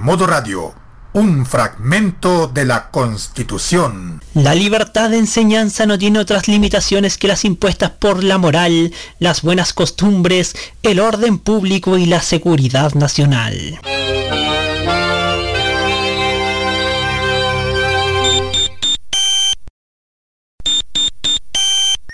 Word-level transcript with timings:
modo 0.00 0.26
radio, 0.26 0.74
un 1.12 1.44
fragmento 1.44 2.46
de 2.48 2.64
la 2.64 2.90
Constitución. 2.90 4.22
La 4.34 4.54
libertad 4.54 5.10
de 5.10 5.18
enseñanza 5.18 5.84
no 5.84 5.98
tiene 5.98 6.18
otras 6.18 6.48
limitaciones 6.48 7.18
que 7.18 7.28
las 7.28 7.44
impuestas 7.44 7.90
por 7.90 8.24
la 8.24 8.38
moral, 8.38 8.92
las 9.18 9.42
buenas 9.42 9.74
costumbres, 9.74 10.54
el 10.82 11.00
orden 11.00 11.38
público 11.38 11.98
y 11.98 12.06
la 12.06 12.22
seguridad 12.22 12.94
nacional. 12.94 13.78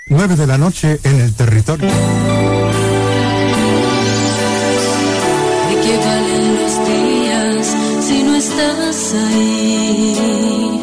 9 0.08 0.36
de 0.36 0.46
la 0.46 0.58
noche 0.58 1.00
en 1.04 1.20
el 1.20 1.34
territorio. 1.34 1.90
Ahí? 9.14 10.80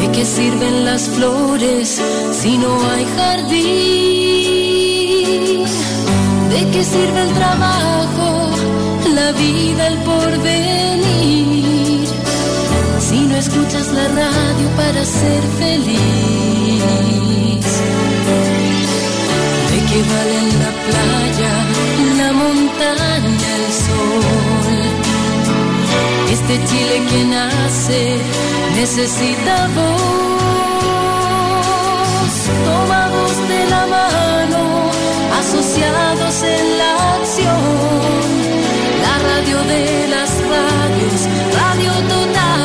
¿De 0.00 0.10
qué 0.12 0.24
sirven 0.24 0.84
las 0.84 1.08
flores 1.08 2.00
si 2.32 2.56
no 2.58 2.78
hay 2.90 3.06
jardín? 3.16 3.64
¿De 6.50 6.70
qué 6.72 6.84
sirve 6.84 7.22
el 7.22 7.32
trabajo, 7.34 8.50
la 9.14 9.32
vida, 9.32 9.86
el 9.88 9.98
porvenir? 9.98 12.06
Si 13.00 13.20
no 13.20 13.36
escuchas 13.36 13.92
la 13.92 14.08
radio 14.08 14.68
para 14.76 15.04
ser 15.04 15.42
feliz. 15.58 15.96
¿De 19.72 19.78
qué 19.88 20.02
valen 20.12 20.48
la 20.64 20.72
playa, 20.86 21.52
la 22.18 22.28
montaña, 22.32 23.35
Este 26.48 26.64
Chile 26.66 27.02
que 27.10 27.24
nace 27.24 28.18
necesita 28.76 29.66
voz, 29.74 31.10
tomados 32.64 33.48
de 33.48 33.66
la 33.68 33.86
mano, 33.86 34.90
asociados 35.40 36.42
en 36.44 36.78
la 36.78 37.14
acción. 37.16 37.62
La 39.02 39.18
radio 39.28 39.58
de 39.64 40.06
las 40.06 40.30
radios, 40.38 41.28
Radio 41.52 41.92
Total. 42.08 42.55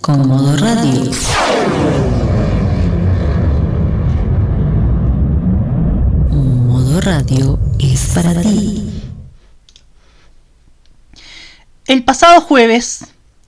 Prográmate 0.00 0.02
con 0.02 0.28
Modo 0.28 0.56
Radio. 0.56 1.10
Modo 6.30 7.00
Radio 7.00 7.58
es 7.78 8.10
para 8.14 8.40
ti. 8.40 9.02
El 11.86 12.04
pasado 12.04 12.40
jueves, 12.40 13.06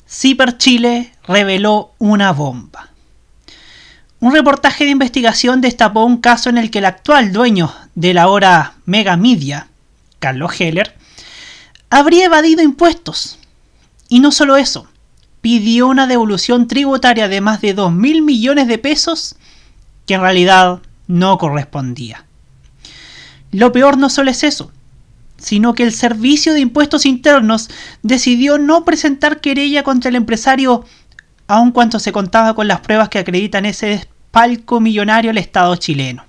Ciper 0.09 0.59
Chile 0.59 1.13
reveló 1.25 1.93
una 1.99 2.33
bomba. 2.33 2.91
Un 4.21 4.33
reportaje 4.33 4.85
de 4.85 4.91
investigación 4.91 5.61
destapó 5.61 6.05
un 6.05 6.19
caso 6.19 6.49
en 6.49 6.59
el 6.59 6.71
que 6.71 6.79
el 6.79 6.85
actual 6.85 7.33
dueño 7.33 7.73
de 7.95 8.15
la 8.15 8.29
hora 8.29 8.75
Mega 8.85 9.17
Media, 9.17 9.69
Carlos 10.19 10.61
Heller, 10.61 10.97
habría 11.91 12.27
evadido 12.27 12.63
impuestos. 12.63 13.39
Y 14.09 14.21
no 14.21 14.31
solo 14.31 14.57
eso, 14.57 14.89
pidió 15.43 15.89
una 15.89 16.07
devolución 16.07 16.67
tributaria 16.67 17.29
de 17.29 17.41
más 17.43 17.61
de 17.61 17.75
2 17.75 17.93
mil 17.93 18.23
millones 18.23 18.69
de 18.69 18.79
pesos 18.79 19.37
que 20.07 20.15
en 20.15 20.23
realidad 20.23 20.81
no 21.09 21.37
correspondía. 21.37 22.25
Lo 23.51 23.73
peor 23.73 23.99
no 23.99 24.09
solo 24.09 24.31
es 24.31 24.45
eso, 24.45 24.73
sino 25.37 25.75
que 25.75 25.83
el 25.83 25.93
Servicio 25.93 26.55
de 26.55 26.61
Impuestos 26.61 27.05
Internos 27.05 27.69
decidió 28.03 28.57
no 28.57 28.85
presentar 28.85 29.41
querella 29.41 29.83
contra 29.83 30.09
el 30.09 30.17
empresario 30.17 30.85
aun 31.49 31.73
cuando 31.73 31.99
se 31.99 32.13
contaba 32.13 32.55
con 32.55 32.69
las 32.69 32.81
pruebas 32.81 33.09
que 33.09 33.19
acreditan 33.19 33.67
ese 33.67 33.87
despalco 33.87 34.81
millonario 34.81 35.33
al 35.33 35.39
Estado 35.39 35.75
chileno. 35.77 36.25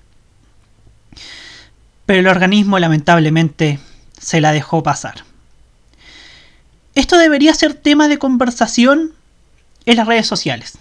Pero 2.05 2.19
el 2.19 2.27
organismo 2.27 2.79
lamentablemente 2.79 3.79
se 4.19 4.41
la 4.41 4.51
dejó 4.51 4.83
pasar. 4.83 5.23
Esto 6.95 7.17
debería 7.17 7.53
ser 7.53 7.73
tema 7.73 8.07
de 8.07 8.19
conversación 8.19 9.13
en 9.85 9.97
las 9.97 10.07
redes 10.07 10.27
sociales. 10.27 10.77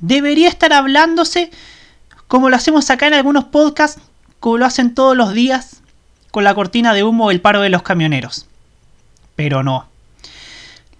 Debería 0.00 0.48
estar 0.48 0.72
hablándose 0.72 1.50
como 2.28 2.50
lo 2.50 2.56
hacemos 2.56 2.90
acá 2.90 3.06
en 3.06 3.14
algunos 3.14 3.44
podcasts, 3.44 4.00
como 4.40 4.58
lo 4.58 4.66
hacen 4.66 4.94
todos 4.94 5.16
los 5.16 5.32
días 5.32 5.80
con 6.30 6.44
la 6.44 6.54
cortina 6.54 6.94
de 6.94 7.04
humo 7.04 7.28
del 7.28 7.40
paro 7.40 7.60
de 7.60 7.68
los 7.68 7.82
camioneros. 7.82 8.46
Pero 9.36 9.62
no. 9.62 9.86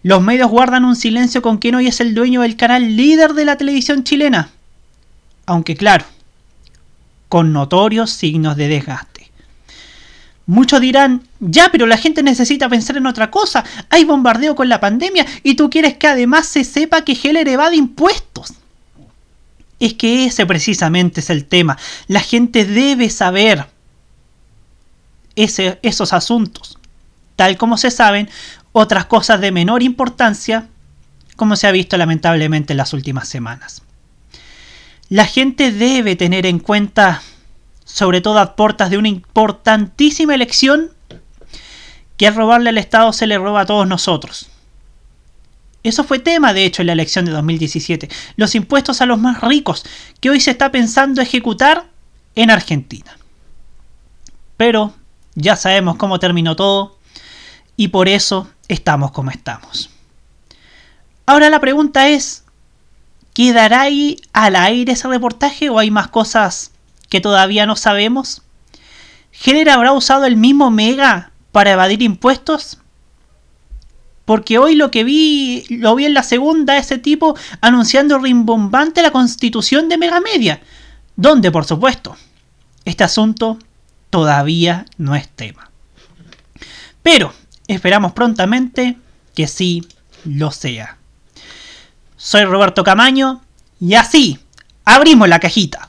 Los 0.03 0.23
medios 0.23 0.51
guardan 0.51 0.85
un 0.85 0.97
silencio 0.97 1.43
con 1.43 1.59
quien 1.59 1.75
hoy 1.75 1.87
es 1.87 2.01
el 2.01 2.15
dueño 2.15 2.43
del 2.43 2.56
canal 2.56 2.97
líder 2.97 3.33
de 3.35 3.45
la 3.45 3.56
televisión 3.56 4.05
chilena. 4.05 4.51
Aunque 5.47 5.77
claro, 5.77 6.05
con 7.29 7.53
notorios 7.53 8.11
signos 8.11 8.56
de 8.56 8.69
desgaste. 8.69 9.14
Muchos 10.47 10.81
dirán, 10.81 11.22
ya, 11.41 11.71
pero 11.71 11.87
la 11.87 11.97
gente 11.97 12.22
necesita 12.22 12.69
pensar 12.69 12.97
en 12.97 13.06
otra 13.06 13.31
cosa. 13.31 13.65
Hay 13.88 14.05
bombardeo 14.05 14.55
con 14.55 14.69
la 14.69 14.81
pandemia 14.81 15.25
y 15.43 15.55
tú 15.55 15.71
quieres 15.71 15.97
que 15.97 16.06
además 16.06 16.47
se 16.47 16.65
sepa 16.65 17.03
que 17.03 17.19
Heller 17.21 17.49
evade 17.49 17.77
impuestos. 17.77 18.55
Es 19.81 19.94
que 19.94 20.27
ese 20.27 20.44
precisamente 20.44 21.21
es 21.21 21.31
el 21.31 21.47
tema. 21.47 21.78
La 22.09 22.21
gente 22.21 22.65
debe 22.65 23.09
saber 23.09 23.66
ese, 25.34 25.78
esos 25.82 26.12
asuntos. 26.12 26.78
Tal 27.37 27.56
como 27.56 27.78
se 27.78 27.91
saben, 27.91 28.28
otras 28.72 29.06
cosas 29.06 29.41
de 29.41 29.50
menor 29.50 29.82
importancia, 29.82 30.69
como 31.37 31.56
se 31.56 31.66
ha 31.66 31.72
visto 31.72 31.97
lamentablemente 31.97 32.72
en 32.72 32.76
las 32.76 32.93
últimas 32.93 33.28
semanas. 33.28 33.82
La 35.09 35.26
gente 35.26 35.72
debe 35.72 36.16
tener 36.16 36.47
en 36.47 36.59
cuenta, 36.59 37.22
sobre 37.84 38.21
todo 38.21 38.39
a 38.39 38.56
portas 38.56 38.91
de 38.91 38.99
una 38.99 39.09
importantísima 39.09 40.34
elección, 40.34 40.91
que 42.17 42.27
al 42.27 42.34
robarle 42.34 42.71
al 42.71 42.78
Estado 42.78 43.12
se 43.12 43.27
le 43.27 43.39
roba 43.39 43.62
a 43.62 43.67
todos 43.67 43.87
nosotros. 43.87 44.49
Eso 45.83 46.03
fue 46.03 46.19
tema, 46.19 46.55
de 46.55 46.65
hecho, 46.65 46.83
en 46.83 46.87
la 46.87 46.94
elección 46.94 47.27
de 47.27 47.33
2017. 47.33 48.09
Los 48.37 48.55
impuestos 48.55 49.00
a 49.00 49.06
los 49.06 49.19
más 49.19 49.43
ricos, 49.43 49.84
que 50.21 50.31
hoy 50.31 50.41
se 50.41 50.50
está 50.50 50.73
pensando 50.73 51.21
ejecutar 51.21 51.87
en 52.34 52.50
Argentina. 52.50 53.19
Pero 54.56 54.94
ya 55.34 55.56
sabemos 55.56 55.97
cómo 55.97 56.19
terminó 56.19 56.56
todo 56.56 56.99
y 57.77 57.89
por 57.89 58.09
eso 58.09 58.49
estamos 58.69 59.11
como 59.11 59.31
estamos. 59.31 59.91
Ahora 61.27 61.50
la 61.50 61.61
pregunta 61.61 62.09
es, 62.09 62.44
¿quedará 63.34 63.83
ahí 63.83 64.21
al 64.33 64.56
aire 64.56 64.93
ese 64.93 65.09
reportaje 65.09 65.69
o 65.69 65.78
hay 65.78 65.91
más 65.91 66.09
cosas 66.09 66.70
que 67.09 67.21
todavía 67.21 67.67
no 67.67 67.77
sabemos? 67.77 68.43
¿Heller 69.45 69.71
habrá 69.71 69.93
usado 69.93 70.27
el 70.27 70.37
mismo 70.37 70.71
Mega 70.71 71.33
para 71.53 71.73
evadir 71.73 72.03
impuestos? 72.03 72.79
Porque 74.25 74.59
hoy 74.59 74.75
lo 74.75 74.91
que 74.91 75.05
vi, 75.05 75.65
lo 75.69 75.95
vi 75.95 76.06
en 76.06 76.15
la 76.15 76.23
segunda, 76.23 76.79
ese 76.79 76.99
tipo 76.99 77.37
anunciando 77.61 78.19
rimbombante 78.19 79.03
la 79.03 79.11
constitución 79.11 79.89
de 79.89 79.99
Mega 79.99 80.21
Media, 80.21 80.62
donde 81.17 81.51
por 81.51 81.65
supuesto, 81.67 82.17
este 82.85 83.05
asunto 83.05 83.59
todavía 84.11 84.87
no 84.97 85.15
es 85.15 85.29
tema. 85.29 85.71
Pero 87.03 87.35
esperamos 87.67 88.12
prontamente 88.12 88.97
que 89.35 89.47
sí 89.47 89.87
lo 90.25 90.50
sea. 90.50 90.97
Soy 92.17 92.45
Roberto 92.45 92.83
Camaño 92.83 93.43
y 93.79 93.95
así 93.95 94.39
abrimos 94.85 95.29
la 95.29 95.41
cajita. 95.41 95.89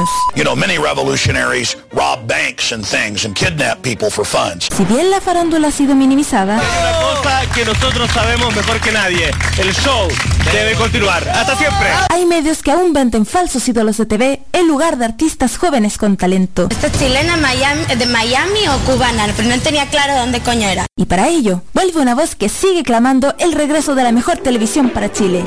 You 0.35 0.43
know, 0.43 0.55
many 0.55 0.77
revolutionaries 0.77 1.77
rob 1.93 2.27
banks 2.27 2.71
and 2.71 2.85
things 2.85 3.25
and 3.25 3.35
kidnap 3.35 3.81
people 3.81 4.09
for 4.09 4.25
funds. 4.25 4.67
Si 4.75 4.85
bien 4.85 5.09
la 5.09 5.19
farándula 5.21 5.67
ha 5.67 5.71
sido 5.71 5.95
minimizada, 5.95 6.55
Una 6.55 7.19
cosa 7.21 7.41
que 7.53 7.65
nosotros 7.65 8.09
sabemos 8.11 8.55
mejor 8.55 8.79
que 8.79 8.91
nadie. 8.91 9.31
El 9.57 9.73
show 9.73 10.07
debe 10.51 10.73
continuar. 10.75 11.27
Hasta 11.29 11.57
siempre. 11.57 11.87
hay 12.09 12.25
medios 12.25 12.61
que 12.63 12.71
aún 12.71 12.93
venden 12.93 13.25
falsos 13.25 13.67
ídolos 13.67 13.97
de 13.97 14.05
TV 14.05 14.41
en 14.53 14.67
lugar 14.67 14.97
de 14.97 15.05
artistas 15.05 15.57
jóvenes 15.57 15.97
con 15.97 16.17
talento. 16.17 16.67
¿Esta 16.69 16.91
chilena 16.91 17.37
Miami, 17.37 17.85
de 17.95 18.05
Miami 18.05 18.67
o 18.69 18.77
cubana? 18.91 19.27
Pero 19.35 19.49
no 19.49 19.59
tenía 19.61 19.87
claro 19.87 20.15
dónde 20.17 20.39
coño 20.41 20.67
era. 20.67 20.85
Y 20.95 21.05
para 21.05 21.27
ello, 21.27 21.61
vuelve 21.73 21.99
una 22.01 22.15
voz 22.15 22.35
que 22.35 22.49
sigue 22.49 22.83
clamando 22.83 23.35
el 23.39 23.53
regreso 23.53 23.95
de 23.95 24.03
la 24.03 24.11
mejor 24.11 24.37
televisión 24.37 24.89
para 24.89 25.11
Chile. 25.11 25.43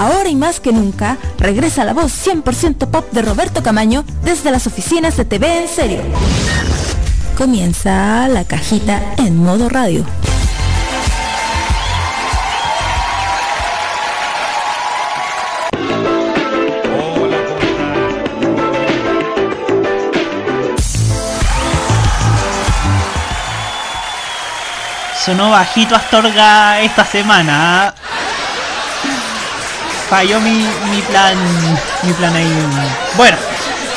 Ahora 0.00 0.30
y 0.30 0.34
más 0.34 0.60
que 0.60 0.72
nunca, 0.72 1.18
regresa 1.36 1.84
la 1.84 1.92
voz 1.92 2.26
100% 2.26 2.90
pop 2.90 3.12
de 3.12 3.20
Roberto 3.20 3.62
Camaño 3.62 4.02
desde 4.22 4.50
las 4.50 4.66
oficinas 4.66 5.14
de 5.18 5.26
TV 5.26 5.64
en 5.64 5.68
serio. 5.68 6.00
Comienza 7.36 8.26
la 8.28 8.44
cajita 8.44 8.98
en 9.18 9.36
modo 9.36 9.68
radio. 9.68 10.06
Sonó 25.22 25.50
bajito 25.50 25.94
Astorga 25.94 26.80
esta 26.80 27.04
semana. 27.04 27.94
Falló 30.10 30.40
mi, 30.40 30.66
plan. 31.08 31.38
Mi 32.02 32.12
plan 32.14 32.34
ahí. 32.34 32.52
Bueno. 33.16 33.36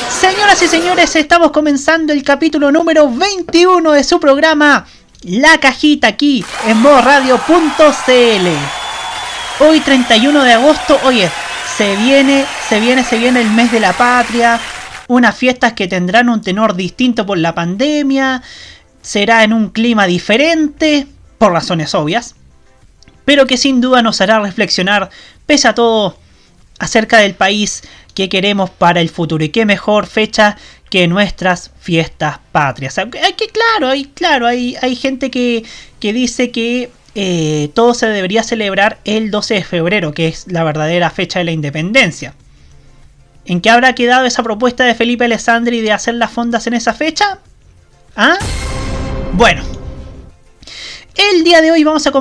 Señoras 0.08 0.62
y 0.62 0.68
señores, 0.68 1.16
estamos 1.16 1.50
comenzando 1.50 2.12
el 2.12 2.22
capítulo 2.22 2.70
número 2.70 3.10
21 3.10 3.90
de 3.90 4.04
su 4.04 4.20
programa 4.20 4.86
La 5.22 5.58
Cajita 5.58 6.06
aquí 6.06 6.44
en 6.68 6.76
modoradio.cl. 6.76 8.46
Hoy 9.58 9.80
31 9.80 10.44
de 10.44 10.52
agosto, 10.52 11.00
oye, 11.02 11.28
se 11.76 11.96
viene, 11.96 12.46
se 12.68 12.78
viene, 12.78 13.02
se 13.02 13.18
viene 13.18 13.40
el 13.40 13.50
mes 13.50 13.72
de 13.72 13.80
la 13.80 13.92
patria, 13.92 14.60
unas 15.08 15.36
fiestas 15.36 15.72
que 15.72 15.88
tendrán 15.88 16.28
un 16.28 16.40
tenor 16.40 16.76
distinto 16.76 17.26
por 17.26 17.38
la 17.38 17.56
pandemia, 17.56 18.40
será 19.02 19.42
en 19.42 19.52
un 19.52 19.70
clima 19.70 20.06
diferente, 20.06 21.08
por 21.38 21.52
razones 21.52 21.92
obvias, 21.92 22.36
pero 23.24 23.46
que 23.46 23.56
sin 23.56 23.80
duda 23.80 24.02
nos 24.02 24.20
hará 24.20 24.40
reflexionar, 24.40 25.10
pese 25.46 25.68
a 25.68 25.74
todo, 25.74 26.18
acerca 26.78 27.18
del 27.18 27.34
país 27.34 27.82
que 28.14 28.28
queremos 28.28 28.70
para 28.70 29.00
el 29.00 29.08
futuro. 29.08 29.44
Y 29.44 29.48
qué 29.48 29.66
mejor 29.66 30.06
fecha 30.06 30.56
que 30.90 31.08
nuestras 31.08 31.70
fiestas 31.80 32.38
patrias. 32.52 32.98
Hay 32.98 33.32
que, 33.32 33.48
claro, 33.48 33.88
hay, 33.88 34.04
claro, 34.04 34.46
hay, 34.46 34.76
hay 34.80 34.94
gente 34.94 35.30
que, 35.30 35.64
que 35.98 36.12
dice 36.12 36.50
que 36.50 36.90
eh, 37.16 37.70
todo 37.74 37.94
se 37.94 38.06
debería 38.06 38.42
celebrar 38.42 38.98
el 39.04 39.30
12 39.30 39.54
de 39.54 39.64
febrero, 39.64 40.12
que 40.12 40.28
es 40.28 40.46
la 40.48 40.64
verdadera 40.64 41.10
fecha 41.10 41.38
de 41.38 41.44
la 41.44 41.52
independencia. 41.52 42.34
¿En 43.46 43.60
qué 43.60 43.70
habrá 43.70 43.94
quedado 43.94 44.24
esa 44.24 44.42
propuesta 44.42 44.84
de 44.84 44.94
Felipe 44.94 45.24
Alessandri 45.24 45.80
de 45.80 45.92
hacer 45.92 46.14
las 46.14 46.30
fondas 46.30 46.66
en 46.66 46.74
esa 46.74 46.94
fecha? 46.94 47.38
¿Ah? 48.16 48.38
Bueno. 49.34 49.83
El 51.16 51.44
día 51.44 51.62
de 51.62 51.70
hoy 51.70 51.84
vamos 51.84 52.08
a 52.08 52.12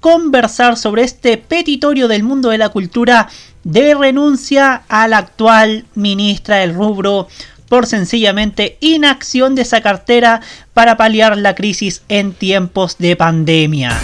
conversar 0.00 0.78
sobre 0.78 1.02
este 1.02 1.36
petitorio 1.36 2.08
del 2.08 2.22
mundo 2.22 2.48
de 2.48 2.56
la 2.56 2.70
cultura 2.70 3.28
de 3.62 3.94
renuncia 3.94 4.84
a 4.88 5.06
la 5.06 5.18
actual 5.18 5.84
ministra 5.94 6.56
del 6.56 6.74
rubro 6.74 7.28
por 7.68 7.84
sencillamente 7.84 8.78
inacción 8.80 9.54
de 9.54 9.62
esa 9.62 9.82
cartera 9.82 10.40
para 10.72 10.96
paliar 10.96 11.36
la 11.36 11.54
crisis 11.54 12.02
en 12.08 12.32
tiempos 12.32 12.96
de 12.96 13.16
pandemia. 13.16 13.94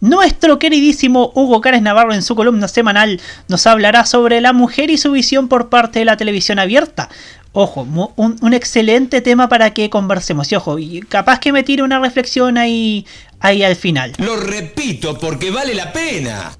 Nuestro 0.00 0.58
queridísimo 0.58 1.30
Hugo 1.34 1.60
Cárez 1.60 1.82
Navarro 1.82 2.14
en 2.14 2.22
su 2.22 2.34
columna 2.34 2.68
semanal 2.68 3.20
nos 3.48 3.66
hablará 3.66 4.06
sobre 4.06 4.40
la 4.40 4.54
mujer 4.54 4.88
y 4.90 4.96
su 4.96 5.12
visión 5.12 5.46
por 5.46 5.68
parte 5.68 5.98
de 5.98 6.06
la 6.06 6.16
televisión 6.16 6.58
abierta. 6.58 7.10
Ojo, 7.52 7.82
un, 7.82 8.36
un 8.40 8.54
excelente 8.54 9.20
tema 9.20 9.48
para 9.48 9.74
que 9.74 9.90
conversemos. 9.90 10.50
Y 10.52 10.54
ojo, 10.54 10.78
y 10.78 11.00
capaz 11.00 11.40
que 11.40 11.52
me 11.52 11.62
tire 11.62 11.82
una 11.82 11.98
reflexión 11.98 12.58
ahí, 12.58 13.06
ahí 13.40 13.62
al 13.62 13.76
final. 13.76 14.12
Lo 14.18 14.36
repito 14.36 15.18
porque 15.18 15.50
vale 15.50 15.74
la 15.74 15.92
pena. 15.92 16.52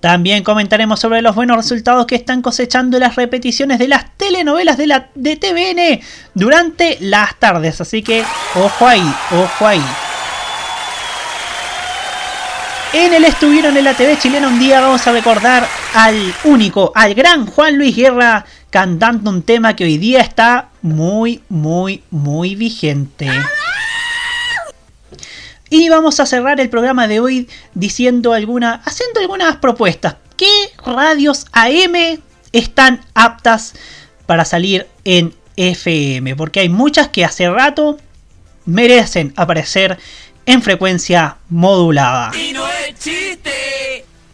También 0.00 0.44
comentaremos 0.44 1.00
sobre 1.00 1.22
los 1.22 1.34
buenos 1.34 1.56
resultados 1.56 2.06
que 2.06 2.14
están 2.14 2.40
cosechando 2.40 2.98
las 2.98 3.16
repeticiones 3.16 3.78
de 3.78 3.88
las 3.88 4.16
telenovelas 4.16 4.76
de, 4.76 4.86
la, 4.86 5.10
de 5.14 5.36
TVN 5.36 6.00
durante 6.34 6.98
las 7.00 7.38
tardes. 7.38 7.80
Así 7.80 8.02
que 8.02 8.24
ojo 8.54 8.86
ahí, 8.86 9.14
ojo 9.32 9.66
ahí. 9.66 9.82
En 12.94 13.12
el 13.12 13.24
estuvieron 13.24 13.76
en 13.76 13.84
la 13.84 13.92
TV 13.92 14.16
chilena 14.18 14.48
un 14.48 14.58
día 14.58 14.80
vamos 14.80 15.06
a 15.06 15.12
recordar 15.12 15.68
al 15.92 16.34
único, 16.44 16.90
al 16.94 17.14
gran 17.14 17.44
Juan 17.44 17.76
Luis 17.76 17.94
Guerra 17.94 18.46
cantando 18.70 19.28
un 19.30 19.42
tema 19.42 19.76
que 19.76 19.84
hoy 19.84 19.98
día 19.98 20.20
está 20.20 20.70
muy, 20.80 21.42
muy, 21.50 22.02
muy 22.10 22.54
vigente. 22.54 23.28
Y 25.68 25.90
vamos 25.90 26.18
a 26.18 26.24
cerrar 26.24 26.60
el 26.60 26.70
programa 26.70 27.06
de 27.08 27.20
hoy 27.20 27.48
diciendo 27.74 28.32
alguna, 28.32 28.80
haciendo 28.86 29.20
algunas 29.20 29.56
propuestas. 29.56 30.16
¿Qué 30.38 30.70
radios 30.82 31.44
AM 31.52 32.22
están 32.52 33.04
aptas 33.12 33.74
para 34.24 34.46
salir 34.46 34.86
en 35.04 35.34
FM? 35.56 36.36
Porque 36.36 36.60
hay 36.60 36.70
muchas 36.70 37.08
que 37.08 37.26
hace 37.26 37.50
rato 37.50 37.98
merecen 38.64 39.34
aparecer 39.36 39.98
en 40.48 40.62
frecuencia 40.62 41.36
modulada. 41.48 42.32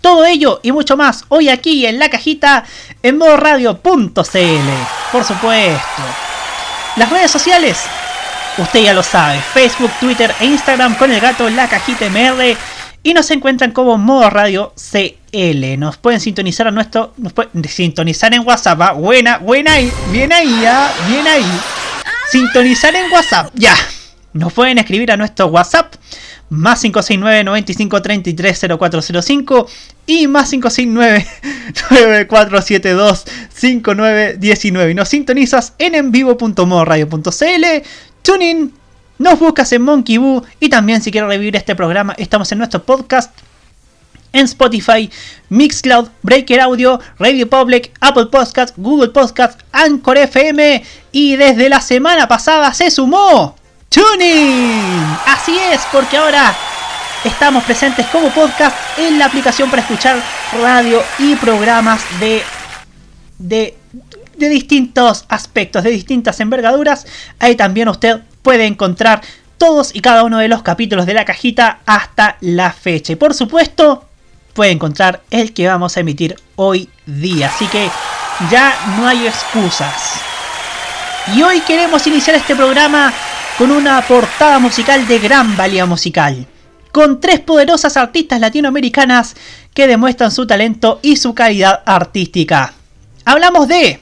Todo 0.01 0.25
ello 0.25 0.61
y 0.63 0.73
mucho 0.73 0.97
más 0.97 1.25
hoy 1.29 1.49
aquí 1.49 1.87
en 1.87 1.99
la 1.99 2.09
cajita 2.09 2.65
en 3.03 3.19
modoradio.cl. 3.19 3.81
Por 5.13 5.25
supuesto. 5.25 6.03
Las 6.97 7.11
redes 7.11 7.31
sociales 7.31 7.85
Usted 8.57 8.85
ya 8.85 8.95
lo 8.95 9.03
sabe, 9.03 9.41
Facebook, 9.53 9.91
Twitter 9.99 10.33
e 10.39 10.47
Instagram 10.47 10.95
con 10.95 11.11
el 11.11 11.21
gato 11.21 11.51
La 11.51 11.69
Cajita 11.69 12.09
MR 12.09 12.57
y 13.03 13.13
nos 13.13 13.29
encuentran 13.33 13.73
como 13.73 13.99
Modo 13.99 14.31
Radio 14.31 14.73
CL. 14.77 15.77
Nos 15.77 15.97
pueden 15.97 16.21
sintonizar 16.21 16.69
a 16.69 16.71
nuestro, 16.71 17.15
nos 17.17 17.33
pueden 17.33 17.65
sintonizar 17.65 18.33
en 18.33 18.47
WhatsApp, 18.47 18.97
buena, 18.97 19.39
buena 19.39 19.73
ahí, 19.73 19.93
bien 20.13 20.33
ahí, 20.33 20.65
¿ah? 20.65 20.89
bien 21.09 21.27
ahí. 21.27 21.45
Sintonizar 22.31 22.95
en 22.95 23.11
WhatsApp, 23.13 23.51
ya. 23.55 23.75
Nos 24.35 24.53
pueden 24.53 24.79
escribir 24.79 25.13
a 25.13 25.17
nuestro 25.17 25.47
WhatsApp 25.47 25.95
más 26.51 26.81
569 26.81 27.45
95 27.45 28.03
33 28.03 28.67
0405 28.79 29.67
y 30.07 30.27
más 30.27 30.51
569 30.51 31.27
9472 31.91 33.25
5919 33.55 34.91
y 34.91 34.95
nos 34.95 35.09
sintonizas 35.09 35.75
en 35.79 35.95
envivo.modoradio.cl 35.95 37.65
TuneIn, 38.23 38.73
nos 39.19 39.39
buscas 39.39 39.73
en 39.73 39.83
Monkey 39.83 40.19
Boo 40.19 40.43
y 40.59 40.69
también 40.69 41.01
si 41.01 41.13
quieres 41.13 41.29
revivir 41.29 41.55
este 41.55 41.77
programa 41.77 42.15
estamos 42.19 42.51
en 42.51 42.59
nuestro 42.59 42.83
podcast 42.83 43.33
en 44.33 44.47
Spotify, 44.47 45.09
Mixcloud, 45.49 46.09
Breaker 46.23 46.61
Audio, 46.61 47.01
Radio 47.21 47.49
Public, 47.49 47.93
Apple 48.01 48.27
Podcast, 48.27 48.75
Google 48.77 49.11
Podcast, 49.11 49.61
Anchor 49.71 50.19
FM 50.19 50.83
y 51.13 51.37
desde 51.37 51.69
la 51.69 51.81
semana 51.81 52.27
pasada 52.27 52.75
se 52.75 52.91
sumó 52.91 53.55
TuneIn. 53.89 55.17
Así 55.27 55.57
es, 55.59 55.83
porque 55.93 56.17
ahora 56.17 56.55
estamos 57.25 57.65
presentes 57.65 58.07
como 58.07 58.29
podcast 58.31 58.77
en 58.99 59.19
la 59.19 59.27
aplicación 59.27 59.71
para 59.71 59.83
escuchar 59.83 60.23
radio 60.61 61.03
y 61.19 61.37
programas 61.37 62.03
de 62.21 62.43
de 63.39 63.77
de 64.37 64.49
distintos 64.49 65.25
aspectos, 65.29 65.85
de 65.85 65.91
distintas 65.91 66.41
envergaduras. 66.41 67.07
Ahí 67.39 67.57
también 67.57 67.89
usted 67.89 68.21
puede 68.43 68.67
encontrar 68.67 69.23
todos 69.59 69.95
y 69.95 70.01
cada 70.01 70.25
uno 70.25 70.39
de 70.39 70.49
los 70.49 70.63
capítulos 70.63 71.07
de 71.07 71.15
la 71.15 71.25
cajita 71.25 71.81
hasta 71.87 72.37
la 72.41 72.73
fecha. 72.73 73.13
Y 73.13 73.17
por 73.17 73.35
supuesto, 73.35 74.05
puede 74.53 74.73
encontrar 74.73 75.23
el 75.31 75.53
que 75.53 75.67
vamos 75.67 75.97
a 75.97 76.01
emitir 76.01 76.37
hoy 76.57 76.89
día. 77.07 77.49
Así 77.49 77.67
que 77.67 77.89
ya 78.51 78.75
no 78.97 79.07
hay 79.07 79.27
excusas. 79.27 80.15
Y 81.35 81.43
hoy 81.43 81.61
queremos 81.61 82.07
iniciar 82.07 82.37
este 82.37 82.55
programa 82.55 83.13
con 83.59 83.71
una 83.71 84.01
portada 84.03 84.59
musical 84.59 85.07
de 85.07 85.21
gran 85.21 85.57
valía 85.57 85.87
musical, 85.87 86.47
con 86.91 87.21
tres 87.21 87.39
poderosas 87.41 87.97
artistas 87.97 88.41
latinoamericanas 88.41 89.37
que 89.73 89.87
demuestran 89.87 90.33
su 90.33 90.47
talento 90.47 90.99
y 91.03 91.17
su 91.17 91.35
calidad 91.35 91.83
artística. 91.87 92.75
Hablamos 93.25 93.69
de 93.69 94.01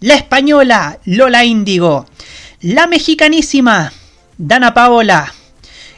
la 0.00 0.14
española 0.14 0.98
Lola 1.06 1.44
Índigo, 1.44 2.06
la 2.60 2.86
mexicanísima 2.86 3.92
Dana 4.36 4.74
Paola 4.74 5.32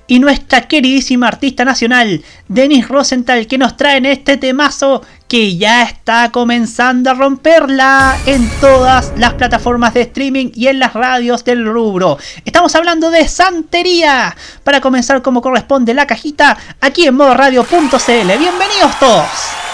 y 0.06 0.20
nuestra 0.20 0.68
queridísima 0.68 1.26
artista 1.26 1.64
nacional 1.64 2.23
Denise 2.47 2.87
Rosenthal 2.87 3.49
que 3.49 3.58
nos 3.58 3.76
traen 3.76 4.06
este 4.06 4.37
temazo 4.37 5.02
que 5.28 5.58
ya 5.58 5.82
está 5.82 6.32
comenzando 6.32 7.11
a 7.11 7.14
romperla 7.14 8.16
en 8.26 8.49
todas 8.61 9.12
las 9.16 9.35
plataformas 9.35 9.92
de 9.92 10.00
streaming 10.02 10.50
y 10.54 10.68
en 10.68 10.78
las 10.78 10.94
radios 10.94 11.44
del 11.44 11.66
rubro. 11.66 12.18
Estamos 12.47 12.75
hablando 12.75 13.11
de 13.11 13.28
Santería 13.28 14.35
para 14.64 14.80
comenzar 14.80 15.20
como 15.20 15.42
corresponde 15.42 15.92
la 15.92 16.06
cajita 16.06 16.56
aquí 16.80 17.06
en 17.06 17.14
modoradio.cl. 17.14 18.38
Bienvenidos 18.38 18.99
todos. 18.99 19.67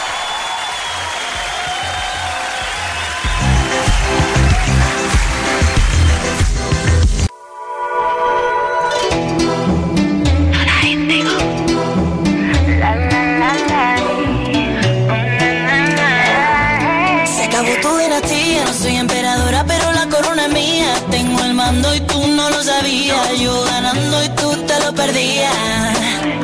Yo 23.06 23.64
ganando 23.64 24.24
y 24.24 24.28
tú 24.30 24.56
te 24.66 24.80
lo 24.80 24.94
perdías. 24.94 25.52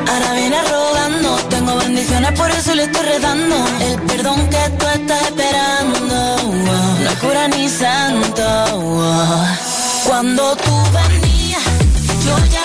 Ahora 0.07 0.33
viene 0.33 0.57
rogando, 0.63 1.35
tengo 1.49 1.75
bendiciones, 1.77 2.31
por 2.33 2.51
eso 2.51 2.75
le 2.75 2.83
estoy 2.83 3.03
redando. 3.03 3.55
El 3.79 4.01
perdón 4.03 4.47
que 4.47 4.69
tú 4.77 4.85
estás 4.93 5.21
esperando, 5.23 6.15
wow, 6.43 6.99
no 7.03 7.11
cura 7.19 7.47
ni 7.47 7.67
santo. 7.67 8.43
Cuando 10.05 10.55
tú 10.57 10.75
venías, 10.93 11.63
yo 12.25 12.37
ya 12.51 12.60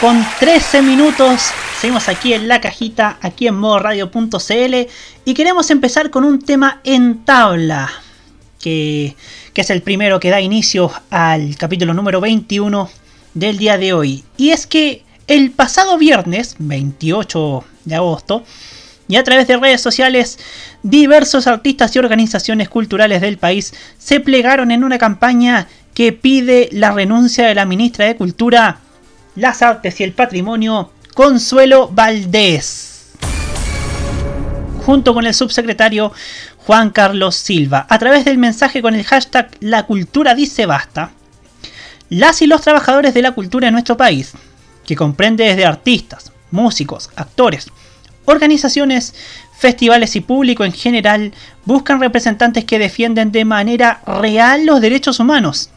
con 0.00 0.24
13 0.40 0.82
minutos. 0.82 1.50
Seguimos 1.80 2.08
aquí 2.08 2.34
en 2.34 2.48
la 2.48 2.60
cajita, 2.60 3.18
aquí 3.22 3.46
en 3.46 3.54
modoradio.cl 3.54 4.74
y 5.24 5.34
queremos 5.34 5.70
empezar 5.70 6.10
con 6.10 6.24
un 6.24 6.40
tema 6.40 6.80
en 6.84 7.24
tabla, 7.24 7.90
que, 8.60 9.16
que 9.52 9.60
es 9.60 9.70
el 9.70 9.82
primero 9.82 10.20
que 10.20 10.30
da 10.30 10.40
inicio 10.40 10.90
al 11.10 11.56
capítulo 11.56 11.94
número 11.94 12.20
21 12.20 12.90
del 13.34 13.58
día 13.58 13.78
de 13.78 13.92
hoy. 13.92 14.24
Y 14.36 14.50
es 14.50 14.66
que 14.66 15.02
el 15.26 15.50
pasado 15.50 15.98
viernes, 15.98 16.56
28 16.58 17.64
de 17.84 17.94
agosto, 17.94 18.44
y 19.08 19.16
a 19.16 19.24
través 19.24 19.46
de 19.46 19.56
redes 19.56 19.80
sociales, 19.80 20.38
diversos 20.82 21.46
artistas 21.46 21.94
y 21.94 22.00
organizaciones 22.00 22.68
culturales 22.68 23.20
del 23.20 23.38
país 23.38 23.72
se 23.98 24.20
plegaron 24.20 24.72
en 24.72 24.84
una 24.84 24.98
campaña 24.98 25.68
que 25.94 26.12
pide 26.12 26.68
la 26.72 26.90
renuncia 26.90 27.46
de 27.46 27.54
la 27.54 27.64
ministra 27.64 28.04
de 28.04 28.16
Cultura, 28.16 28.80
las 29.36 29.60
Artes 29.62 30.00
y 30.00 30.04
el 30.04 30.12
Patrimonio, 30.12 30.90
Consuelo 31.14 31.88
Valdés, 31.88 33.12
junto 34.84 35.14
con 35.14 35.26
el 35.26 35.34
subsecretario 35.34 36.12
Juan 36.58 36.90
Carlos 36.90 37.36
Silva. 37.36 37.86
A 37.88 37.98
través 37.98 38.24
del 38.24 38.38
mensaje 38.38 38.82
con 38.82 38.94
el 38.94 39.04
hashtag 39.04 39.50
La 39.60 39.84
Cultura 39.84 40.34
Dice 40.34 40.66
Basta, 40.66 41.10
las 42.08 42.40
y 42.40 42.46
los 42.46 42.62
trabajadores 42.62 43.14
de 43.14 43.22
la 43.22 43.32
cultura 43.32 43.68
en 43.68 43.74
nuestro 43.74 43.96
país, 43.96 44.32
que 44.86 44.96
comprende 44.96 45.44
desde 45.44 45.66
artistas, 45.66 46.32
músicos, 46.50 47.10
actores, 47.16 47.66
organizaciones, 48.24 49.14
festivales 49.56 50.16
y 50.16 50.20
público 50.20 50.64
en 50.64 50.72
general, 50.72 51.32
buscan 51.64 52.00
representantes 52.00 52.64
que 52.64 52.78
defienden 52.78 53.32
de 53.32 53.44
manera 53.44 54.00
real 54.06 54.64
los 54.64 54.80
derechos 54.80 55.20
humanos 55.20 55.70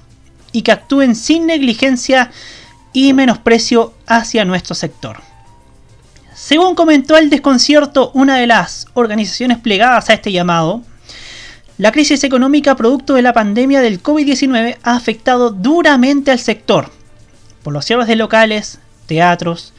y 0.52 0.62
que 0.62 0.72
actúen 0.72 1.16
sin 1.16 1.46
negligencia 1.46 2.32
y 2.94 3.14
menosprecio 3.14 3.94
hacia 4.08 4.46
nuestro 4.46 4.76
sector. 4.76 5.18
Según 6.34 6.76
comentó 6.76 7.18
el 7.18 7.30
desconcierto 7.30 8.12
una 8.14 8.38
de 8.38 8.48
las 8.48 8.88
organizaciones 8.94 9.58
plegadas 9.58 10.10
a 10.10 10.14
este 10.14 10.32
llamado, 10.32 10.82
la 11.78 11.92
crisis 11.92 12.24
económica 12.24 12.76
producto 12.76 13.14
de 13.14 13.22
la 13.22 13.34
pandemia 13.34 13.82
del 13.82 14.02
COVID-19 14.02 14.78
ha 14.84 14.96
afectado 14.96 15.50
duramente 15.50 16.32
al 16.32 16.40
sector, 16.40 16.92
por 17.64 17.74
los 17.74 17.86
cierres 17.86 18.08
de 18.08 18.16
locales, 18.16 18.80
teatros, 19.06 19.74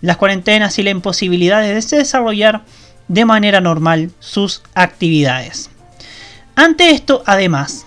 las 0.00 0.16
cuarentenas 0.16 0.78
y 0.78 0.82
la 0.82 0.90
imposibilidad 0.90 1.60
de 1.60 1.74
desarrollar 1.74 2.62
de 3.08 3.24
manera 3.24 3.60
normal 3.60 4.10
sus 4.20 4.62
actividades. 4.74 5.70
Ante 6.54 6.90
esto, 6.90 7.22
además, 7.26 7.86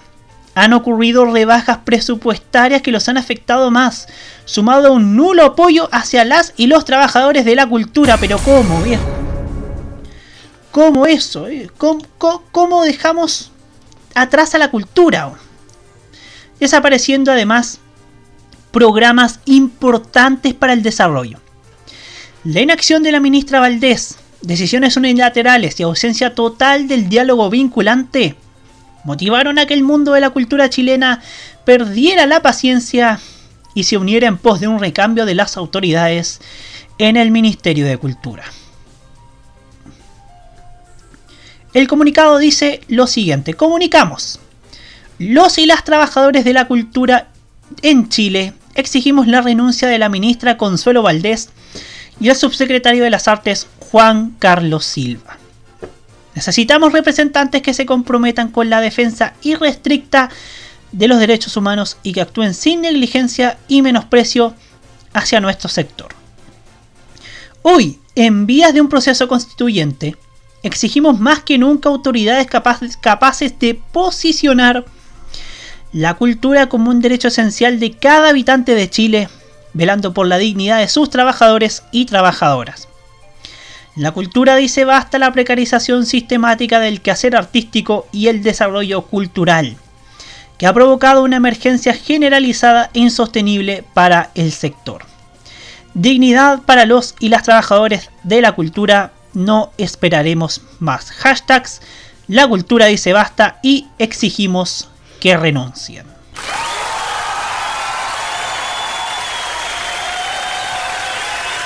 han 0.55 0.73
ocurrido 0.73 1.25
rebajas 1.25 1.79
presupuestarias 1.79 2.81
que 2.81 2.91
los 2.91 3.07
han 3.09 3.17
afectado 3.17 3.71
más, 3.71 4.07
sumado 4.51 4.89
a 4.89 4.91
un 4.91 5.15
nulo 5.15 5.45
apoyo 5.45 5.87
hacia 5.93 6.25
las 6.25 6.53
y 6.57 6.67
los 6.67 6.83
trabajadores 6.83 7.45
de 7.45 7.55
la 7.55 7.67
cultura. 7.67 8.17
Pero 8.17 8.37
¿cómo, 8.39 8.81
viejo? 8.81 9.03
¿Cómo 10.71 11.05
eso? 11.05 11.47
eh? 11.47 11.69
¿Cómo, 11.77 12.83
dejamos 12.83 13.51
atrás 14.13 14.53
a 14.53 14.57
la 14.57 14.69
cultura? 14.69 15.31
Desapareciendo 16.59 17.31
además 17.31 17.79
programas 18.71 19.39
importantes 19.45 20.53
para 20.53 20.73
el 20.73 20.83
desarrollo. 20.83 21.39
La 22.43 22.59
inacción 22.59 23.03
de 23.03 23.13
la 23.13 23.21
ministra 23.21 23.61
Valdés, 23.61 24.17
decisiones 24.41 24.97
unilaterales 24.97 25.79
y 25.79 25.83
ausencia 25.83 26.35
total 26.35 26.89
del 26.89 27.07
diálogo 27.07 27.49
vinculante 27.49 28.35
motivaron 29.05 29.59
a 29.59 29.65
que 29.65 29.75
el 29.75 29.83
mundo 29.83 30.11
de 30.11 30.21
la 30.21 30.29
cultura 30.31 30.69
chilena 30.69 31.21
perdiera 31.63 32.25
la 32.25 32.41
paciencia 32.41 33.19
y 33.73 33.83
se 33.83 33.97
uniera 33.97 34.27
en 34.27 34.37
pos 34.37 34.59
de 34.59 34.67
un 34.67 34.79
recambio 34.79 35.25
de 35.25 35.35
las 35.35 35.57
autoridades 35.57 36.41
en 36.97 37.17
el 37.17 37.31
Ministerio 37.31 37.85
de 37.85 37.97
Cultura. 37.97 38.43
El 41.73 41.87
comunicado 41.87 42.37
dice 42.37 42.81
lo 42.87 43.07
siguiente, 43.07 43.53
comunicamos. 43.53 44.39
Los 45.19 45.57
y 45.57 45.65
las 45.65 45.83
trabajadores 45.83 46.43
de 46.43 46.53
la 46.53 46.67
cultura 46.67 47.29
en 47.81 48.09
Chile 48.09 48.53
exigimos 48.75 49.27
la 49.27 49.41
renuncia 49.41 49.87
de 49.87 49.97
la 49.97 50.09
ministra 50.09 50.57
Consuelo 50.57 51.01
Valdés 51.01 51.49
y 52.19 52.29
el 52.29 52.35
subsecretario 52.35 53.03
de 53.03 53.09
las 53.09 53.27
Artes 53.27 53.67
Juan 53.79 54.35
Carlos 54.39 54.85
Silva. 54.85 55.37
Necesitamos 56.35 56.93
representantes 56.93 57.61
que 57.61 57.73
se 57.73 57.85
comprometan 57.85 58.51
con 58.51 58.69
la 58.69 58.81
defensa 58.81 59.33
irrestricta 59.41 60.29
de 60.91 61.07
los 61.07 61.19
derechos 61.19 61.57
humanos 61.57 61.97
y 62.03 62.13
que 62.13 62.21
actúen 62.21 62.53
sin 62.53 62.81
negligencia 62.81 63.57
y 63.67 63.81
menosprecio 63.81 64.53
hacia 65.13 65.39
nuestro 65.39 65.69
sector. 65.69 66.13
Hoy, 67.61 67.99
en 68.15 68.45
vías 68.45 68.73
de 68.73 68.81
un 68.81 68.89
proceso 68.89 69.27
constituyente, 69.27 70.17
exigimos 70.63 71.19
más 71.19 71.43
que 71.43 71.57
nunca 71.57 71.89
autoridades 71.89 72.47
capaces, 72.47 73.59
de 73.59 73.79
posicionar 73.91 74.85
la 75.93 76.15
cultura 76.15 76.69
como 76.69 76.89
un 76.89 77.01
derecho 77.01 77.27
esencial 77.27 77.79
de 77.79 77.91
cada 77.91 78.29
habitante 78.29 78.75
de 78.75 78.89
Chile, 78.89 79.29
velando 79.73 80.13
por 80.13 80.27
la 80.27 80.37
dignidad 80.37 80.79
de 80.79 80.87
sus 80.87 81.09
trabajadores 81.09 81.83
y 81.91 82.05
trabajadoras. 82.05 82.87
La 83.95 84.11
cultura 84.11 84.55
dice 84.55 84.85
basta 84.85 85.19
la 85.19 85.33
precarización 85.33 86.05
sistemática 86.05 86.79
del 86.79 87.01
quehacer 87.01 87.35
artístico 87.35 88.07
y 88.13 88.27
el 88.27 88.41
desarrollo 88.41 89.01
cultural, 89.01 89.75
que 90.61 90.67
ha 90.67 90.73
provocado 90.75 91.23
una 91.23 91.37
emergencia 91.37 91.91
generalizada 91.95 92.91
e 92.93 92.99
insostenible 92.99 93.83
para 93.95 94.29
el 94.35 94.51
sector. 94.51 95.05
Dignidad 95.95 96.61
para 96.61 96.85
los 96.85 97.15
y 97.19 97.29
las 97.29 97.41
trabajadores 97.41 98.11
de 98.21 98.41
la 98.41 98.51
cultura, 98.51 99.11
no 99.33 99.71
esperaremos 99.79 100.61
más. 100.77 101.09
Hashtags, 101.13 101.81
la 102.27 102.47
cultura 102.47 102.85
dice 102.85 103.11
basta 103.11 103.57
y 103.63 103.87
exigimos 103.97 104.87
que 105.19 105.35
renuncien. 105.35 106.05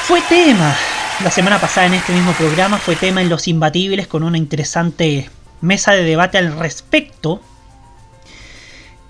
Fue 0.04 0.22
tema 0.22 0.74
la 1.22 1.32
semana 1.32 1.60
pasada 1.60 1.88
en 1.88 1.96
este 1.96 2.14
mismo 2.14 2.32
programa, 2.32 2.78
fue 2.78 2.96
tema 2.96 3.22
en 3.22 3.28
Los 3.28 3.50
Imbatibles 3.50 4.08
con 4.08 4.24
una 4.24 4.38
interesante 4.38 5.30
mesa 5.60 5.92
de 5.92 6.06
debate 6.06 6.38
al 6.38 6.58
respecto. 6.58 7.42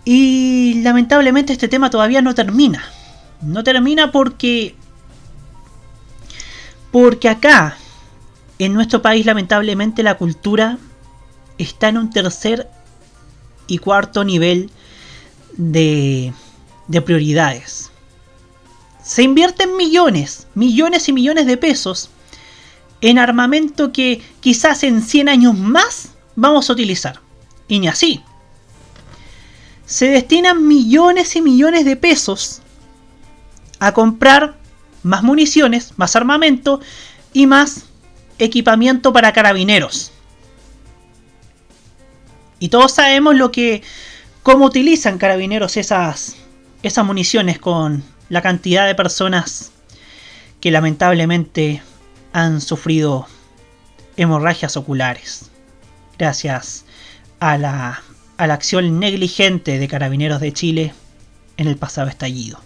Y 0.06 0.82
lamentablemente 0.84 1.52
este 1.52 1.68
tema 1.68 1.90
todavía 1.90 2.22
no 2.22 2.36
termina. 2.36 2.86
No 3.42 3.64
termina 3.64 4.12
porque... 4.12 4.76
Porque 6.92 7.28
acá, 7.28 7.78
en 8.60 8.74
nuestro 8.74 9.02
país, 9.02 9.26
lamentablemente 9.26 10.04
la 10.04 10.18
cultura 10.18 10.78
está 11.58 11.90
en 11.90 11.98
un 11.98 12.10
tercer 12.10 12.70
y 13.68 13.80
cuarto 13.80 14.24
nivel 14.24 14.70
de, 15.58 16.32
de 16.88 17.02
prioridades. 17.02 17.92
Se 19.04 19.24
invierten 19.24 19.76
millones, 19.76 20.48
millones 20.56 21.10
y 21.10 21.14
millones 21.14 21.48
de 21.48 21.58
pesos 21.58 22.10
en 23.02 23.20
armamento 23.20 23.92
que 23.92 24.22
quizás 24.40 24.84
en 24.84 25.02
100 25.02 25.30
años 25.30 25.58
más 25.58 26.10
vamos 26.36 26.70
a 26.70 26.74
utilizar. 26.74 27.20
Y 27.68 27.80
ni 27.80 27.88
así. 27.88 28.24
Se 29.86 30.10
destinan 30.10 30.68
millones 30.68 31.36
y 31.36 31.42
millones 31.42 31.86
de 31.86 31.96
pesos 31.96 32.62
a 33.80 33.94
comprar 33.94 34.58
más 35.04 35.24
municiones, 35.24 35.94
más 35.98 36.16
armamento 36.16 36.80
y 37.34 37.46
más 37.46 37.86
equipamiento 38.40 39.14
para 39.14 39.34
carabineros. 39.34 40.12
Y 42.60 42.70
todos 42.70 42.94
sabemos 42.94 43.36
lo 43.36 43.52
que 43.52 43.84
cómo 44.42 44.66
utilizan 44.66 45.18
carabineros 45.18 45.78
esas 45.78 46.36
esas 46.84 47.06
municiones 47.06 47.58
con 47.60 48.04
la 48.30 48.42
cantidad 48.42 48.86
de 48.86 48.94
personas 48.94 49.72
que 50.62 50.70
lamentablemente 50.72 51.82
han 52.32 52.62
sufrido 52.62 53.28
hemorragias 54.18 54.78
oculares 54.78 55.50
gracias 56.18 56.86
a 57.40 57.58
la, 57.58 58.04
a 58.38 58.48
la 58.48 58.54
acción 58.54 59.00
negligente 59.00 59.80
de 59.80 59.88
carabineros 59.88 60.42
de 60.42 60.54
Chile 60.54 60.94
en 61.58 61.68
el 61.68 61.78
pasado 61.78 62.10
estallido. 62.10 62.60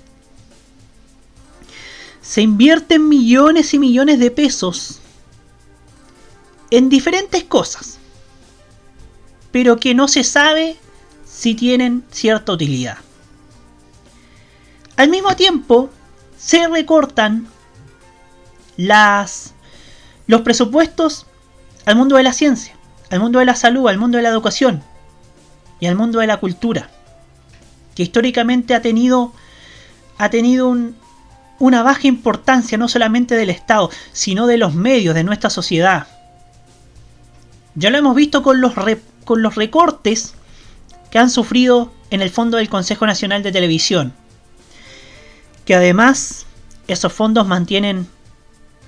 Se 2.21 2.41
invierten 2.41 3.08
millones 3.08 3.73
y 3.73 3.79
millones 3.79 4.19
de 4.19 4.32
pesos 4.32 4.99
en 6.71 6.89
diferentes 6.89 7.43
cosas, 7.43 7.97
pero 9.51 9.77
que 9.77 9.95
no 9.95 10.08
se 10.08 10.23
sabe 10.23 10.77
si 11.25 11.55
tienen 11.55 12.03
cierta 12.12 12.51
utilidad. 12.51 12.97
Al 14.95 15.10
mismo 15.10 15.36
tiempo, 15.36 15.89
se 16.38 16.67
recortan 16.67 17.47
las, 18.77 19.53
los 20.27 20.41
presupuestos 20.41 21.25
al 21.86 21.95
mundo 21.95 22.17
de 22.17 22.23
la 22.23 22.34
ciencia, 22.34 22.75
al 23.10 23.19
mundo 23.19 23.39
de 23.39 23.45
la 23.45 23.55
salud, 23.55 23.88
al 23.88 23.97
mundo 23.97 24.17
de 24.17 24.23
la 24.23 24.29
educación 24.29 24.84
y 25.79 25.85
al 25.87 25.95
mundo 25.95 26.19
de 26.19 26.27
la 26.27 26.37
cultura, 26.37 26.89
que 27.95 28.03
históricamente 28.03 28.75
ha 28.75 28.81
tenido, 28.81 29.33
ha 30.17 30.29
tenido 30.29 30.67
un, 30.67 30.95
una 31.59 31.83
baja 31.83 32.07
importancia 32.07 32.77
no 32.77 32.87
solamente 32.87 33.35
del 33.35 33.49
Estado, 33.49 33.89
sino 34.11 34.47
de 34.47 34.57
los 34.57 34.73
medios, 34.73 35.15
de 35.15 35.23
nuestra 35.23 35.49
sociedad. 35.49 36.07
Ya 37.75 37.89
lo 37.89 37.97
hemos 37.97 38.15
visto 38.15 38.43
con 38.43 38.61
los, 38.61 38.73
con 39.25 39.41
los 39.41 39.55
recortes 39.55 40.33
que 41.11 41.19
han 41.19 41.29
sufrido 41.29 41.91
en 42.09 42.21
el 42.21 42.29
fondo 42.29 42.57
del 42.57 42.69
Consejo 42.69 43.05
Nacional 43.05 43.43
de 43.43 43.51
Televisión 43.51 44.13
que 45.69 45.75
además 45.75 46.47
esos 46.87 47.13
fondos 47.13 47.45
mantienen 47.45 48.07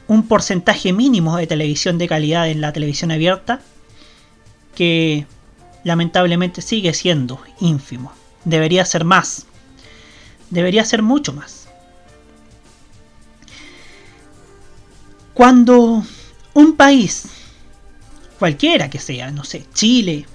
un 0.07 0.27
porcentaje 0.27 0.93
mínimo 0.93 1.37
de 1.37 1.45
televisión 1.45 1.99
de 1.99 2.07
calidad 2.07 2.49
en 2.49 2.59
la 2.59 2.73
televisión 2.73 3.11
abierta 3.11 3.61
que 4.73 5.27
lamentablemente 5.83 6.61
sigue 6.61 6.93
siendo 6.93 7.41
ínfimo. 7.59 8.13
Debería 8.45 8.85
ser 8.85 9.05
más. 9.05 9.45
Debería 10.49 10.85
ser 10.85 11.01
mucho 11.01 11.33
más. 11.33 11.67
Cuando 15.33 16.03
un 16.53 16.75
país, 16.75 17.25
cualquiera 18.37 18.89
que 18.89 18.99
sea, 18.99 19.31
no 19.31 19.43
sé, 19.43 19.65
Chile, 19.73 20.25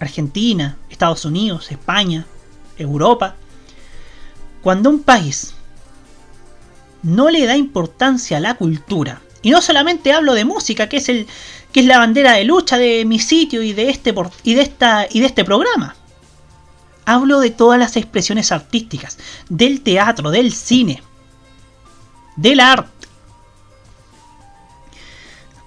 Argentina, 0.00 0.76
Estados 0.90 1.24
Unidos, 1.24 1.70
España, 1.70 2.26
Europa, 2.76 3.36
cuando 4.60 4.90
un 4.90 5.02
país 5.02 5.54
no 7.02 7.30
le 7.30 7.46
da 7.46 7.56
importancia 7.56 8.36
a 8.36 8.40
la 8.40 8.54
cultura, 8.54 9.22
y 9.42 9.50
no 9.50 9.60
solamente 9.60 10.12
hablo 10.12 10.34
de 10.34 10.44
música, 10.44 10.88
que 10.88 10.98
es 10.98 11.08
el 11.08 11.26
que 11.72 11.80
es 11.80 11.86
la 11.86 11.98
bandera 11.98 12.32
de 12.32 12.44
lucha 12.44 12.78
de 12.78 13.04
mi 13.04 13.18
sitio 13.18 13.62
y 13.62 13.72
de 13.72 13.90
este 13.90 14.14
y 14.44 14.54
de 14.54 14.62
esta 14.62 15.06
y 15.10 15.20
de 15.20 15.26
este 15.26 15.44
programa. 15.44 15.96
Hablo 17.04 17.40
de 17.40 17.50
todas 17.50 17.78
las 17.78 17.96
expresiones 17.96 18.52
artísticas, 18.52 19.18
del 19.48 19.80
teatro, 19.80 20.30
del 20.30 20.52
cine, 20.52 21.02
del 22.36 22.60
arte. 22.60 23.02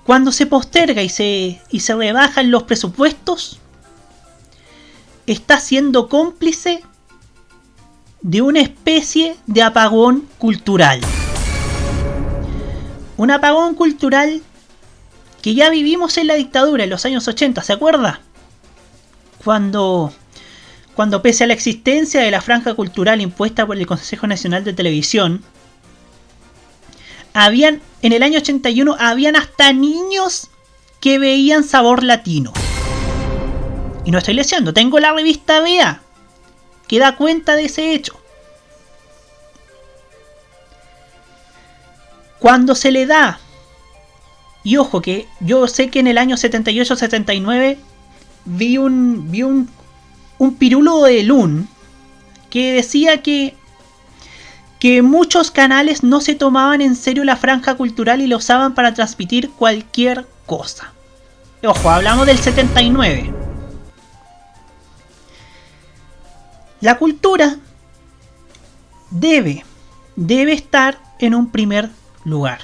cuando 0.06 0.32
se 0.32 0.46
posterga 0.46 1.02
y 1.02 1.10
se, 1.10 1.60
y 1.72 1.80
se 1.80 1.96
rebajan 1.96 2.52
los 2.52 2.63
presupuestos, 2.63 3.58
está 5.26 5.60
siendo 5.60 6.10
cómplice 6.10 6.84
de 8.22 8.44
una 8.44 8.62
especie 8.62 9.36
de 9.48 9.63
apagón 9.63 10.28
cultural. 10.38 11.02
Un 13.18 13.32
apagón 13.32 13.74
cultural 13.74 14.44
que 15.45 15.53
ya 15.53 15.69
vivimos 15.69 16.17
en 16.17 16.25
la 16.25 16.34
dictadura 16.34 16.86
en 16.86 16.89
los 16.89 17.05
años 17.05 17.27
80, 17.27 17.62
¿se 17.62 17.71
acuerda? 17.71 18.19
Cuando, 19.43 20.12
cuando 20.95 21.21
pese 21.21 21.43
a 21.43 21.47
la 21.47 21.53
existencia 21.53 22.21
de 22.21 22.31
la 22.31 22.41
franja 22.41 22.73
cultural 22.73 23.21
impuesta 23.21 23.63
por 23.63 23.77
el 23.77 23.86
Consejo 23.86 24.25
Nacional 24.25 24.63
de 24.63 24.73
Televisión, 24.73 25.43
habían, 27.36 27.79
en 28.01 28.13
el 28.13 28.23
año 28.23 28.39
81, 28.39 28.95
habían 28.97 29.36
hasta 29.36 29.71
niños 29.71 30.49
que 30.99 31.19
veían 31.19 31.63
sabor 31.63 32.03
latino. 32.03 32.51
Y 34.03 34.10
no 34.10 34.17
estoy 34.17 34.34
leyendo, 34.34 34.73
tengo 34.73 34.99
la 34.99 35.13
revista 35.13 35.60
BEA, 35.60 36.01
que 36.88 36.97
da 36.97 37.17
cuenta 37.17 37.55
de 37.55 37.65
ese 37.65 37.93
hecho. 37.93 38.19
Cuando 42.39 42.73
se 42.73 42.89
le 42.89 43.05
da, 43.05 43.39
y 44.65 44.78
ojo 44.78 44.99
que 44.99 45.28
yo 45.39 45.67
sé 45.67 45.89
que 45.89 45.99
en 45.99 46.08
el 46.08 46.17
año 46.17 46.36
78-79 46.36 47.78
vi 48.45 48.78
un, 48.80 49.32
vi 49.32 49.43
un, 49.43 49.69
un 50.39 50.56
pirulo 50.56 51.04
de 51.04 51.23
Lun 51.23 51.69
que 52.49 52.73
decía 52.73 53.21
que, 53.21 53.56
que 54.80 55.04
muchos 55.04 55.51
canales 55.51 56.04
no 56.04 56.19
se 56.19 56.34
tomaban 56.34 56.82
en 56.82 56.95
serio 56.95 57.23
la 57.23 57.36
franja 57.36 57.75
cultural 57.75 58.21
y 58.21 58.28
lo 58.28 58.38
usaban 58.38 58.73
para 58.73 58.95
transmitir 58.95 59.51
cualquier 59.51 60.25
cosa. 60.47 60.91
Ojo, 61.63 61.89
hablamos 61.89 62.25
del 62.25 62.39
79. 62.39 63.32
La 66.82 66.97
cultura 66.97 67.58
debe, 69.12 69.63
debe 70.15 70.54
estar 70.54 70.97
en 71.19 71.36
un 71.36 71.51
primer 71.51 71.91
lugar. 72.23 72.62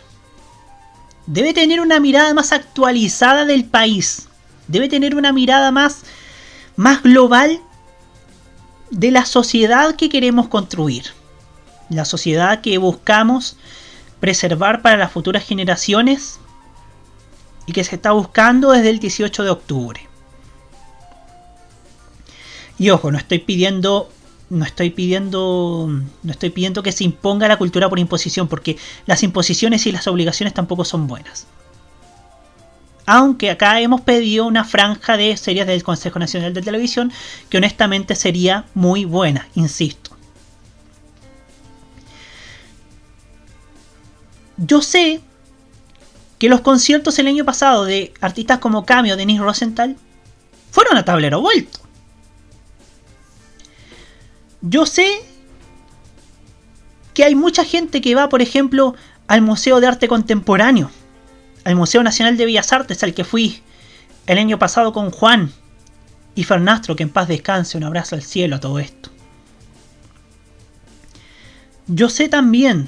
Debe 1.31 1.53
tener 1.53 1.79
una 1.79 2.01
mirada 2.01 2.33
más 2.33 2.51
actualizada 2.51 3.45
del 3.45 3.63
país. 3.63 4.27
Debe 4.67 4.89
tener 4.89 5.15
una 5.15 5.31
mirada 5.31 5.71
más, 5.71 6.01
más 6.75 7.03
global 7.03 7.61
de 8.89 9.11
la 9.11 9.25
sociedad 9.25 9.95
que 9.95 10.09
queremos 10.09 10.49
construir. 10.49 11.05
La 11.89 12.03
sociedad 12.03 12.59
que 12.59 12.77
buscamos 12.77 13.55
preservar 14.19 14.81
para 14.81 14.97
las 14.97 15.13
futuras 15.13 15.45
generaciones 15.45 16.37
y 17.65 17.71
que 17.71 17.85
se 17.85 17.95
está 17.95 18.11
buscando 18.11 18.71
desde 18.71 18.89
el 18.89 18.99
18 18.99 19.45
de 19.45 19.49
octubre. 19.51 20.09
Y 22.77 22.89
ojo, 22.89 23.09
no 23.09 23.17
estoy 23.17 23.39
pidiendo 23.39 24.11
no 24.51 24.65
estoy 24.65 24.89
pidiendo 24.89 25.87
no 26.23 26.31
estoy 26.31 26.49
pidiendo 26.49 26.83
que 26.83 26.91
se 26.91 27.05
imponga 27.05 27.47
la 27.47 27.57
cultura 27.57 27.89
por 27.89 27.99
imposición 27.99 28.49
porque 28.49 28.77
las 29.05 29.23
imposiciones 29.23 29.85
y 29.87 29.93
las 29.93 30.07
obligaciones 30.07 30.53
tampoco 30.53 30.83
son 30.83 31.07
buenas. 31.07 31.47
Aunque 33.05 33.49
acá 33.49 33.79
hemos 33.79 34.01
pedido 34.01 34.45
una 34.45 34.65
franja 34.65 35.17
de 35.17 35.35
series 35.37 35.65
del 35.65 35.83
Consejo 35.83 36.19
Nacional 36.19 36.53
de 36.53 36.61
Televisión 36.61 37.11
que 37.49 37.57
honestamente 37.57 38.13
sería 38.13 38.65
muy 38.73 39.05
buena, 39.05 39.47
insisto. 39.55 40.11
Yo 44.57 44.81
sé 44.81 45.21
que 46.37 46.49
los 46.49 46.61
conciertos 46.61 47.17
el 47.19 47.27
año 47.27 47.45
pasado 47.45 47.85
de 47.85 48.13
artistas 48.19 48.59
como 48.59 48.85
Cameo, 48.85 49.15
Denis 49.15 49.39
Rosenthal, 49.39 49.95
fueron 50.71 50.97
a 50.97 51.05
tablero 51.05 51.39
vuelto. 51.41 51.79
Yo 54.61 54.85
sé 54.85 55.21
que 57.13 57.23
hay 57.23 57.35
mucha 57.35 57.65
gente 57.65 58.01
que 58.01 58.15
va, 58.15 58.29
por 58.29 58.41
ejemplo, 58.41 58.95
al 59.27 59.41
Museo 59.41 59.79
de 59.79 59.87
Arte 59.87 60.07
Contemporáneo, 60.07 60.91
al 61.63 61.75
Museo 61.75 62.03
Nacional 62.03 62.37
de 62.37 62.45
Bellas 62.45 62.71
Artes, 62.71 63.03
al 63.03 63.13
que 63.13 63.23
fui 63.23 63.61
el 64.27 64.37
año 64.37 64.59
pasado 64.59 64.93
con 64.93 65.11
Juan 65.11 65.51
y 66.35 66.43
Fernastro, 66.43 66.95
que 66.95 67.03
en 67.03 67.09
paz 67.09 67.27
descanse, 67.27 67.77
un 67.77 67.83
abrazo 67.83 68.15
al 68.15 68.23
cielo 68.23 68.55
a 68.55 68.59
todo 68.59 68.79
esto. 68.79 69.09
Yo 71.87 72.09
sé 72.09 72.29
también 72.29 72.87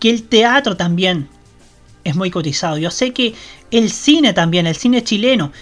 que 0.00 0.10
el 0.10 0.24
teatro 0.24 0.76
también 0.76 1.28
es 2.04 2.16
muy 2.16 2.30
cotizado. 2.30 2.78
Yo 2.78 2.90
sé 2.90 3.12
que 3.12 3.34
el 3.70 3.90
cine 3.90 4.32
también, 4.32 4.66
el 4.66 4.76
cine 4.76 5.04
chileno, 5.04 5.52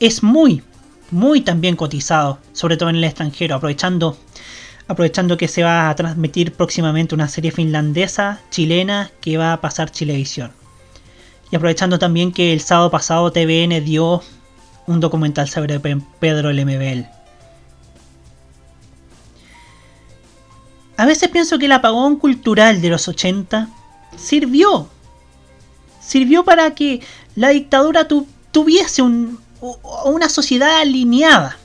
es 0.00 0.22
muy, 0.22 0.62
muy 1.10 1.40
también 1.40 1.76
cotizado, 1.76 2.38
sobre 2.52 2.76
todo 2.76 2.90
en 2.90 2.96
el 2.96 3.04
extranjero, 3.04 3.56
aprovechando, 3.56 4.16
aprovechando 4.88 5.36
que 5.36 5.48
se 5.48 5.62
va 5.62 5.88
a 5.88 5.94
transmitir 5.94 6.52
próximamente 6.52 7.14
una 7.14 7.28
serie 7.28 7.50
finlandesa, 7.50 8.40
chilena, 8.50 9.10
que 9.20 9.36
va 9.36 9.52
a 9.52 9.60
pasar 9.60 9.90
Chilevisión. 9.90 10.52
Y 11.50 11.56
aprovechando 11.56 11.98
también 11.98 12.32
que 12.32 12.52
el 12.52 12.60
sábado 12.60 12.90
pasado 12.90 13.30
TVN 13.30 13.84
dio 13.84 14.22
un 14.86 15.00
documental 15.00 15.48
sobre 15.48 15.80
Pedro 16.20 16.52
Lemebel. 16.52 17.06
A 20.96 21.04
veces 21.04 21.28
pienso 21.28 21.58
que 21.58 21.66
el 21.66 21.72
apagón 21.72 22.16
cultural 22.16 22.80
de 22.80 22.88
los 22.88 23.06
80 23.06 23.68
sirvió. 24.16 24.88
Sirvió 26.00 26.44
para 26.44 26.74
que 26.74 27.00
la 27.34 27.50
dictadura 27.50 28.08
tu, 28.08 28.26
tuviese 28.50 29.02
un, 29.02 29.38
una 29.60 30.28
sociedad 30.28 30.80
alineada. 30.80 31.56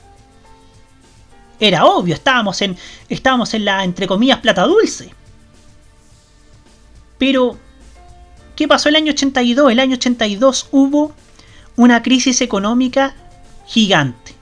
Era 1.60 1.84
obvio, 1.84 2.14
estábamos 2.14 2.60
en, 2.62 2.76
estábamos 3.08 3.54
en 3.54 3.64
la, 3.64 3.84
entre 3.84 4.06
comillas, 4.06 4.40
plata 4.40 4.62
dulce. 4.62 5.14
Pero, 7.18 7.56
¿qué 8.56 8.66
pasó 8.66 8.88
el 8.88 8.96
año 8.96 9.12
82? 9.12 9.70
El 9.70 9.78
año 9.78 9.94
82 9.94 10.68
hubo 10.72 11.12
una 11.76 12.02
crisis 12.02 12.40
económica 12.40 13.14
gigante, 13.66 14.34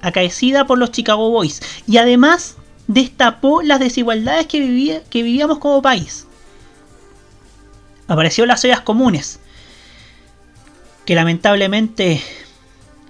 acaecida 0.00 0.66
por 0.66 0.78
los 0.78 0.90
Chicago 0.90 1.30
Boys, 1.30 1.60
y 1.86 1.98
además 1.98 2.56
destapó 2.88 3.62
las 3.62 3.78
desigualdades 3.78 4.46
que, 4.46 4.58
vivía, 4.58 5.04
que 5.04 5.22
vivíamos 5.22 5.58
como 5.58 5.80
país. 5.80 6.26
Apareció 8.08 8.46
las 8.46 8.64
ollas 8.64 8.80
comunes, 8.80 9.38
que 11.04 11.14
lamentablemente 11.14 12.20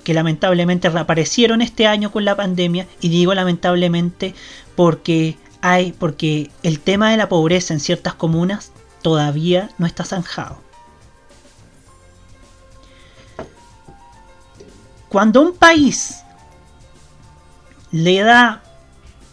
que 0.09 0.15
lamentablemente 0.15 0.89
reaparecieron 0.89 1.61
este 1.61 1.87
año 1.87 2.11
con 2.11 2.25
la 2.25 2.35
pandemia 2.35 2.87
y 3.03 3.11
digo 3.11 3.35
lamentablemente 3.35 4.35
porque 4.75 5.37
hay 5.61 5.93
porque 5.93 6.51
el 6.63 6.81
tema 6.81 7.11
de 7.11 7.19
la 7.19 7.29
pobreza 7.29 7.75
en 7.75 7.81
ciertas 7.81 8.15
comunas 8.15 8.73
todavía 9.03 9.69
no 9.77 9.85
está 9.85 10.07
zanjado. 10.07 10.63
Cuando 15.11 15.43
un 15.43 15.55
país 15.55 16.23
le 17.91 18.23
da 18.23 18.63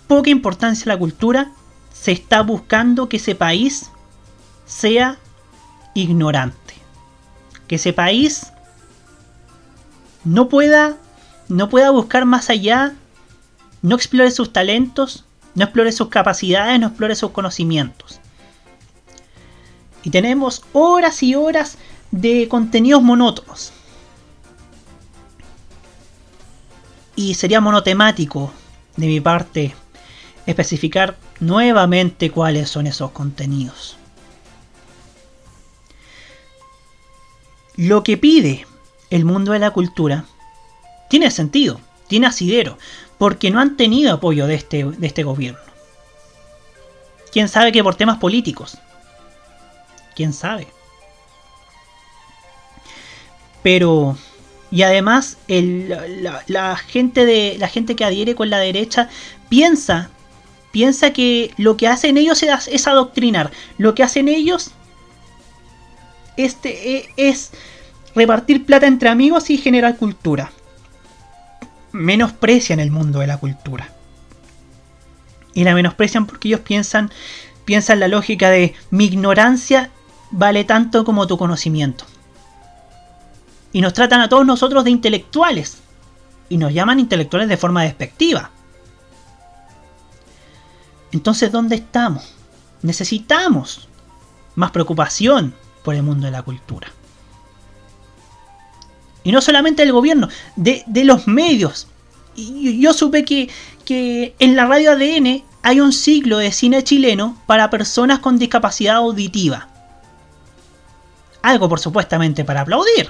poca 0.07 0.29
importancia 0.29 0.91
a 0.91 0.95
la 0.95 0.99
cultura, 0.99 1.53
se 1.93 2.11
está 2.11 2.41
buscando 2.41 3.07
que 3.07 3.15
ese 3.15 3.33
país 3.33 3.91
sea 4.65 5.19
ignorante. 5.93 6.73
Que 7.65 7.75
ese 7.75 7.93
país 7.93 8.51
no 10.25 10.49
pueda, 10.49 10.97
no 11.47 11.69
pueda 11.69 11.91
buscar 11.91 12.25
más 12.25 12.49
allá, 12.49 12.95
no 13.81 13.95
explore 13.95 14.31
sus 14.31 14.51
talentos, 14.51 15.23
no 15.53 15.63
explore 15.63 15.91
sus 15.91 16.09
capacidades, 16.09 16.79
no 16.79 16.87
explore 16.87 17.15
sus 17.15 17.31
conocimientos. 17.31 18.19
Y 20.03 20.09
tenemos 20.09 20.63
horas 20.73 21.23
y 21.23 21.35
horas 21.35 21.77
de 22.11 22.47
contenidos 22.47 23.01
monótonos. 23.01 23.71
Y 27.15 27.35
sería 27.35 27.61
monotemático 27.61 28.51
de 28.97 29.07
mi 29.07 29.21
parte 29.21 29.73
especificar 30.45 31.17
nuevamente 31.39 32.29
cuáles 32.29 32.69
son 32.69 32.87
esos 32.87 33.11
contenidos. 33.11 33.97
Lo 37.77 38.03
que 38.03 38.17
pide 38.17 38.65
el 39.09 39.25
mundo 39.25 39.51
de 39.51 39.59
la 39.59 39.71
cultura 39.71 40.25
tiene 41.09 41.31
sentido, 41.31 41.79
tiene 42.07 42.27
asidero, 42.27 42.77
porque 43.17 43.51
no 43.51 43.59
han 43.59 43.77
tenido 43.77 44.13
apoyo 44.13 44.47
de 44.47 44.55
este, 44.55 44.83
de 44.83 45.07
este 45.07 45.23
gobierno. 45.23 45.59
¿Quién 47.31 47.49
sabe 47.49 47.71
que 47.71 47.83
por 47.83 47.95
temas 47.95 48.17
políticos? 48.17 48.77
¿Quién 50.15 50.33
sabe? 50.33 50.67
Pero 53.61 54.17
y 54.71 54.83
además 54.83 55.37
la, 55.47 56.75
gente 56.75 57.25
de 57.25 57.57
la 57.59 57.67
gente 57.67 57.95
que 57.95 58.03
adhiere 58.03 58.35
con 58.35 58.49
la 58.49 58.57
derecha 58.59 59.09
piensa 59.47 60.09
piensa 60.71 61.13
que 61.13 61.53
lo 61.57 61.77
que 61.77 61.87
hacen 61.87 62.17
ellos 62.17 62.43
es, 62.43 62.67
es 62.67 62.87
adoctrinar 62.87 63.51
lo 63.77 63.95
que 63.95 64.03
hacen 64.03 64.27
ellos 64.27 64.71
este 66.35 66.97
e- 66.97 67.09
es 67.15 67.51
repartir 68.15 68.65
plata 68.65 68.87
entre 68.87 69.09
amigos 69.09 69.49
y 69.49 69.57
generar 69.57 69.97
cultura. 69.97 70.51
Menosprecian 71.91 72.79
el 72.79 72.91
mundo 72.91 73.19
de 73.19 73.27
la 73.27 73.37
cultura. 73.37 73.89
Y 75.53 75.63
la 75.63 75.73
menosprecian 75.73 76.25
porque 76.25 76.49
ellos 76.49 76.61
piensan, 76.61 77.11
piensan 77.65 77.99
la 77.99 78.07
lógica 78.07 78.49
de 78.49 78.73
mi 78.89 79.05
ignorancia 79.05 79.91
vale 80.31 80.63
tanto 80.63 81.05
como 81.05 81.27
tu 81.27 81.37
conocimiento. 81.37 82.05
Y 83.71 83.81
nos 83.81 83.93
tratan 83.93 84.21
a 84.21 84.29
todos 84.29 84.45
nosotros 84.45 84.83
de 84.83 84.91
intelectuales. 84.91 85.79
Y 86.49 86.57
nos 86.57 86.73
llaman 86.73 86.99
intelectuales 86.99 87.49
de 87.49 87.57
forma 87.57 87.83
despectiva. 87.83 88.51
Entonces, 91.11 91.51
¿dónde 91.51 91.75
estamos? 91.75 92.33
Necesitamos 92.81 93.87
más 94.55 94.71
preocupación 94.71 95.53
por 95.83 95.95
el 95.95 96.03
mundo 96.03 96.25
de 96.25 96.31
la 96.31 96.43
cultura. 96.43 96.89
Y 99.25 99.31
no 99.31 99.41
solamente 99.41 99.81
del 99.81 99.91
gobierno, 99.91 100.29
de, 100.55 100.83
de 100.85 101.03
los 101.03 101.27
medios. 101.27 101.87
Y 102.35 102.79
yo 102.79 102.93
supe 102.93 103.25
que, 103.25 103.49
que 103.83 104.35
en 104.39 104.55
la 104.55 104.67
radio 104.67 104.91
ADN 104.91 105.43
hay 105.63 105.79
un 105.79 105.91
ciclo 105.91 106.37
de 106.37 106.51
cine 106.51 106.83
chileno 106.83 107.35
para 107.47 107.71
personas 107.71 108.19
con 108.19 108.37
discapacidad 108.37 108.97
auditiva. 108.97 109.67
Algo 111.41 111.67
por 111.67 111.79
supuestamente 111.79 112.45
para 112.45 112.61
aplaudir. 112.61 113.09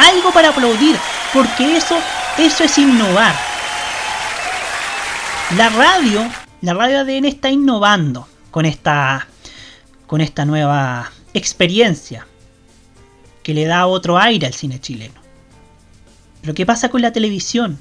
Algo 0.00 0.32
para 0.32 0.48
aplaudir, 0.48 0.96
porque 1.32 1.76
eso, 1.76 1.96
eso 2.36 2.64
es 2.64 2.78
innovar. 2.78 3.34
La 5.56 5.68
radio, 5.68 6.28
la 6.62 6.74
radio 6.74 6.98
ADN 6.98 7.26
está 7.26 7.48
innovando 7.48 8.26
con 8.50 8.66
esta, 8.66 9.28
con 10.08 10.20
esta 10.20 10.44
nueva 10.44 11.12
experiencia 11.32 12.26
que 13.44 13.54
le 13.54 13.66
da 13.66 13.86
otro 13.86 14.18
aire 14.18 14.48
al 14.48 14.54
cine 14.54 14.80
chileno. 14.80 15.14
Pero 16.40 16.54
¿qué 16.54 16.66
pasa 16.66 16.88
con 16.88 17.00
la 17.00 17.12
televisión? 17.12 17.78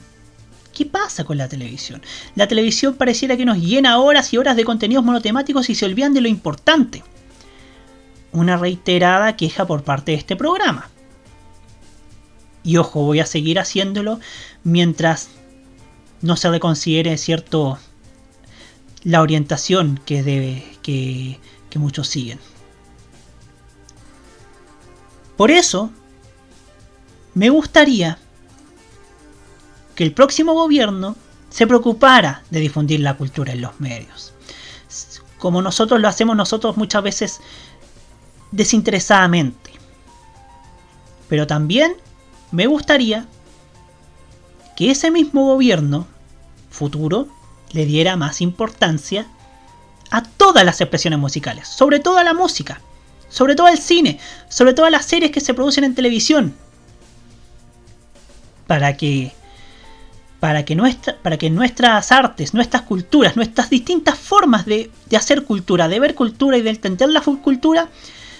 ¿Qué 0.74 0.86
pasa 0.86 1.24
con 1.24 1.38
la 1.38 1.48
televisión? 1.48 2.02
La 2.36 2.48
televisión 2.48 2.96
pareciera 2.96 3.38
que 3.38 3.46
nos 3.46 3.58
llena 3.58 4.00
horas 4.00 4.34
y 4.34 4.38
horas 4.38 4.56
de 4.56 4.66
contenidos 4.66 5.04
monotemáticos 5.04 5.70
y 5.70 5.76
se 5.76 5.86
olvidan 5.86 6.14
de 6.14 6.22
lo 6.22 6.28
importante. 6.28 7.04
Una 8.32 8.58
reiterada 8.58 9.36
queja 9.36 9.66
por 9.66 9.84
parte 9.84 10.12
de 10.12 10.18
este 10.18 10.36
programa. 10.36 10.90
Y 12.64 12.78
ojo, 12.78 13.02
voy 13.02 13.20
a 13.20 13.26
seguir 13.26 13.60
haciéndolo 13.60 14.20
mientras 14.64 15.30
no 16.22 16.36
se 16.36 16.50
reconsidere 16.50 17.18
cierto 17.18 17.78
la 19.04 19.22
orientación 19.22 20.00
que 20.06 20.24
debe 20.24 20.64
que, 20.82 21.40
que 21.70 21.80
muchos 21.80 22.08
siguen. 22.08 22.40
Por 25.38 25.52
eso, 25.52 25.90
me 27.34 27.50
gustaría 27.50 28.20
que 29.96 30.04
el 30.04 30.14
próximo 30.14 30.54
gobierno 30.54 31.16
se 31.50 31.68
preocupara 31.68 32.44
de 32.50 32.60
difundir 32.60 33.00
la 33.00 33.16
cultura 33.16 33.54
en 33.54 33.62
los 33.62 33.80
medios. 33.80 34.34
Como 35.38 35.62
nosotros 35.62 36.00
lo 36.00 36.08
hacemos 36.08 36.36
nosotros 36.36 36.78
muchas 36.78 37.04
veces 37.04 37.42
desinteresadamente. 38.52 39.72
Pero 41.28 41.48
también 41.48 41.96
me 42.52 42.68
gustaría 42.68 43.28
que 44.76 44.92
ese 44.92 45.12
mismo 45.12 45.46
gobierno 45.46 46.08
futuro 46.70 47.28
le 47.72 47.86
diera 47.86 48.16
más 48.16 48.42
importancia 48.42 49.28
a 50.12 50.24
todas 50.24 50.64
las 50.64 50.80
expresiones 50.80 51.20
musicales, 51.20 51.68
sobre 51.68 52.00
todo 52.00 52.18
a 52.20 52.24
la 52.24 52.34
música, 52.34 52.82
sobre 53.34 53.56
todo 53.56 53.66
al 53.66 53.80
cine, 53.80 54.20
sobre 54.48 54.74
todo 54.74 54.86
a 54.86 54.92
las 54.92 55.06
series 55.06 55.32
que 55.32 55.42
se 55.42 55.56
producen 55.56 55.84
en 55.84 55.96
televisión, 55.96 56.54
para 58.68 58.96
que 58.96 59.34
para 60.40 60.66
que, 60.66 60.76
nuestra, 60.76 61.16
para 61.24 61.38
que 61.38 61.50
nuestras 61.50 62.12
artes, 62.12 62.54
nuestras 62.54 62.82
culturas, 62.82 63.38
nuestras 63.38 63.70
distintas 63.70 64.20
formas 64.20 64.66
de, 64.66 64.92
de 65.10 65.18
hacer 65.18 65.46
cultura, 65.46 65.88
de 65.88 66.02
ver 66.02 66.16
cultura 66.16 66.58
y 66.58 66.62
de 66.62 66.70
entender 66.70 67.10
la 67.10 67.22
cultura, 67.22 67.88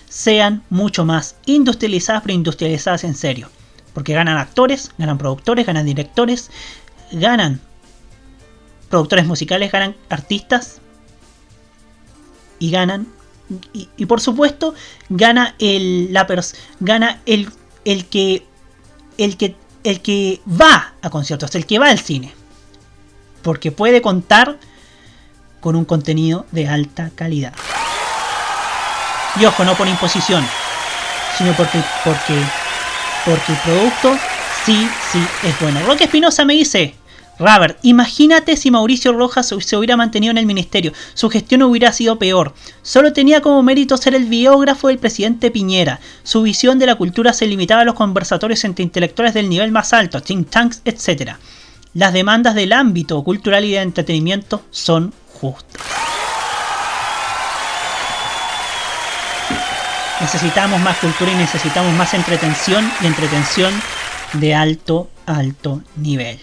sean 0.10 0.64
mucho 0.70 1.06
más 1.06 1.38
industrializadas, 1.46 2.22
pero 2.22 2.34
industrializadas 2.34 3.06
en 3.06 3.16
serio. 3.16 3.50
Porque 3.94 4.14
ganan 4.14 4.38
actores, 4.38 4.92
ganan 4.98 5.18
productores, 5.18 5.66
ganan 5.66 5.86
directores, 5.86 6.52
ganan 7.14 7.62
productores 8.90 9.26
musicales, 9.26 9.72
ganan 9.72 9.96
artistas 10.10 10.82
y 12.60 12.70
ganan 12.70 13.08
y, 13.74 14.06
por 14.06 14.22
supuesto 14.22 14.74
gana 15.10 15.56
el 15.60 16.14
la 16.14 16.26
gana 16.80 17.22
el 17.26 17.50
el 17.86 18.06
que 18.06 18.46
el 19.18 19.38
que 19.38 19.56
el 19.84 20.02
que 20.02 20.42
va 20.48 20.94
a 21.02 21.10
conciertos, 21.10 21.54
el 21.56 21.66
que 21.66 21.80
va 21.80 21.90
al 21.90 22.00
cine. 22.00 22.34
Porque 23.42 23.72
puede 23.72 24.02
contar 24.02 24.58
con 25.60 25.76
un 25.76 25.86
contenido 25.86 26.46
de 26.52 26.68
alta 26.68 27.12
calidad. 27.16 27.54
Y 29.40 29.46
ojo, 29.46 29.64
no 29.64 29.76
por 29.76 29.88
imposición, 29.88 30.46
sino 31.38 31.54
porque, 31.54 31.80
porque, 32.04 32.40
porque 33.26 33.52
el 33.52 33.58
producto 33.60 34.18
sí, 34.66 34.88
sí 35.12 35.26
es 35.44 35.60
bueno. 35.60 35.82
Roque 35.86 36.06
Espinosa 36.06 36.46
me 36.46 36.54
dice, 36.54 36.96
Robert, 37.44 37.78
imagínate 37.82 38.56
si 38.56 38.72
Mauricio 38.72 39.12
Rojas 39.12 39.54
se 39.60 39.76
hubiera 39.76 39.98
mantenido 39.98 40.32
en 40.32 40.38
el 40.38 40.46
ministerio. 40.46 40.94
Su 41.14 41.30
gestión 41.30 41.62
hubiera 41.64 41.92
sido 41.92 42.18
peor. 42.18 42.54
Solo 42.84 43.12
tenía 43.12 43.42
como 43.42 43.62
mérito 43.62 43.98
ser 43.98 44.16
el 44.16 44.26
biógrafo 44.26 44.88
del 44.88 44.98
presidente 44.98 45.52
Piñera. 45.52 46.00
Su 46.24 46.42
visión 46.42 46.80
de 46.80 46.86
la 46.86 46.96
cultura 46.96 47.34
se 47.34 47.46
limitaba 47.46 47.82
a 47.82 47.86
los 47.86 47.96
conversatorios 47.96 48.64
entre 48.64 48.84
intelectuales 48.84 49.34
del 49.34 49.50
nivel 49.50 49.74
más 49.74 49.92
alto, 49.92 50.22
think 50.22 50.50
tanks, 50.50 50.82
etc. 50.86 51.34
Las 51.94 52.14
demandas 52.14 52.56
del 52.56 52.72
ámbito 52.72 53.22
cultural 53.26 53.66
y 53.66 53.72
de 53.72 53.82
entretenimiento 53.82 54.64
son 54.72 55.14
justas. 55.34 55.82
Necesitamos 60.22 60.80
más 60.80 60.98
cultura 61.00 61.34
y 61.34 61.36
necesitamos 61.36 61.94
más 61.96 62.14
entretención 62.14 62.90
y 63.02 63.08
entretención 63.08 63.74
de 64.32 64.56
alto, 64.56 65.10
alto 65.26 65.82
nivel. 65.98 66.40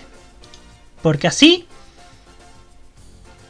Porque 1.03 1.29
así 1.29 1.67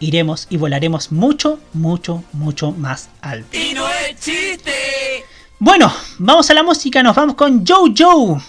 iremos 0.00 0.46
y 0.50 0.56
volaremos 0.56 1.12
mucho, 1.12 1.60
mucho, 1.72 2.24
mucho 2.32 2.72
más 2.72 3.10
alto. 3.20 3.56
Y 3.56 3.74
no 3.74 3.88
es 3.88 4.18
chiste. 4.18 5.24
Bueno, 5.58 5.92
vamos 6.18 6.50
a 6.50 6.54
la 6.54 6.62
música, 6.62 7.02
nos 7.02 7.14
vamos 7.14 7.34
con 7.34 7.64
Joe 7.66 7.92
Joe. 7.96 8.40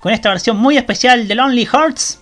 Con 0.00 0.12
esta 0.12 0.28
versión 0.28 0.56
muy 0.56 0.76
especial 0.76 1.26
de 1.26 1.34
Lonely 1.34 1.66
Hearts. 1.66 2.20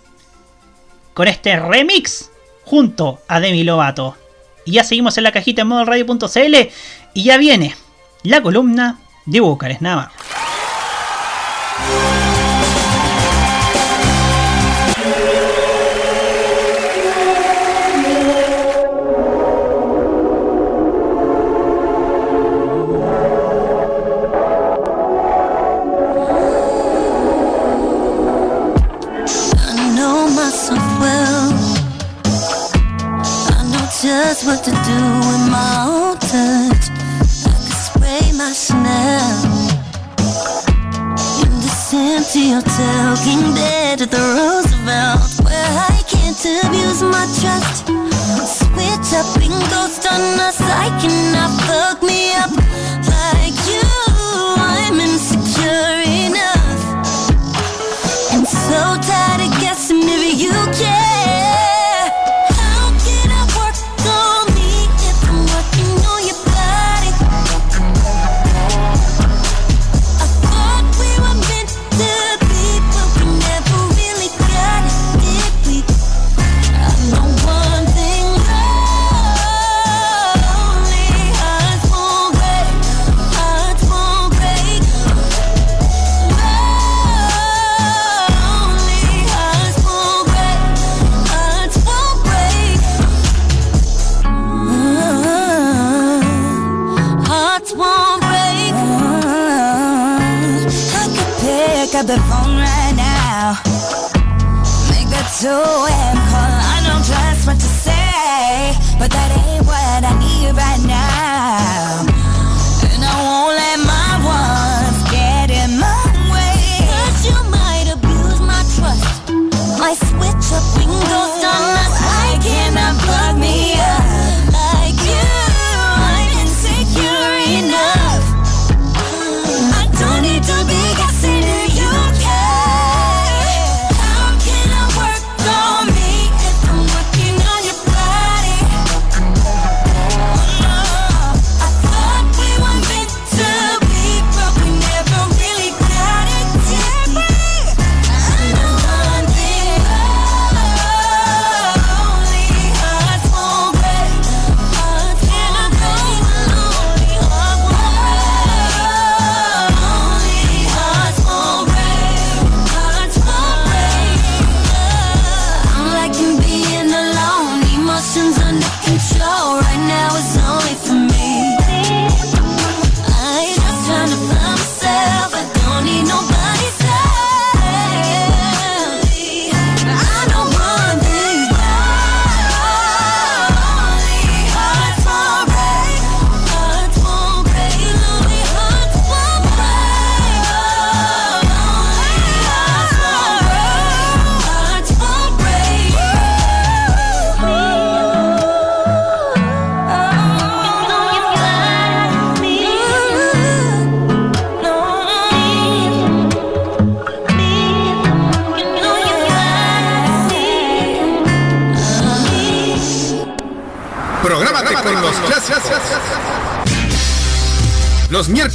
Con 1.12 1.28
este 1.28 1.58
remix 1.58 2.30
junto 2.64 3.20
a 3.28 3.40
Demi 3.40 3.64
Lovato. 3.64 4.16
Y 4.64 4.72
ya 4.72 4.84
seguimos 4.84 5.18
en 5.18 5.24
la 5.24 5.32
cajita 5.32 5.62
en 5.62 5.68
modo 5.68 5.84
radio.cl. 5.84 6.70
Y 7.14 7.24
ya 7.24 7.36
viene 7.38 7.74
la 8.22 8.42
columna 8.42 8.98
de 9.26 9.40
Bucares 9.40 9.80
Navarro. 9.80 10.12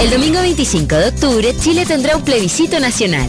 El 0.00 0.10
domingo 0.10 0.40
25 0.40 0.96
de 0.96 1.08
octubre, 1.08 1.56
Chile 1.56 1.84
tendrá 1.86 2.16
un 2.16 2.24
plebiscito 2.24 2.80
nacional. 2.80 3.28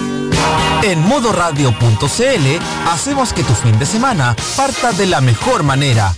En 0.83 0.99
modoradio.cl 0.99 2.59
hacemos 2.87 3.33
que 3.33 3.43
tu 3.43 3.53
fin 3.53 3.77
de 3.77 3.85
semana 3.85 4.35
parta 4.55 4.91
de 4.93 5.05
la 5.05 5.21
mejor 5.21 5.61
manera. 5.61 6.15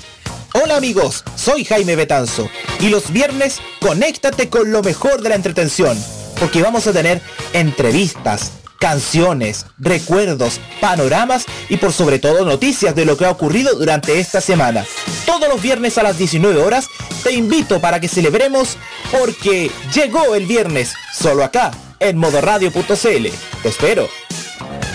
Hola 0.54 0.78
amigos, 0.78 1.26
soy 1.36 1.66
Jaime 1.66 1.98
Betanzo 1.98 2.50
y 2.80 2.88
los 2.88 3.12
viernes 3.12 3.60
conéctate 3.82 4.48
con 4.48 4.72
lo 4.72 4.82
mejor 4.82 5.22
de 5.22 5.30
la 5.30 5.36
entretención, 5.36 6.02
porque 6.40 6.62
vamos 6.62 6.88
a 6.88 6.94
tener 6.94 7.22
entrevistas, 7.52 8.54
canciones, 8.80 9.66
recuerdos, 9.80 10.62
panoramas 10.80 11.44
y 11.68 11.76
por 11.76 11.92
sobre 11.92 12.20
todo 12.20 12.46
noticias 12.46 12.96
de 12.96 13.04
lo 13.04 13.18
que 13.18 13.26
ha 13.26 13.32
ocurrido 13.32 13.76
durante 13.76 14.22
esta 14.22 14.40
semana. 14.40 14.86
Todos 15.26 15.50
los 15.50 15.62
viernes 15.62 15.98
a 15.98 16.04
las 16.04 16.18
19 16.18 16.62
horas 16.62 16.88
te 17.22 17.34
invito 17.34 17.82
para 17.82 18.00
que 18.00 18.08
celebremos 18.08 18.78
porque 19.12 19.72
llegó 19.94 20.36
el 20.36 20.46
viernes, 20.46 20.94
solo 21.14 21.44
acá, 21.44 21.72
en 22.00 22.18
modoradio.cl. 22.18 23.28
Te 23.62 23.70
espero. 23.70 24.23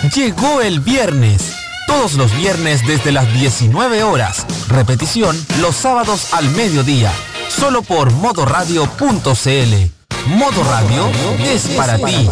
Llegó 0.02 0.60
el 0.60 0.80
viernes. 0.80 1.54
Todos 1.88 2.14
los 2.14 2.34
viernes 2.36 2.86
desde 2.86 3.10
las 3.10 3.32
19 3.32 4.04
horas. 4.04 4.46
Repetición 4.68 5.36
los 5.60 5.74
sábados 5.74 6.32
al 6.32 6.48
mediodía. 6.50 7.12
Solo 7.48 7.82
por 7.82 8.12
modoradio.cl. 8.12 8.94
Modo 10.26 10.64
Radio 10.64 11.10
es 11.40 11.68
para 11.70 11.96
ti. 11.96 12.28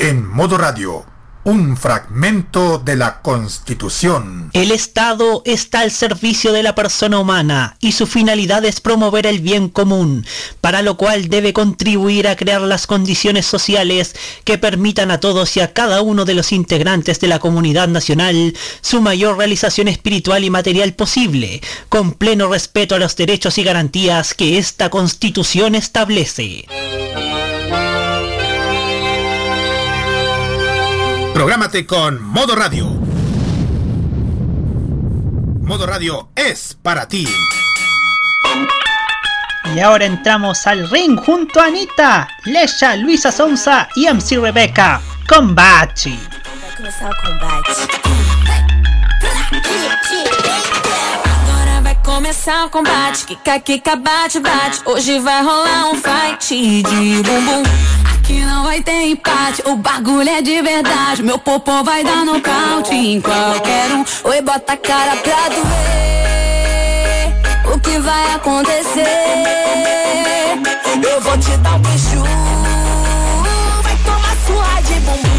En 0.00 0.28
modo 0.28 0.58
radio, 0.58 1.06
un 1.44 1.76
fragmento 1.76 2.78
de 2.78 2.96
la 2.96 3.20
Constitución. 3.20 4.50
El 4.54 4.70
Estado 4.70 5.42
está 5.44 5.80
al 5.80 5.90
servicio 5.90 6.52
de 6.52 6.62
la 6.62 6.74
persona 6.74 7.18
humana 7.18 7.76
y 7.80 7.92
su 7.92 8.06
finalidad 8.06 8.64
es 8.64 8.80
promover 8.80 9.26
el 9.26 9.40
bien 9.40 9.68
común, 9.68 10.26
para 10.60 10.80
lo 10.82 10.96
cual 10.96 11.28
debe 11.28 11.52
contribuir 11.52 12.28
a 12.28 12.36
crear 12.36 12.62
las 12.62 12.86
condiciones 12.86 13.44
sociales 13.44 14.16
que 14.44 14.56
permitan 14.56 15.10
a 15.10 15.20
todos 15.20 15.56
y 15.56 15.60
a 15.60 15.72
cada 15.72 16.00
uno 16.00 16.24
de 16.24 16.34
los 16.34 16.50
integrantes 16.52 17.20
de 17.20 17.28
la 17.28 17.38
comunidad 17.38 17.88
nacional 17.88 18.54
su 18.80 19.02
mayor 19.02 19.36
realización 19.36 19.88
espiritual 19.88 20.44
y 20.44 20.50
material 20.50 20.94
posible, 20.94 21.60
con 21.90 22.12
pleno 22.12 22.48
respeto 22.48 22.94
a 22.94 22.98
los 22.98 23.16
derechos 23.16 23.58
y 23.58 23.64
garantías 23.64 24.32
que 24.32 24.56
esta 24.56 24.88
Constitución 24.88 25.74
establece. 25.74 26.64
Prográmate 31.34 31.84
con 31.84 32.22
Modo 32.22 32.54
Radio. 32.54 32.86
Modo 35.62 35.84
Radio 35.84 36.28
es 36.36 36.78
para 36.80 37.08
ti. 37.08 37.26
Y 39.74 39.80
ahora 39.80 40.04
entramos 40.04 40.64
al 40.68 40.88
ring 40.90 41.18
junto 41.18 41.60
a 41.60 41.64
Anita, 41.64 42.28
Lesha, 42.44 42.94
Luisa 42.94 43.32
Sonza 43.32 43.88
y 43.96 44.06
MC 44.06 44.38
Rebecca 44.40 45.00
con 45.28 45.56
Bachi. 45.56 46.16
Agora 51.24 51.80
vai 51.82 51.96
começar 52.04 52.64
o 52.64 52.70
combate. 52.70 53.24
Kika, 53.26 53.58
kika, 53.58 53.96
bate, 53.96 54.38
bate. 54.38 54.80
Hoje 54.84 55.18
vai 55.18 55.42
rolar 55.42 55.90
um 55.90 55.96
fight 55.96 56.82
de 56.84 57.22
bumbum. 57.24 58.13
Aqui 58.24 58.40
não 58.40 58.64
vai 58.64 58.80
ter 58.82 59.02
empate. 59.02 59.62
O 59.66 59.76
bagulho 59.76 60.26
é 60.26 60.40
de 60.40 60.62
verdade. 60.62 61.22
Meu 61.22 61.38
popô 61.38 61.84
vai 61.84 62.02
dar 62.02 62.24
nocaute 62.24 62.94
em 62.94 63.20
qualquer 63.20 63.92
um. 63.92 64.02
Oi, 64.24 64.40
bota 64.40 64.72
a 64.72 64.76
cara 64.78 65.16
pra 65.16 65.50
doer. 65.50 65.74
O 67.70 67.78
que 67.80 67.90
que 67.90 67.98
vai 67.98 68.32
acontecer? 68.32 69.04
Eu 71.06 71.20
vou 71.20 71.36
te 71.36 71.54
dar 71.58 71.74
um 71.74 71.80
beijo. 71.80 72.22
Vai 73.82 73.96
tomar 73.98 74.36
surra 74.46 74.80
de 74.80 74.94
bumbum. 75.00 75.34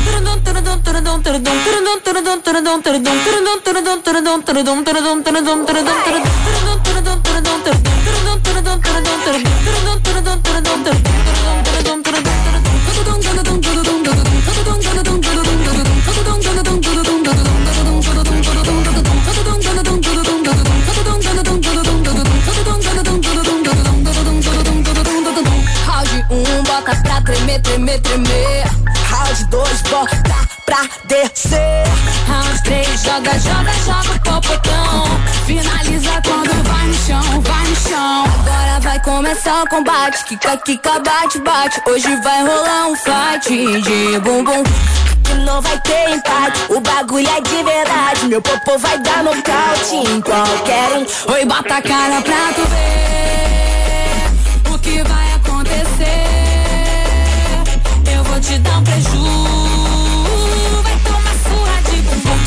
Um, 26.30 26.64
bota 26.64 26.96
pra 27.04 27.22
tremer, 27.22 27.62
tremer, 27.62 28.00
tremer. 28.02 28.66
Round 29.10 29.46
dois, 29.46 29.82
bota 29.84 30.18
pra 30.66 30.82
descer. 31.06 31.86
Round 32.28 32.62
três, 32.64 33.04
joga, 33.04 33.40
joga, 33.40 33.72
joga 33.86 34.12
o 34.16 34.20
popotão. 34.20 35.06
Finaliza 35.46 36.22
quando 36.26 36.52
vai 36.64 36.88
no 36.88 36.94
chão, 36.94 37.42
vai 37.42 37.68
no 37.68 37.76
chão. 37.76 38.26
Agora 38.40 38.80
vai 38.82 39.00
começar 39.02 39.64
o 39.64 39.70
combate. 39.70 40.26
Kika, 40.26 40.58
kika, 40.58 41.00
bate, 41.00 41.40
bate. 41.40 41.82
Hoje 41.88 42.14
vai 42.22 42.42
rolar 42.42 42.88
um 42.88 42.96
fight 42.96 43.82
de 43.82 44.20
bumbum. 44.20 44.64
Que 45.24 45.34
não 45.36 45.62
vai 45.62 45.80
ter 45.82 46.10
empate, 46.12 46.66
o 46.70 46.80
bagulho 46.80 47.28
é 47.28 47.42
de 47.42 47.64
verdade. 47.64 48.26
Meu 48.28 48.42
popô 48.42 48.78
vai 48.78 48.98
dar 49.00 49.24
nocaute 49.24 49.96
em 49.96 50.22
qualquer 50.22 50.98
um. 50.98 51.06
Oi, 51.34 51.46
bota 51.46 51.78
a 51.78 51.82
cara 51.82 52.22
pra 52.22 52.54
tu 52.54 52.62
ver 52.70 54.30
o 54.72 54.78
que 54.80 55.02
vai 55.04 55.04
acontecer. 55.04 55.35
Te 58.56 58.62
dar 58.62 58.78
um 58.78 58.84
preju. 58.84 59.24
Vai 60.84 61.00
tomar 61.04 61.36
surra 61.44 61.78
de 61.84 61.96
Round 62.12 62.46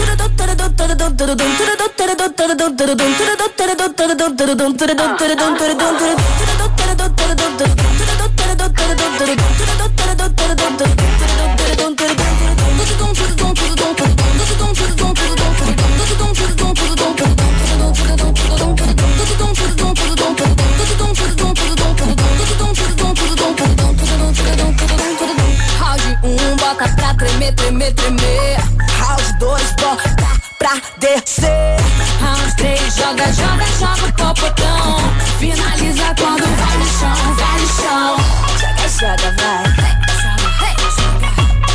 pra 26.86 27.14
tremer, 27.14 27.52
tremer, 27.54 27.92
tremer. 27.94 28.58
Round 28.98 29.32
dois, 29.38 29.72
bota 29.80 30.14
pra 30.58 30.80
descer. 30.98 31.76
Round 32.20 32.56
três, 32.56 32.94
joga, 32.94 33.32
joga, 33.32 33.64
joga 33.78 34.06
o 34.06 34.12
popotão. 34.12 34.98
Finaliza 35.38 36.14
quando 36.18 36.44
vai 36.56 36.76
no 36.78 36.86
chão, 36.86 37.34
vai 37.34 37.60
no 37.60 37.68
chão. 37.68 38.16
Joga, 38.60 38.88
joga, 38.88 39.34
vai. 39.38 39.64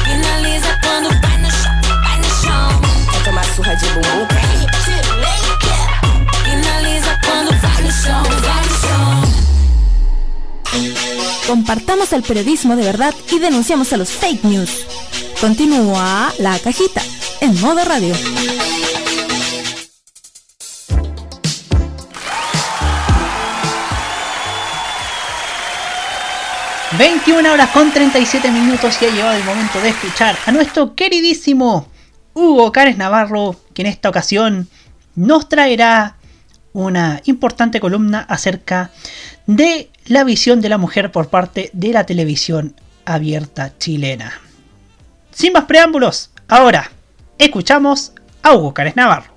Finaliza 0.03 0.79
quando 0.81 1.09
vai 1.21 1.37
no 1.37 1.51
chão, 1.51 1.81
vai 2.01 2.17
no 2.17 2.29
chão. 2.41 2.81
Vai 3.11 3.23
tomar 3.23 3.45
surra 3.45 3.75
de 3.75 3.85
bumbum. 3.87 4.27
Finaliza 6.43 7.19
quando 7.25 7.51
vai 7.59 7.81
no 7.81 7.91
chão, 7.91 8.23
vai 8.23 8.61
no 8.63 8.73
chão. 8.79 9.23
Compartamos 11.47 12.13
el 12.13 12.23
periodismo 12.23 12.75
de 12.75 12.83
verdad 12.83 13.13
y 13.31 13.39
denunciamos 13.39 13.91
a 13.93 13.97
los 13.97 14.09
fake 14.09 14.43
news. 14.45 14.85
Continúa 15.41 16.33
la 16.39 16.57
cajita 16.59 17.01
en 17.41 17.59
modo 17.59 17.83
radio. 17.83 18.15
Podcast. 18.15 18.73
21 26.97 27.51
horas 27.51 27.71
con 27.71 27.91
37 27.91 28.51
minutos 28.51 29.01
y 29.01 29.05
ha 29.05 29.09
llegado 29.09 29.33
el 29.33 29.43
momento 29.43 29.81
de 29.81 29.89
escuchar 29.89 30.37
a 30.45 30.51
nuestro 30.51 30.93
queridísimo 30.93 31.87
Hugo 32.33 32.71
Cárez 32.71 32.97
Navarro, 32.97 33.55
que 33.73 33.81
en 33.81 33.87
esta 33.87 34.09
ocasión 34.09 34.67
nos 35.15 35.49
traerá 35.49 36.17
una 36.73 37.21
importante 37.25 37.79
columna 37.79 38.19
acerca 38.19 38.91
de 39.45 39.89
la 40.05 40.23
visión 40.23 40.59
de 40.61 40.69
la 40.69 40.77
mujer 40.77 41.11
por 41.11 41.29
parte 41.29 41.69
de 41.73 41.93
la 41.93 42.05
televisión 42.05 42.75
abierta 43.05 43.77
chilena. 43.77 44.33
Sin 45.31 45.53
más 45.53 45.65
preámbulos, 45.65 46.31
ahora 46.47 46.91
escuchamos 47.37 48.13
a 48.41 48.53
Hugo 48.53 48.73
Cárez 48.73 48.95
Navarro. 48.95 49.31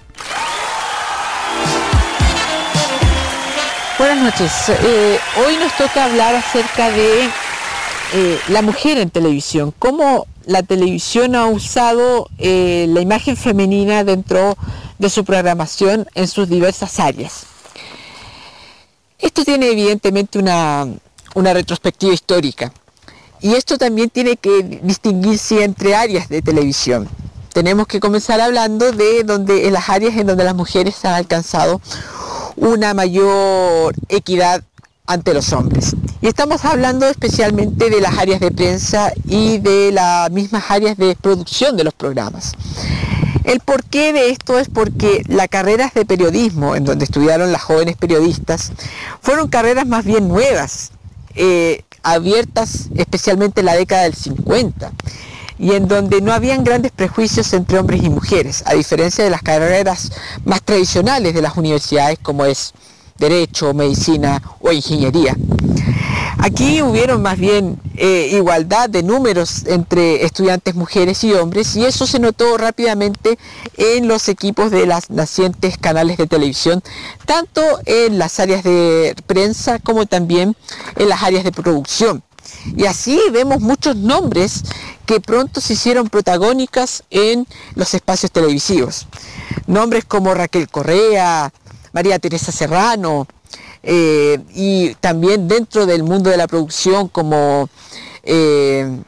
Buenas 3.99 4.19
noches. 4.19 4.53
Eh, 4.69 5.19
hoy 5.45 5.57
nos 5.57 5.75
toca 5.77 6.05
hablar 6.05 6.35
acerca 6.35 6.91
de 6.91 7.31
eh, 8.15 8.39
la 8.49 8.61
mujer 8.61 8.99
en 8.99 9.09
televisión, 9.09 9.73
cómo 9.79 10.27
la 10.45 10.63
televisión 10.63 11.35
ha 11.35 11.47
usado 11.47 12.29
eh, 12.39 12.87
la 12.91 13.01
imagen 13.01 13.37
femenina 13.37 14.05
dentro 14.05 14.51
de 14.51 14.57
su 15.09 15.25
programación 15.25 16.07
en 16.15 16.29
sus 16.29 16.49
diversas 16.49 16.99
áreas. 16.99 17.45
Esto 19.19 19.45
tiene 19.45 19.71
evidentemente 19.71 20.39
una, 20.39 20.87
una 21.35 21.53
retrospectiva 21.53 22.13
histórica 22.13 22.73
y 23.41 23.55
esto 23.55 23.79
también 23.79 24.11
tiene 24.11 24.37
que 24.37 24.81
distinguirse 24.83 25.63
entre 25.63 25.95
áreas 25.95 26.29
de 26.29 26.43
televisión. 26.43 27.09
Tenemos 27.53 27.87
que 27.87 28.01
comenzar 28.01 28.41
hablando 28.41 28.93
de 28.93 29.25
donde 29.25 29.67
en 29.67 29.73
las 29.73 29.89
áreas 29.89 30.17
en 30.17 30.27
donde 30.27 30.45
las 30.45 30.55
mujeres 30.55 31.05
han 31.05 31.15
alcanzado 31.15 31.81
una 32.57 32.95
mayor 32.95 33.95
equidad 34.09 34.63
ante 35.07 35.35
los 35.35 35.53
hombres. 35.53 35.95
Y 36.21 36.27
estamos 36.27 36.65
hablando 36.65 37.07
especialmente 37.07 37.91
de 37.91 38.01
las 38.01 38.19
áreas 38.19 38.41
de 38.41 38.51
prensa 38.51 39.13
y 39.25 39.59
de 39.59 39.93
las 39.93 40.31
mismas 40.31 40.65
áreas 40.69 40.97
de 40.97 41.15
producción 41.17 41.77
de 41.77 41.85
los 41.85 41.95
programas. 41.95 42.53
El 43.45 43.61
porqué 43.61 44.13
de 44.13 44.31
esto 44.31 44.59
es 44.59 44.69
porque 44.69 45.23
las 45.29 45.49
carreras 45.49 45.95
de 45.95 46.05
periodismo, 46.05 46.75
en 46.75 46.85
donde 46.85 47.05
estudiaron 47.05 47.53
las 47.53 47.63
jóvenes 47.63 47.97
periodistas, 47.97 48.73
fueron 49.21 49.49
carreras 49.49 49.87
más 49.87 50.05
bien 50.05 50.27
nuevas, 50.27 50.91
eh, 51.37 51.83
abiertas 52.03 52.89
especialmente 52.97 53.61
en 53.61 53.67
la 53.67 53.75
década 53.75 54.03
del 54.03 54.15
50 54.15 54.91
y 55.59 55.73
en 55.73 55.89
donde 55.89 56.21
no 56.21 56.33
habían 56.33 56.65
grandes 56.65 56.93
prejuicios 56.93 57.53
entre 57.53 57.79
hombres 57.79 58.03
y 58.03 58.11
mujeres, 58.11 58.63
a 58.67 58.75
diferencia 58.75 59.25
de 59.25 59.31
las 59.31 59.43
carreras 59.43 60.13
más 60.45 60.63
tradicionales 60.63 61.35
de 61.35 61.43
las 61.43 61.57
universidades 61.57 62.19
como 62.21 62.45
es 62.45 62.73
derecho, 63.19 63.75
medicina 63.75 64.43
o 64.61 64.73
ingeniería. 64.73 65.37
Aquí 66.39 66.83
hubieron 66.83 67.23
más 67.23 67.39
bien 67.39 67.81
eh, 67.97 68.29
igualdad 68.33 68.91
de 68.91 69.03
números 69.03 69.65
entre 69.67 70.25
estudiantes 70.25 70.75
mujeres 70.75 71.25
y 71.25 71.33
hombres 71.33 71.75
y 71.77 71.85
eso 71.85 72.07
se 72.07 72.19
notó 72.19 72.57
rápidamente 72.59 73.39
en 73.77 74.07
los 74.07 74.29
equipos 74.29 74.71
de 74.71 74.87
las 74.87 75.11
nacientes 75.11 75.79
canales 75.79 76.19
de 76.19 76.27
televisión, 76.27 76.83
tanto 77.25 77.63
en 77.87 78.19
las 78.19 78.39
áreas 78.39 78.63
de 78.65 79.17
prensa 79.27 79.79
como 79.79 80.07
también 80.07 80.55
en 80.97 81.09
las 81.09 81.23
áreas 81.23 81.43
de 81.43 81.53
producción. 81.53 82.23
Y 82.77 82.85
así 82.87 83.19
vemos 83.33 83.61
muchos 83.61 83.97
nombres 83.97 84.63
que 85.07 85.21
pronto 85.21 85.61
se 85.61 85.73
hicieron 85.73 86.09
protagónicas 86.09 87.05
en 87.11 87.47
los 87.75 87.95
espacios 87.95 88.31
televisivos. 88.31 89.07
Nombres 89.67 90.05
como 90.05 90.35
Raquel 90.35 90.69
Correa, 90.69 91.53
María 91.97 92.19
Teresa 92.19 92.53
Serrano, 92.53 93.27
eh, 93.83 94.39
y 94.55 94.95
también 94.97 95.49
dentro 95.49 95.87
del 95.87 96.03
mundo 96.03 96.29
de 96.29 96.37
la 96.37 96.47
producción 96.47 97.09
como 97.09 97.71
eh, 98.23 99.01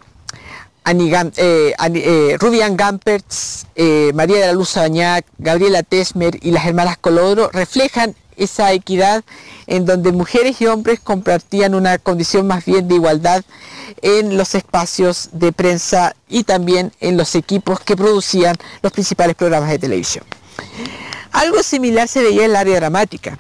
Annie 0.85 1.11
Gam- 1.11 1.35
eh, 1.37 1.75
eh, 1.95 2.71
Gampertz, 2.71 3.67
María 4.15 4.37
de 4.39 4.47
la 4.47 4.53
Luz 4.55 4.75
Abañac, 4.79 5.27
Gabriela 5.37 5.83
Tesmer 5.83 6.39
y 6.41 6.51
las 6.51 6.65
hermanas 6.65 6.97
Colodro 6.97 7.51
reflejan 7.53 8.15
esa 8.39 8.73
equidad 8.73 9.23
en 9.67 9.85
donde 9.85 10.11
mujeres 10.13 10.59
y 10.63 10.67
hombres 10.67 10.99
compartían 10.99 11.75
una 11.75 11.99
condición 11.99 12.47
más 12.47 12.65
bien 12.65 12.89
de 12.89 12.95
igualdad 12.95 13.45
en 14.01 14.39
los 14.39 14.55
espacios 14.55 15.29
de 15.33 15.53
prensa 15.53 16.17
y 16.27 16.45
también 16.45 16.93
en 17.01 17.19
los 17.19 17.35
equipos 17.35 17.81
que 17.81 17.97
producían 17.97 18.57
los 18.81 18.93
principales 18.93 19.37
programas 19.37 19.69
de 19.69 19.79
televisión. 19.79 20.25
Algo 21.33 21.63
similar 21.63 22.09
se 22.09 22.23
veía 22.23 22.45
en 22.45 22.51
el 22.51 22.57
área 22.57 22.77
dramática 22.77 23.39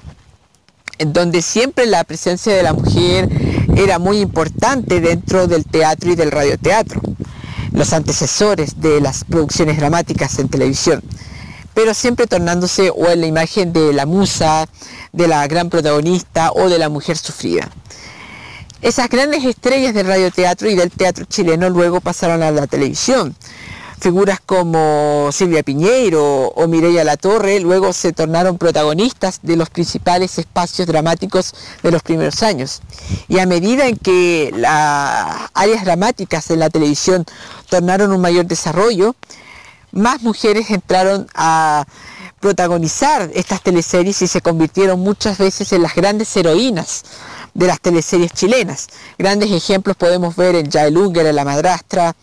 en 0.99 1.13
donde 1.13 1.43
siempre 1.43 1.87
la 1.87 2.05
presencia 2.05 2.55
de 2.55 2.63
la 2.63 2.73
mujer 2.73 3.29
era 3.77 3.99
muy 3.99 4.19
importante 4.19 5.01
dentro 5.01 5.47
del 5.47 5.65
teatro 5.65 6.11
y 6.11 6.17
del 6.17 6.33
radioteatro, 6.33 7.01
los 7.73 7.93
antecesores 7.93 8.81
de 8.81 9.01
las 9.01 9.25
producciones 9.25 9.79
dramáticas 9.79 10.39
en 10.39 10.49
televisión, 10.49 11.03
pero 11.73 11.95
siempre 11.95 12.27
tornándose 12.27 12.91
o 12.91 13.09
en 13.09 13.21
la 13.21 13.27
imagen 13.27 13.73
de 13.73 13.93
la 13.93 14.07
musa, 14.07 14.69
de 15.13 15.29
la 15.29 15.47
gran 15.47 15.71
protagonista 15.71 16.51
o 16.53 16.69
de 16.69 16.79
la 16.79 16.89
mujer 16.89 17.17
sufrida. 17.17 17.69
Esas 18.83 19.09
grandes 19.09 19.45
estrellas 19.45 19.95
del 19.95 20.07
radioteatro 20.07 20.69
y 20.69 20.77
del 20.77 20.91
teatro 20.91 21.25
chileno 21.25 21.69
luego 21.69 22.01
pasaron 22.01 22.43
a 22.43 22.51
la 22.51 22.67
televisión. 22.67 23.35
Figuras 24.01 24.39
como 24.45 25.31
Silvia 25.33 25.65
Piñeiro 25.65 26.49
o 26.49 26.69
Mireia 26.69 27.03
Latorre 27.03 27.59
luego 27.59 27.93
se 27.93 28.13
tornaron 28.13 28.57
protagonistas 28.57 29.41
de 29.43 29.57
los 29.57 29.71
principales 29.71 30.39
espacios 30.39 30.87
dramáticos 30.87 31.55
de 31.83 31.91
los 31.91 32.03
primeros 32.03 32.43
años. 32.45 32.81
Y 33.27 33.41
a 33.41 33.47
medida 33.47 33.89
en 33.89 33.97
que 33.97 34.53
las 34.55 35.51
áreas 35.53 35.85
dramáticas 35.85 36.51
en 36.51 36.61
la 36.61 36.71
televisión 36.71 37.25
tornaron 37.69 38.13
un 38.13 38.21
mayor 38.21 38.47
desarrollo, 38.47 39.17
más 39.91 40.23
mujeres 40.23 40.71
entraron 40.71 41.27
a 41.35 41.85
protagonizar 42.41 43.31
estas 43.35 43.63
teleseries 43.63 44.23
y 44.23 44.29
se 44.29 44.41
convirtieron 44.41 45.01
muchas 45.01 45.39
veces 45.39 45.73
en 45.73 45.83
las 45.83 45.95
grandes 45.95 46.37
heroínas 46.37 47.05
de 47.55 47.67
las 47.67 47.81
teleseries 47.81 48.33
chilenas. 48.33 48.89
Grandes 49.19 49.51
ejemplos 49.51 49.97
podemos 49.97 50.37
ver 50.37 50.55
en 50.55 50.71
Jael 50.71 50.97
Unger 50.97 51.27
en 51.27 51.37
La 51.37 51.45
Madrastra, 51.45 52.15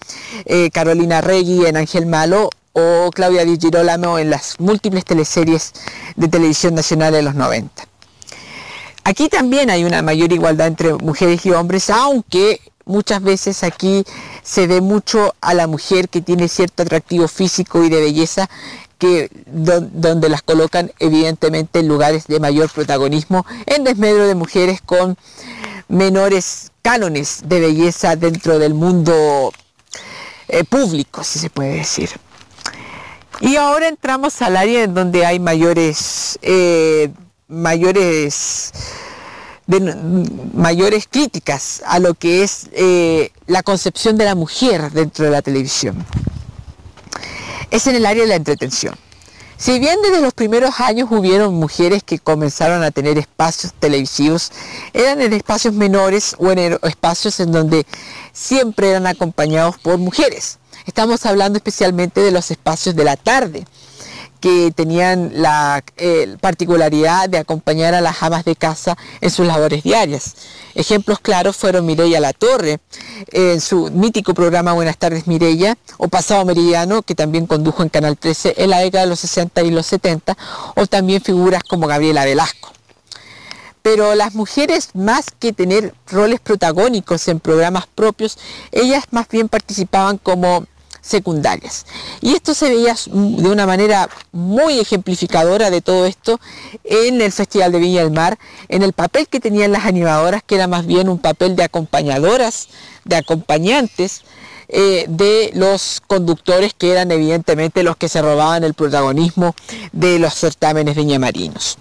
eh, 0.46 0.70
Carolina 0.72 1.22
Regui 1.22 1.66
en 1.66 1.78
Ángel 1.78 2.06
Malo 2.06 2.50
o 2.74 3.10
Claudia 3.12 3.46
Di 3.46 3.58
Girolamo 3.60 4.20
en 4.20 4.30
las 4.30 4.60
múltiples 4.60 5.06
teleseries 5.06 5.74
de 6.16 6.28
televisión 6.28 6.76
nacional 6.76 7.16
en 7.16 7.26
los 7.26 7.36
90. 7.36 7.84
Aquí 9.04 9.30
también 9.30 9.70
hay 9.70 9.84
una 9.84 10.02
mayor 10.02 10.34
igualdad 10.34 10.68
entre 10.68 10.94
mujeres 10.96 11.46
y 11.46 11.52
hombres, 11.52 11.90
aunque 11.90 12.60
muchas 12.86 13.22
veces 13.22 13.64
aquí 13.64 14.04
se 14.44 14.68
ve 14.68 14.82
mucho 14.82 15.36
a 15.42 15.54
la 15.54 15.68
mujer 15.68 16.10
que 16.10 16.22
tiene 16.22 16.48
cierto 16.48 16.84
atractivo 16.84 17.28
físico 17.28 17.84
y 17.84 17.90
de 17.90 18.00
belleza 18.02 18.50
que 18.98 19.30
donde 19.46 20.30
las 20.30 20.42
colocan 20.42 20.92
evidentemente 21.00 21.80
en 21.80 21.88
lugares 21.88 22.28
de 22.28 22.40
mayor 22.40 22.70
protagonismo 22.70 23.46
en 23.66 23.84
desmedro 23.84 24.28
de 24.28 24.36
mujeres 24.36 24.82
con 24.82 25.18
menores 25.88 26.72
cánones 26.82 27.42
de 27.46 27.60
belleza 27.60 28.16
dentro 28.16 28.60
del 28.60 28.74
mundo 28.74 29.52
eh, 30.48 30.64
público, 30.64 31.24
si 31.24 31.40
se 31.40 31.50
puede 31.50 31.76
decir. 31.76 32.10
Y 33.42 33.58
ahora 33.58 33.88
entramos 33.88 34.42
al 34.42 34.56
área 34.56 34.84
en 34.84 34.94
donde 34.94 35.26
hay 35.26 35.40
mayores, 35.40 36.40
eh, 36.42 37.12
mayores, 37.48 38.72
mayores 40.54 41.08
críticas 41.10 41.82
a 41.86 42.00
lo 42.00 42.14
que 42.14 42.44
es 42.44 42.70
eh, 42.72 43.32
la 43.48 43.62
concepción 43.62 44.18
de 44.18 44.26
la 44.26 44.36
mujer 44.36 44.92
dentro 44.92 45.26
de 45.26 45.32
la 45.32 45.42
televisión 45.42 46.06
es 47.72 47.88
en 47.88 47.96
el 47.96 48.06
área 48.06 48.24
de 48.24 48.30
la 48.30 48.36
entretención. 48.36 48.96
Si 49.58 49.80
bien 49.80 50.02
desde 50.02 50.22
los 50.22 50.34
primeros 50.34 50.82
años 50.82 51.10
hubieron 51.12 51.54
mujeres 51.54 52.04
que 52.04 52.20
comenzaron 52.20 52.84
a 52.84 52.92
tener 52.92 53.18
espacios 53.18 53.74
televisivos, 53.74 54.52
eran 54.94 55.22
en 55.22 55.32
espacios 55.32 55.74
menores 55.74 56.36
o 56.40 56.52
en 56.52 56.78
espacios 56.84 57.40
en 57.40 57.54
donde 57.54 57.86
siempre 58.34 58.90
eran 58.90 59.08
acompañados 59.08 59.78
por 59.78 59.98
mujeres. 59.98 60.60
Estamos 60.86 61.26
hablando 61.26 61.58
especialmente 61.58 62.20
de 62.20 62.32
los 62.32 62.52
espacios 62.52 62.96
de 62.96 63.06
la 63.06 63.16
tarde, 63.16 63.66
que 64.40 64.72
tenían 64.76 65.32
la 65.34 65.84
eh, 65.98 66.38
particularidad 66.42 67.30
de 67.30 67.38
acompañar 67.38 67.94
a 67.94 68.02
las 68.02 68.22
amas 68.24 68.46
de 68.46 68.56
casa 68.56 68.98
en 69.22 69.30
sus 69.30 69.46
labores 69.46 69.84
diarias. 69.84 70.36
Ejemplos 70.76 71.20
claros 71.20 71.56
fueron 71.56 71.86
Mireya 71.86 72.20
La 72.20 72.34
Torre, 72.34 72.80
en 73.32 73.62
su 73.62 73.90
mítico 73.92 74.34
programa 74.34 74.74
Buenas 74.74 74.98
tardes 74.98 75.28
Mireya, 75.28 75.78
o 75.98 76.08
Pasado 76.08 76.46
Meridiano, 76.46 77.02
que 77.02 77.16
también 77.16 77.48
condujo 77.48 77.84
en 77.84 77.90
Canal 77.90 78.18
13 78.18 78.56
en 78.58 78.70
la 78.70 78.80
década 78.80 79.06
de 79.06 79.10
los 79.10 79.20
60 79.20 79.64
y 79.64 79.72
los 79.72 79.86
70, 79.86 80.38
o 80.76 80.86
también 80.88 81.22
figuras 81.22 81.64
como 81.64 81.88
Gabriela 81.88 82.26
Velasco. 82.26 82.72
Pero 83.82 84.16
las 84.16 84.34
mujeres, 84.34 84.90
más 84.96 85.28
que 85.38 85.54
tener 85.54 85.94
roles 86.08 86.40
protagónicos 86.40 87.28
en 87.28 87.40
programas 87.40 87.86
propios, 87.86 88.38
ellas 88.72 89.04
más 89.12 89.28
bien 89.28 89.48
participaban 89.48 90.18
como 90.18 90.66
secundarias. 91.06 91.86
Y 92.22 92.34
esto 92.34 92.54
se 92.54 92.70
veía 92.70 92.96
de 93.06 93.50
una 93.50 93.66
manera 93.66 94.10
muy 94.32 94.80
ejemplificadora 94.80 95.70
de 95.70 95.82
todo 95.82 96.06
esto 96.06 96.40
en 96.84 97.22
el 97.22 97.32
Festival 97.32 97.72
de 97.72 97.80
Viña 97.80 98.02
del 98.02 98.12
Mar, 98.12 98.38
en 98.70 98.82
el 98.82 98.94
papel 98.94 99.28
que 99.28 99.40
tenían 99.40 99.72
las 99.72 99.86
animadoras, 99.86 100.42
que 100.44 100.56
era 100.56 100.68
más 100.68 100.86
bien 100.86 101.08
un 101.10 101.20
papel 101.20 101.56
de 101.56 101.64
acompañadoras, 101.64 102.68
de 103.04 103.18
acompañantes, 103.18 104.24
eh, 104.68 105.06
de 105.08 105.52
los 105.54 106.02
conductores 106.08 106.74
que 106.74 106.92
eran 106.92 107.12
evidentemente 107.12 107.84
los 107.84 107.98
que 107.98 108.10
se 108.10 108.22
robaban 108.22 108.64
el 108.64 108.74
protagonismo 108.74 109.56
de 109.92 110.18
los 110.18 110.34
certámenes 110.34 110.96
viñamarinos. 110.96 111.78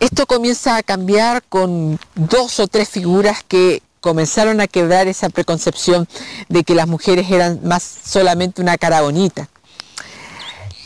Esto 0.00 0.26
comienza 0.26 0.76
a 0.76 0.82
cambiar 0.82 1.42
con 1.48 2.00
dos 2.16 2.58
o 2.58 2.66
tres 2.66 2.88
figuras 2.88 3.44
que 3.46 3.82
comenzaron 4.00 4.60
a 4.60 4.66
quebrar 4.66 5.08
esa 5.08 5.28
preconcepción 5.28 6.08
de 6.48 6.64
que 6.64 6.74
las 6.74 6.88
mujeres 6.88 7.30
eran 7.30 7.60
más 7.64 7.82
solamente 7.82 8.62
una 8.62 8.78
cara 8.78 9.02
bonita. 9.02 9.48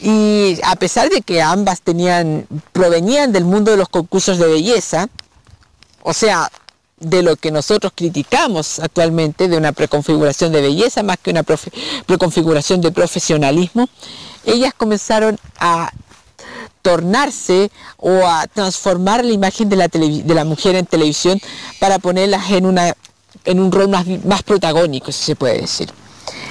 Y 0.00 0.58
a 0.64 0.74
pesar 0.76 1.10
de 1.10 1.22
que 1.22 1.40
ambas 1.40 1.80
tenían, 1.80 2.46
provenían 2.72 3.32
del 3.32 3.44
mundo 3.44 3.70
de 3.70 3.76
los 3.76 3.88
concursos 3.88 4.38
de 4.38 4.46
belleza, 4.46 5.08
o 6.02 6.12
sea, 6.12 6.50
de 6.98 7.22
lo 7.22 7.36
que 7.36 7.50
nosotros 7.50 7.92
criticamos 7.94 8.78
actualmente, 8.78 9.48
de 9.48 9.56
una 9.56 9.72
preconfiguración 9.72 10.52
de 10.52 10.60
belleza 10.60 11.02
más 11.02 11.18
que 11.18 11.30
una 11.30 11.44
preconfiguración 12.06 12.80
de 12.80 12.92
profesionalismo, 12.92 13.88
ellas 14.44 14.72
comenzaron 14.74 15.38
a 15.58 15.92
tornarse 16.82 17.70
o 17.96 18.26
a 18.26 18.46
transformar 18.48 19.24
la 19.24 19.32
imagen 19.32 19.68
de 19.68 19.76
la, 19.76 19.88
de 19.88 20.34
la 20.34 20.44
mujer 20.44 20.74
en 20.74 20.86
televisión 20.86 21.40
para 21.80 21.98
ponerlas 21.98 22.50
en, 22.50 22.66
una, 22.66 22.94
en 23.44 23.60
un 23.60 23.72
rol 23.72 23.88
más, 23.88 24.06
más 24.24 24.42
protagónico, 24.42 25.12
si 25.12 25.24
se 25.24 25.36
puede 25.36 25.62
decir. 25.62 25.90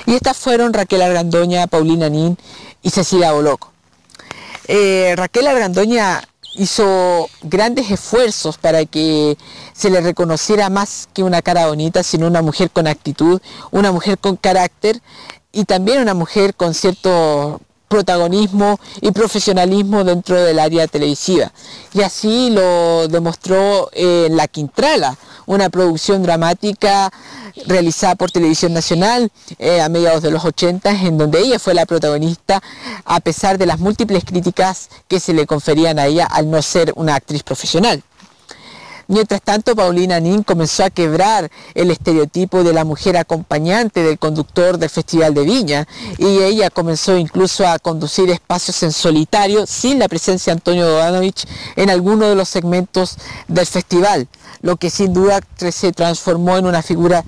Y 0.06 0.16
estas 0.16 0.38
fueron 0.38 0.74
Raquel 0.74 1.02
Argandoña, 1.02 1.68
Paulina 1.68 2.10
Nin 2.10 2.38
y 2.82 2.90
Cecilia 2.90 3.34
Boloco. 3.34 3.72
Eh, 4.68 5.14
Raquel 5.18 5.48
Argandoña 5.48 6.22
hizo 6.56 7.30
grandes 7.44 7.92
esfuerzos 7.92 8.58
para 8.58 8.86
que 8.86 9.38
se 9.74 9.90
le 9.90 10.02
reconociera 10.02 10.70
más 10.70 11.08
que 11.14 11.24
una 11.24 11.42
cara 11.42 11.68
bonita, 11.68 12.04
sino 12.04 12.28
una 12.28 12.42
mujer 12.42 12.72
con 12.72 12.88
actitud, 12.88 13.42
una 13.72 13.92
mujer 13.92 14.18
con 14.18 14.36
carácter 14.36 15.02
y 15.52 15.66
también 15.66 16.02
una 16.02 16.14
mujer 16.14 16.56
con 16.56 16.74
cierto 16.74 17.62
protagonismo 17.92 18.80
y 19.02 19.12
profesionalismo 19.12 20.06
dentro 20.06 20.42
del 20.42 20.60
área 20.60 20.88
televisiva. 20.88 21.52
Y 21.94 22.02
así 22.02 22.50
lo 22.50 23.10
demostró 23.10 23.90
en 23.92 24.38
La 24.38 24.48
Quintrala, 24.48 25.18
una 25.46 25.70
producción 25.70 26.24
dramática 26.24 27.12
realizada 27.66 28.16
por 28.16 28.32
Televisión 28.32 28.74
Nacional 28.74 29.30
eh, 29.60 29.82
a 29.82 29.90
mediados 29.90 30.22
de 30.22 30.32
los 30.32 30.46
80, 30.46 30.90
en 30.90 31.18
donde 31.18 31.40
ella 31.40 31.60
fue 31.60 31.74
la 31.74 31.86
protagonista, 31.86 32.64
a 33.04 33.20
pesar 33.20 33.58
de 33.58 33.66
las 33.66 33.78
múltiples 33.78 34.24
críticas 34.24 34.88
que 35.10 35.20
se 35.20 35.34
le 35.34 35.46
conferían 35.46 36.00
a 36.00 36.06
ella 36.06 36.26
al 36.26 36.50
no 36.50 36.62
ser 36.62 36.94
una 36.96 37.16
actriz 37.16 37.44
profesional. 37.44 38.02
Mientras 39.12 39.42
tanto, 39.42 39.76
Paulina 39.76 40.22
Nin 40.22 40.42
comenzó 40.42 40.86
a 40.86 40.90
quebrar 40.90 41.52
el 41.74 41.92
estereotipo 41.92 42.64
de 42.64 42.72
la 42.72 42.86
mujer 42.86 43.18
acompañante 43.18 44.04
del 44.04 44.18
conductor 44.18 44.78
del 44.78 44.90
Festival 44.90 45.34
de 45.34 45.44
Viña 45.44 45.86
y 46.18 46.38
ella 46.38 46.70
comenzó 46.70 47.18
incluso 47.18 47.68
a 47.68 47.78
conducir 47.78 48.30
espacios 48.30 48.82
en 48.84 48.94
solitario 48.94 49.66
sin 49.68 50.00
la 50.00 50.08
presencia 50.08 50.54
de 50.54 50.60
Antonio 50.60 50.88
Dodanovich 50.88 51.46
en 51.76 51.90
alguno 51.90 52.26
de 52.28 52.36
los 52.36 52.48
segmentos 52.48 53.18
del 53.50 53.66
festival, 53.66 54.30
lo 54.62 54.78
que 54.78 54.90
sin 54.90 55.14
duda 55.14 55.42
se 55.58 55.92
transformó 55.92 56.58
en 56.58 56.66
una 56.66 56.82
figura 56.82 57.26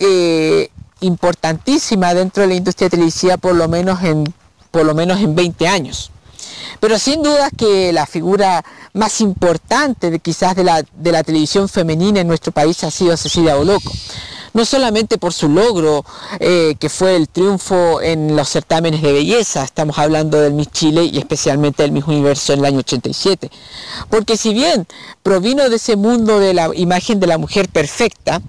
eh, 0.00 0.68
importantísima 0.98 2.12
dentro 2.12 2.42
de 2.42 2.48
la 2.48 2.54
industria 2.54 2.90
televisiva 2.90 3.36
por 3.36 3.54
lo 3.54 3.68
menos 3.68 4.02
en, 4.02 4.34
por 4.72 4.84
lo 4.84 4.96
menos 4.96 5.20
en 5.20 5.36
20 5.36 5.68
años. 5.68 6.10
Pero 6.80 6.98
sin 6.98 7.22
duda 7.22 7.50
que 7.50 7.92
la 7.92 8.06
figura 8.06 8.64
más 8.92 9.20
importante 9.20 10.10
de, 10.10 10.18
quizás 10.18 10.56
de 10.56 10.64
la, 10.64 10.82
de 10.94 11.12
la 11.12 11.22
televisión 11.22 11.68
femenina 11.68 12.20
en 12.20 12.28
nuestro 12.28 12.52
país 12.52 12.82
ha 12.84 12.90
sido 12.90 13.16
Cecilia 13.16 13.54
Boloco. 13.54 13.92
No 14.52 14.64
solamente 14.64 15.16
por 15.16 15.32
su 15.32 15.48
logro, 15.48 16.04
eh, 16.40 16.74
que 16.80 16.88
fue 16.88 17.14
el 17.14 17.28
triunfo 17.28 18.00
en 18.02 18.34
los 18.34 18.48
certámenes 18.48 19.00
de 19.00 19.12
belleza, 19.12 19.62
estamos 19.62 19.96
hablando 19.98 20.40
del 20.40 20.54
Miss 20.54 20.72
Chile 20.72 21.04
y 21.04 21.18
especialmente 21.18 21.84
del 21.84 21.92
Miss 21.92 22.04
Universo 22.06 22.52
en 22.52 22.58
el 22.58 22.64
año 22.64 22.78
87, 22.78 23.48
porque 24.08 24.36
si 24.36 24.52
bien 24.52 24.88
provino 25.22 25.68
de 25.68 25.76
ese 25.76 25.94
mundo 25.94 26.40
de 26.40 26.52
la 26.52 26.70
imagen 26.74 27.20
de 27.20 27.28
la 27.28 27.38
mujer 27.38 27.68
perfecta, 27.68 28.42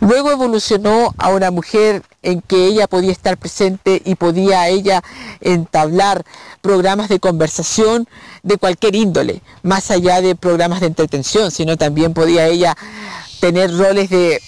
luego 0.00 0.30
evolucionó 0.30 1.14
a 1.18 1.30
una 1.30 1.50
mujer 1.50 2.02
en 2.22 2.40
que 2.40 2.66
ella 2.66 2.86
podía 2.88 3.12
estar 3.12 3.36
presente 3.36 4.02
y 4.04 4.14
podía 4.16 4.68
ella 4.68 5.02
entablar 5.40 6.24
programas 6.60 7.08
de 7.08 7.20
conversación 7.20 8.08
de 8.42 8.56
cualquier 8.58 8.94
índole, 8.94 9.42
más 9.62 9.90
allá 9.90 10.20
de 10.20 10.34
programas 10.34 10.80
de 10.80 10.86
entretención, 10.86 11.50
sino 11.50 11.76
también 11.76 12.14
podía 12.14 12.46
ella 12.46 12.76
tener 13.40 13.76
roles 13.76 14.10
de 14.10 14.40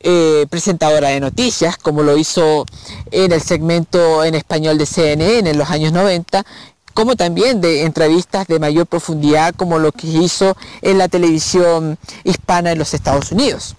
eh, 0.00 0.46
presentadora 0.50 1.10
de 1.10 1.20
noticias, 1.20 1.76
como 1.76 2.02
lo 2.02 2.16
hizo 2.16 2.66
en 3.10 3.30
el 3.30 3.40
segmento 3.40 4.24
en 4.24 4.34
español 4.34 4.78
de 4.78 4.86
CNN 4.86 5.48
en 5.50 5.58
los 5.58 5.70
años 5.70 5.92
90, 5.92 6.44
como 6.92 7.14
también 7.16 7.60
de 7.60 7.82
entrevistas 7.82 8.46
de 8.46 8.58
mayor 8.58 8.86
profundidad 8.86 9.54
como 9.54 9.78
lo 9.78 9.92
que 9.92 10.08
hizo 10.08 10.56
en 10.82 10.98
la 10.98 11.08
televisión 11.08 11.98
hispana 12.24 12.72
en 12.72 12.78
los 12.78 12.94
Estados 12.94 13.32
Unidos. 13.32 13.76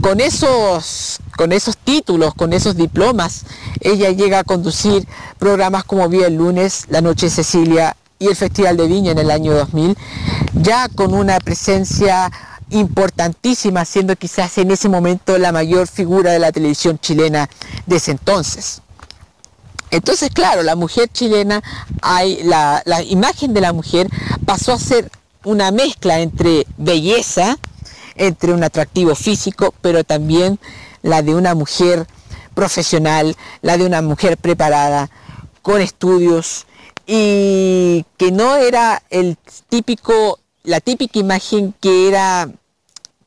Con 0.00 0.20
esos, 0.20 1.18
con 1.36 1.52
esos 1.52 1.76
títulos, 1.76 2.34
con 2.34 2.52
esos 2.52 2.76
diplomas, 2.76 3.44
ella 3.80 4.10
llega 4.10 4.38
a 4.40 4.44
conducir 4.44 5.06
programas 5.38 5.84
como 5.84 6.08
Vía 6.08 6.26
el 6.26 6.36
lunes, 6.36 6.86
La 6.88 7.00
Noche 7.00 7.26
de 7.26 7.30
Cecilia 7.30 7.96
y 8.18 8.28
el 8.28 8.36
Festival 8.36 8.76
de 8.76 8.86
Viña 8.86 9.12
en 9.12 9.18
el 9.18 9.30
año 9.30 9.52
2000, 9.52 9.96
ya 10.54 10.88
con 10.88 11.12
una 11.14 11.38
presencia 11.38 12.30
importantísima, 12.70 13.84
siendo 13.84 14.14
quizás 14.16 14.56
en 14.58 14.70
ese 14.70 14.88
momento 14.88 15.36
la 15.38 15.52
mayor 15.52 15.88
figura 15.88 16.32
de 16.32 16.38
la 16.38 16.52
televisión 16.52 16.98
chilena 16.98 17.50
de 17.86 17.96
ese 17.96 18.12
entonces. 18.12 18.80
Entonces, 19.90 20.30
claro, 20.30 20.62
la 20.62 20.76
mujer 20.76 21.08
chilena, 21.12 21.62
la 22.44 23.02
imagen 23.02 23.52
de 23.54 23.60
la 23.60 23.72
mujer 23.72 24.08
pasó 24.46 24.72
a 24.72 24.78
ser 24.78 25.10
una 25.42 25.72
mezcla 25.72 26.20
entre 26.20 26.66
belleza, 26.76 27.58
entre 28.20 28.52
un 28.52 28.62
atractivo 28.62 29.14
físico, 29.14 29.74
pero 29.80 30.04
también 30.04 30.60
la 31.02 31.22
de 31.22 31.34
una 31.34 31.54
mujer 31.54 32.06
profesional, 32.54 33.34
la 33.62 33.78
de 33.78 33.86
una 33.86 34.02
mujer 34.02 34.36
preparada, 34.36 35.10
con 35.62 35.80
estudios, 35.80 36.66
y 37.06 38.04
que 38.18 38.30
no 38.30 38.56
era 38.56 39.02
el 39.08 39.38
típico, 39.70 40.38
la 40.62 40.80
típica 40.80 41.18
imagen 41.18 41.74
que 41.80 42.08
era 42.08 42.50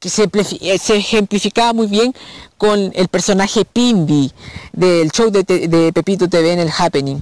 que 0.04 0.10
eh, 0.10 0.78
se 0.78 0.96
ejemplificaba 0.98 1.72
muy 1.72 1.88
bien 1.88 2.14
con 2.58 2.92
el 2.94 3.08
personaje 3.08 3.64
Pimbi 3.64 4.34
del 4.74 5.10
show 5.12 5.30
de, 5.30 5.92
Pepito 5.94 6.28
TV 6.28 6.52
en 6.52 6.60
el 6.60 6.70
Happening. 6.78 7.22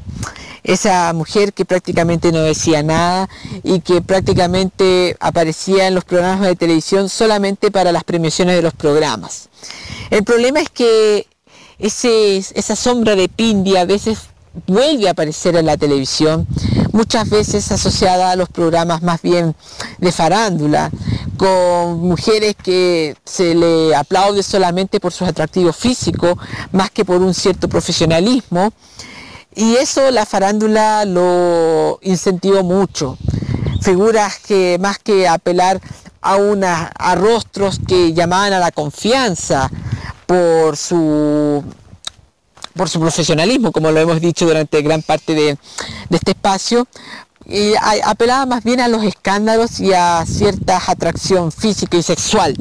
Esa 0.63 1.13
mujer 1.13 1.53
que 1.53 1.63
prácticamente 1.63 2.31
no 2.31 2.39
decía 2.41 2.81
nada 2.81 3.29
y 3.63 3.81
que 3.81 4.01
prácticamente 4.01 5.15
aparecía 5.19 5.87
en 5.87 5.95
los 5.95 6.05
programas 6.05 6.47
de 6.47 6.55
televisión 6.55 7.07
solamente 7.07 7.69
para 7.69 7.91
las 7.91 8.03
premiaciones 8.03 8.55
de 8.55 8.61
los 8.63 8.73
programas. 8.73 9.49
El 10.09 10.23
problema 10.23 10.59
es 10.59 10.69
que 10.69 11.27
esa 11.77 12.75
sombra 12.75 13.15
de 13.15 13.29
Pindi 13.29 13.75
a 13.75 13.85
veces 13.85 14.30
vuelve 14.67 15.07
a 15.07 15.11
aparecer 15.11 15.55
en 15.55 15.65
la 15.65 15.77
televisión, 15.77 16.47
muchas 16.91 17.29
veces 17.29 17.71
asociada 17.71 18.31
a 18.31 18.35
los 18.35 18.49
programas 18.49 19.01
más 19.01 19.21
bien 19.21 19.55
de 19.97 20.11
farándula, 20.11 20.91
con 21.37 21.99
mujeres 22.01 22.55
que 22.61 23.15
se 23.25 23.55
le 23.55 23.95
aplaude 23.95 24.43
solamente 24.43 24.99
por 24.99 25.11
sus 25.11 25.27
atractivos 25.27 25.75
físicos, 25.75 26.35
más 26.71 26.91
que 26.91 27.05
por 27.05 27.21
un 27.21 27.33
cierto 27.33 27.67
profesionalismo. 27.67 28.71
Y 29.55 29.75
eso 29.75 30.11
la 30.11 30.25
farándula 30.25 31.03
lo 31.05 31.99
incentivó 32.03 32.63
mucho. 32.63 33.17
Figuras 33.81 34.39
que 34.39 34.77
más 34.79 34.99
que 34.99 35.27
apelar 35.27 35.81
a, 36.21 36.35
una, 36.35 36.91
a 36.97 37.15
rostros 37.15 37.79
que 37.85 38.13
llamaban 38.13 38.53
a 38.53 38.59
la 38.59 38.71
confianza 38.71 39.69
por 40.27 40.77
su 40.77 41.63
por 42.75 42.89
su 42.89 42.99
profesionalismo, 42.99 43.71
como 43.71 43.91
lo 43.91 43.99
hemos 43.99 44.21
dicho 44.21 44.45
durante 44.45 44.81
gran 44.81 45.01
parte 45.01 45.33
de, 45.33 45.57
este 46.09 46.31
espacio, 46.31 46.87
y 47.45 47.73
apelaba 48.03 48.45
más 48.45 48.63
bien 48.63 48.79
a 48.79 48.87
los 48.87 49.03
escándalos 49.03 49.79
y 49.79 49.93
a 49.93 50.23
cierta 50.25 50.81
atracción 50.87 51.51
física 51.51 51.97
y 51.97 52.03
sexual. 52.03 52.55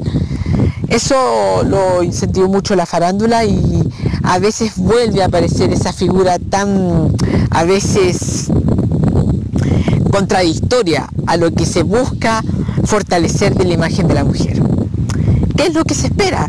Eso 0.87 1.63
lo 1.63 2.03
incentivó 2.03 2.49
mucho 2.49 2.75
la 2.75 2.85
farándula 2.85 3.45
y 3.45 3.83
a 4.23 4.39
veces 4.39 4.73
vuelve 4.75 5.21
a 5.21 5.27
aparecer 5.27 5.71
esa 5.71 5.93
figura 5.93 6.37
tan, 6.37 7.15
a 7.49 7.63
veces 7.63 8.47
contradictoria 10.11 11.07
a 11.25 11.37
lo 11.37 11.53
que 11.53 11.65
se 11.65 11.83
busca 11.83 12.43
fortalecer 12.83 13.55
de 13.55 13.63
la 13.63 13.73
imagen 13.73 14.07
de 14.07 14.13
la 14.13 14.23
mujer. 14.23 14.61
¿Qué 15.55 15.67
es 15.67 15.73
lo 15.73 15.85
que 15.85 15.93
se 15.93 16.07
espera? 16.07 16.47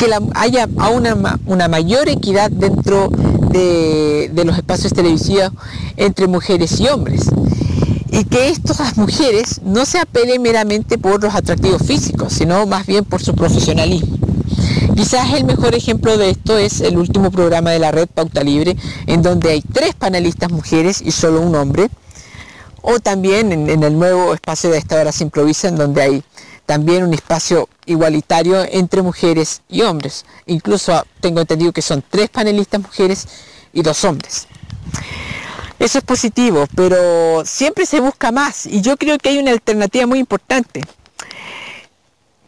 Que 0.00 0.08
haya 0.34 0.66
una, 0.94 1.38
una 1.44 1.68
mayor 1.68 2.08
equidad 2.08 2.50
dentro 2.50 3.10
de, 3.50 4.30
de 4.32 4.44
los 4.46 4.56
espacios 4.56 4.94
televisivos 4.94 5.52
entre 5.98 6.26
mujeres 6.26 6.80
y 6.80 6.88
hombres. 6.88 7.26
Y 8.10 8.24
que 8.24 8.48
estas 8.48 8.96
mujeres 8.96 9.60
no 9.62 9.84
se 9.84 9.98
apelen 9.98 10.40
meramente 10.40 10.96
por 10.96 11.22
los 11.22 11.34
atractivos 11.34 11.82
físicos, 11.82 12.32
sino 12.32 12.66
más 12.66 12.86
bien 12.86 13.04
por 13.04 13.22
su 13.22 13.34
profesionalismo. 13.34 14.16
Quizás 14.96 15.34
el 15.34 15.44
mejor 15.44 15.74
ejemplo 15.74 16.16
de 16.16 16.30
esto 16.30 16.56
es 16.56 16.80
el 16.80 16.96
último 16.96 17.30
programa 17.30 17.70
de 17.70 17.78
la 17.78 17.90
red 17.90 18.08
Pauta 18.08 18.42
Libre, 18.42 18.76
en 19.06 19.20
donde 19.20 19.50
hay 19.50 19.60
tres 19.60 19.94
panelistas 19.94 20.50
mujeres 20.50 21.02
y 21.04 21.10
solo 21.10 21.42
un 21.42 21.54
hombre. 21.54 21.90
O 22.80 23.00
también 23.00 23.52
en, 23.52 23.68
en 23.68 23.82
el 23.84 23.98
nuevo 23.98 24.32
espacio 24.32 24.70
de 24.70 24.78
esta 24.78 24.98
hora 24.98 25.12
se 25.12 25.24
improvisa, 25.24 25.68
en 25.68 25.76
donde 25.76 26.00
hay 26.00 26.22
también 26.70 27.02
un 27.02 27.12
espacio 27.12 27.68
igualitario 27.84 28.64
entre 28.70 29.02
mujeres 29.02 29.62
y 29.68 29.82
hombres. 29.82 30.24
Incluso 30.46 30.94
ah, 30.94 31.04
tengo 31.18 31.40
entendido 31.40 31.72
que 31.72 31.82
son 31.82 32.00
tres 32.08 32.28
panelistas 32.30 32.80
mujeres 32.80 33.26
y 33.72 33.82
dos 33.82 34.04
hombres. 34.04 34.46
Eso 35.80 35.98
es 35.98 36.04
positivo, 36.04 36.68
pero 36.76 37.44
siempre 37.44 37.86
se 37.86 37.98
busca 37.98 38.30
más 38.30 38.66
y 38.66 38.82
yo 38.82 38.96
creo 38.96 39.18
que 39.18 39.30
hay 39.30 39.38
una 39.38 39.50
alternativa 39.50 40.06
muy 40.06 40.20
importante. 40.20 40.82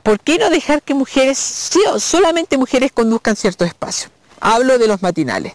¿Por 0.04 0.20
qué 0.20 0.38
no 0.38 0.50
dejar 0.50 0.82
que 0.82 0.94
mujeres, 0.94 1.72
solamente 1.98 2.56
mujeres 2.58 2.92
conduzcan 2.92 3.34
ciertos 3.34 3.66
espacios? 3.66 4.12
Hablo 4.38 4.78
de 4.78 4.86
los 4.86 5.02
matinales. 5.02 5.54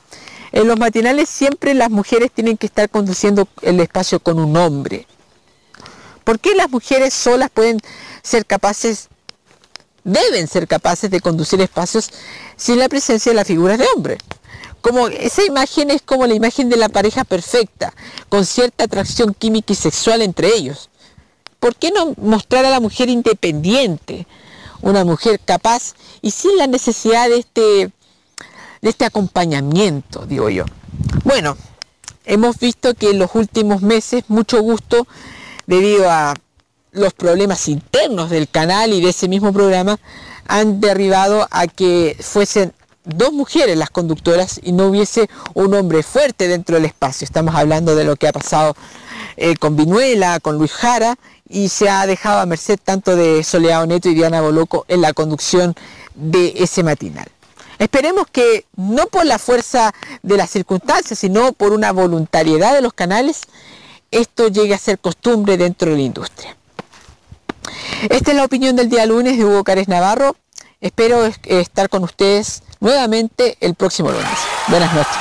En 0.52 0.68
los 0.68 0.78
matinales 0.78 1.30
siempre 1.30 1.74
las 1.74 1.90
mujeres 1.90 2.32
tienen 2.34 2.58
que 2.58 2.66
estar 2.66 2.90
conduciendo 2.90 3.48
el 3.62 3.80
espacio 3.80 4.20
con 4.20 4.40
un 4.40 4.58
hombre. 4.58 5.08
¿Por 6.26 6.42
qué 6.42 6.54
las 6.56 6.70
mujeres 6.70 7.14
solas 7.14 7.50
pueden 7.50 7.80
ser 8.28 8.46
capaces, 8.46 9.08
deben 10.04 10.48
ser 10.48 10.68
capaces 10.68 11.10
de 11.10 11.22
conducir 11.22 11.62
espacios 11.62 12.12
sin 12.56 12.80
la 12.80 12.90
presencia 12.90 13.32
de 13.32 13.36
las 13.36 13.48
figuras 13.48 13.80
de 13.80 13.88
hombre? 13.96 14.18
Como 14.82 15.08
esa 15.08 15.44
imagen 15.44 15.90
es 15.92 16.02
como 16.02 16.28
la 16.28 16.36
imagen 16.36 16.70
de 16.70 16.78
la 16.78 16.90
pareja 16.90 17.24
perfecta, 17.24 17.94
con 18.30 18.46
cierta 18.46 18.84
atracción 18.84 19.34
química 19.34 19.74
y 19.74 19.76
sexual 19.76 20.22
entre 20.22 20.54
ellos. 20.54 20.90
¿Por 21.60 21.76
qué 21.76 21.92
no 21.92 22.14
mostrar 22.18 22.66
a 22.66 22.70
la 22.70 22.80
mujer 22.80 23.10
independiente, 23.10 24.28
una 24.82 25.04
mujer 25.04 25.40
capaz 25.44 25.96
y 26.22 26.32
sin 26.32 26.56
la 26.58 26.68
necesidad 26.68 27.28
de 27.30 27.40
este, 27.40 27.92
de 28.82 28.90
este 28.90 29.06
acompañamiento, 29.06 30.26
digo 30.26 30.50
yo? 30.50 30.66
Bueno, 31.24 31.58
hemos 32.26 32.60
visto 32.60 32.94
que 32.94 33.10
en 33.10 33.20
los 33.20 33.34
últimos 33.34 33.82
meses 33.82 34.26
mucho 34.28 34.62
gusto, 34.62 35.08
debido 35.66 36.10
a 36.10 36.36
los 36.92 37.14
problemas 37.14 37.68
internos 37.68 38.30
del 38.30 38.50
canal 38.50 38.94
y 38.94 39.02
de 39.02 39.10
ese 39.10 39.28
mismo 39.28 39.54
programa, 39.54 40.00
han 40.48 40.80
derribado 40.80 41.48
a 41.52 41.68
que 41.68 42.18
fuesen 42.20 42.74
dos 43.04 43.32
mujeres 43.32 43.78
las 43.78 43.90
conductoras 43.90 44.60
y 44.62 44.72
no 44.74 44.88
hubiese 44.88 45.30
un 45.54 45.74
hombre 45.74 46.04
fuerte 46.04 46.48
dentro 46.48 46.76
del 46.76 46.86
espacio. 46.86 47.26
Estamos 47.26 47.56
hablando 47.56 47.96
de 47.96 48.04
lo 48.04 48.16
que 48.16 48.28
ha 48.28 48.34
pasado 48.34 48.76
eh, 49.38 49.56
con 49.56 49.76
Vinuela, 49.76 50.40
con 50.40 50.58
Luis 50.58 50.74
Jara, 50.74 51.16
y 51.50 51.70
se 51.70 51.90
ha 51.90 52.06
dejado 52.06 52.40
a 52.40 52.46
merced 52.46 52.78
tanto 52.84 53.16
de 53.16 53.44
Soledad 53.44 53.86
Neto 53.88 54.10
y 54.10 54.16
Diana 54.16 54.42
Boloco 54.42 54.86
en 54.90 55.02
la 55.02 55.14
conducción 55.14 55.76
de 56.16 56.54
ese 56.58 56.84
matinal. 56.84 57.28
Esperemos 57.80 58.26
que 58.32 58.66
no 58.76 59.08
por 59.08 59.26
la 59.26 59.38
fuerza 59.38 59.94
de 60.24 60.36
las 60.36 60.50
circunstancias, 60.50 61.20
sino 61.20 61.54
por 61.54 61.74
una 61.74 61.92
voluntariedad 61.92 62.74
de 62.74 62.82
los 62.82 62.94
canales, 62.94 63.42
esto 64.12 64.48
llegue 64.48 64.74
a 64.74 64.80
ser 64.80 65.00
costumbre 65.00 65.58
dentro 65.58 65.92
de 65.92 65.98
la 65.98 66.02
industria. 66.02 66.58
Esta 68.10 68.32
es 68.32 68.38
la 68.38 68.46
opinión 68.46 68.76
del 68.76 68.90
día 68.90 69.06
lunes 69.06 69.38
de 69.38 69.46
Hugo 69.46 69.64
Cárez 69.64 69.88
Navarro. 69.88 70.36
Espero 70.80 71.26
estar 71.46 71.90
con 71.90 72.04
ustedes 72.04 72.64
nuevamente 72.80 73.58
el 73.62 73.76
próximo 73.76 74.12
lunes. 74.12 74.38
Buenas 74.68 74.94
noches. 74.94 75.18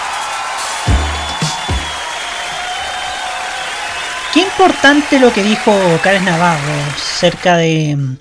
Qué 4.37 4.43
importante 4.43 5.19
lo 5.19 5.33
que 5.33 5.43
dijo 5.43 5.73
Karen 6.03 6.27
Navarro 6.27 6.75
acerca 6.95 7.57
de, 7.57 8.19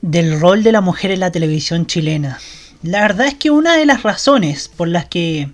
del 0.00 0.40
rol 0.40 0.64
de 0.64 0.72
la 0.72 0.80
mujer 0.80 1.12
en 1.12 1.20
la 1.20 1.30
televisión 1.30 1.86
chilena. 1.86 2.40
La 2.82 3.02
verdad 3.02 3.28
es 3.28 3.34
que 3.34 3.52
una 3.52 3.76
de 3.76 3.86
las 3.86 4.02
razones 4.02 4.68
por 4.68 4.88
las 4.88 5.06
que 5.06 5.50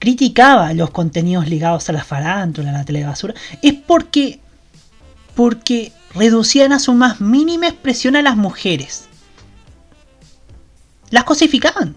criticaba 0.00 0.72
los 0.72 0.90
contenidos 0.90 1.48
ligados 1.48 1.88
a 1.88 1.92
la 1.92 2.02
farándula, 2.02 2.70
a 2.70 2.72
la 2.72 2.84
telebasura, 2.84 3.34
es 3.62 3.74
porque, 3.74 4.40
porque 5.36 5.92
reducían 6.16 6.72
a 6.72 6.78
su 6.78 6.94
más 6.94 7.20
mínima 7.20 7.68
expresión 7.68 8.16
a 8.16 8.22
las 8.22 8.36
mujeres. 8.36 9.08
Las 11.10 11.24
cosificaban. 11.24 11.96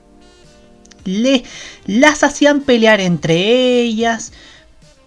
Le, 1.06 1.44
las 1.86 2.24
hacían 2.24 2.62
pelear 2.62 3.00
entre 3.00 3.82
ellas, 3.82 4.34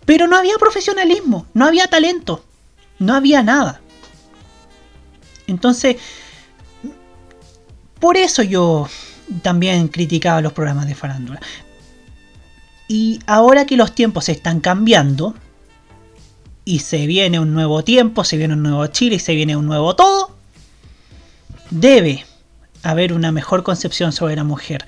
pero 0.04 0.26
no 0.26 0.36
había 0.36 0.56
profesionalismo, 0.58 1.46
no 1.54 1.66
había 1.66 1.86
talento, 1.86 2.44
no 2.98 3.14
había 3.14 3.42
nada. 3.42 3.80
Entonces, 5.46 5.96
por 8.00 8.16
eso 8.16 8.42
yo 8.42 8.88
también 9.42 9.88
criticaba 9.88 10.40
los 10.40 10.52
programas 10.52 10.86
de 10.86 10.94
farándula. 10.94 11.40
Y 12.88 13.20
ahora 13.26 13.64
que 13.64 13.76
los 13.76 13.94
tiempos 13.94 14.28
están 14.28 14.60
cambiando, 14.60 15.34
y 16.64 16.80
se 16.80 17.06
viene 17.06 17.40
un 17.40 17.52
nuevo 17.54 17.82
tiempo, 17.82 18.24
se 18.24 18.36
viene 18.36 18.54
un 18.54 18.62
nuevo 18.62 18.86
Chile 18.88 19.16
y 19.16 19.18
se 19.18 19.34
viene 19.34 19.56
un 19.56 19.66
nuevo 19.66 19.96
todo, 19.96 20.36
debe 21.70 22.24
haber 22.82 23.12
una 23.12 23.32
mejor 23.32 23.62
concepción 23.62 24.12
sobre 24.12 24.36
la 24.36 24.44
mujer. 24.44 24.84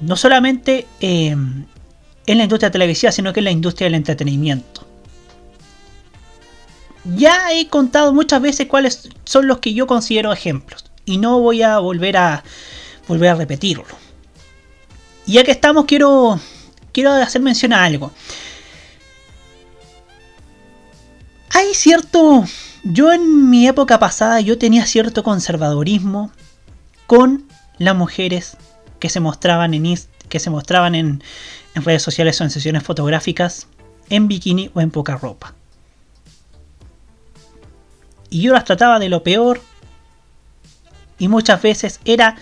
No 0.00 0.16
solamente 0.16 0.86
eh, 1.00 1.30
en 1.30 2.38
la 2.38 2.44
industria 2.44 2.70
televisiva, 2.70 3.12
sino 3.12 3.32
que 3.32 3.40
en 3.40 3.44
la 3.44 3.50
industria 3.50 3.86
del 3.86 3.94
entretenimiento. 3.94 4.86
Ya 7.16 7.52
he 7.52 7.66
contado 7.68 8.12
muchas 8.12 8.42
veces 8.42 8.66
cuáles 8.66 9.08
son 9.24 9.46
los 9.46 9.58
que 9.58 9.74
yo 9.74 9.86
considero 9.86 10.32
ejemplos. 10.32 10.84
Y 11.04 11.16
no 11.16 11.40
voy 11.40 11.62
a 11.62 11.78
volver 11.78 12.16
a 12.16 12.44
volver 13.08 13.30
a 13.30 13.34
repetirlo. 13.34 13.84
Y 15.26 15.32
ya 15.34 15.44
que 15.44 15.50
estamos, 15.50 15.86
quiero, 15.86 16.38
quiero 16.92 17.12
hacer 17.12 17.42
mención 17.42 17.72
a 17.72 17.84
algo. 17.84 18.12
Hay 21.60 21.74
cierto... 21.74 22.46
Yo 22.84 23.12
en 23.12 23.50
mi 23.50 23.68
época 23.68 23.98
pasada 23.98 24.40
yo 24.40 24.56
tenía 24.56 24.86
cierto 24.86 25.22
conservadorismo 25.22 26.32
con 27.06 27.46
las 27.76 27.94
mujeres 27.94 28.56
que 28.98 29.10
se 29.10 29.20
mostraban 29.20 29.74
en, 29.74 29.98
que 30.30 30.40
se 30.40 30.48
mostraban 30.48 30.94
en, 30.94 31.22
en 31.74 31.84
redes 31.84 32.02
sociales 32.02 32.40
o 32.40 32.44
en 32.44 32.50
sesiones 32.50 32.82
fotográficas 32.82 33.66
en 34.08 34.26
bikini 34.26 34.70
o 34.72 34.80
en 34.80 34.90
poca 34.90 35.18
ropa. 35.18 35.52
Y 38.30 38.40
yo 38.40 38.54
las 38.54 38.64
trataba 38.64 38.98
de 38.98 39.10
lo 39.10 39.22
peor. 39.22 39.60
Y 41.18 41.28
muchas 41.28 41.60
veces 41.60 42.00
era... 42.06 42.36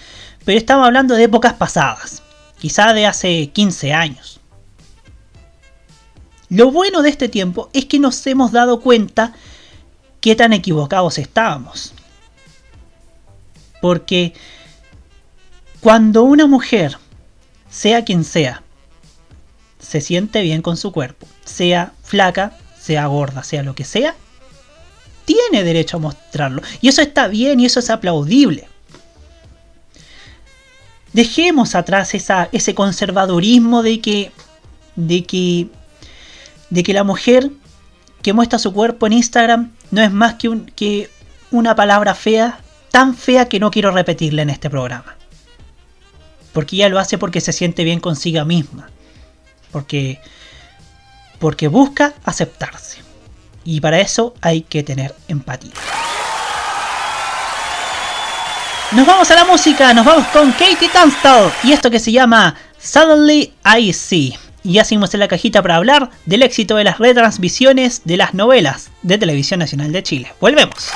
Pero 0.44 0.58
estamos 0.58 0.86
hablando 0.86 1.16
de 1.16 1.24
épocas 1.24 1.54
pasadas. 1.54 2.22
Quizá 2.60 2.92
de 2.92 3.06
hace 3.06 3.48
15 3.48 3.92
años. 3.92 4.37
Lo 6.50 6.70
bueno 6.70 7.02
de 7.02 7.10
este 7.10 7.28
tiempo 7.28 7.68
es 7.72 7.84
que 7.84 7.98
nos 7.98 8.26
hemos 8.26 8.52
dado 8.52 8.80
cuenta 8.80 9.34
qué 10.20 10.34
tan 10.34 10.52
equivocados 10.52 11.18
estábamos. 11.18 11.92
Porque 13.80 14.32
cuando 15.80 16.24
una 16.24 16.46
mujer, 16.46 16.98
sea 17.70 18.04
quien 18.04 18.24
sea, 18.24 18.62
se 19.78 20.00
siente 20.00 20.42
bien 20.42 20.62
con 20.62 20.76
su 20.76 20.92
cuerpo, 20.92 21.26
sea 21.44 21.92
flaca, 22.02 22.58
sea 22.80 23.06
gorda, 23.06 23.44
sea 23.44 23.62
lo 23.62 23.74
que 23.74 23.84
sea, 23.84 24.16
tiene 25.24 25.62
derecho 25.62 25.98
a 25.98 26.00
mostrarlo. 26.00 26.62
Y 26.80 26.88
eso 26.88 27.02
está 27.02 27.28
bien 27.28 27.60
y 27.60 27.66
eso 27.66 27.80
es 27.80 27.90
aplaudible. 27.90 28.66
Dejemos 31.12 31.74
atrás 31.74 32.12
ese 32.14 32.74
conservadurismo 32.74 33.82
de 33.82 34.00
que, 34.00 34.32
de 34.96 35.24
que, 35.24 35.68
de 36.70 36.82
que 36.82 36.92
la 36.92 37.04
mujer 37.04 37.50
que 38.22 38.32
muestra 38.32 38.58
su 38.58 38.72
cuerpo 38.72 39.06
en 39.06 39.14
Instagram 39.14 39.72
no 39.90 40.02
es 40.02 40.12
más 40.12 40.34
que, 40.34 40.48
un, 40.48 40.66
que 40.66 41.10
una 41.50 41.74
palabra 41.74 42.14
fea, 42.14 42.60
tan 42.90 43.14
fea 43.14 43.48
que 43.48 43.60
no 43.60 43.70
quiero 43.70 43.90
repetirla 43.90 44.42
en 44.42 44.50
este 44.50 44.68
programa. 44.68 45.16
Porque 46.52 46.76
ella 46.76 46.88
lo 46.88 46.98
hace 46.98 47.18
porque 47.18 47.40
se 47.40 47.52
siente 47.52 47.84
bien 47.84 48.00
consigo 48.00 48.44
misma. 48.44 48.90
Porque, 49.70 50.20
porque 51.38 51.68
busca 51.68 52.14
aceptarse. 52.24 52.98
Y 53.64 53.80
para 53.80 54.00
eso 54.00 54.34
hay 54.40 54.62
que 54.62 54.82
tener 54.82 55.14
empatía. 55.28 55.72
Nos 58.92 59.06
vamos 59.06 59.30
a 59.30 59.34
la 59.34 59.44
música, 59.44 59.92
nos 59.92 60.06
vamos 60.06 60.26
con 60.28 60.50
Katie 60.52 60.88
Tunstall 60.88 61.52
y 61.62 61.72
esto 61.72 61.90
que 61.90 61.98
se 61.98 62.10
llama 62.10 62.54
Suddenly 62.78 63.52
I 63.76 63.92
See. 63.92 64.47
Y 64.68 64.80
hacemos 64.80 65.14
en 65.14 65.20
la 65.20 65.28
cajita 65.28 65.62
para 65.62 65.76
hablar 65.76 66.10
del 66.26 66.42
éxito 66.42 66.76
de 66.76 66.84
las 66.84 66.98
retransmisiones 66.98 68.02
de 68.04 68.18
las 68.18 68.34
novelas 68.34 68.90
de 69.00 69.16
Televisión 69.16 69.60
Nacional 69.60 69.92
de 69.92 70.02
Chile. 70.02 70.32
Volvemos. 70.42 70.90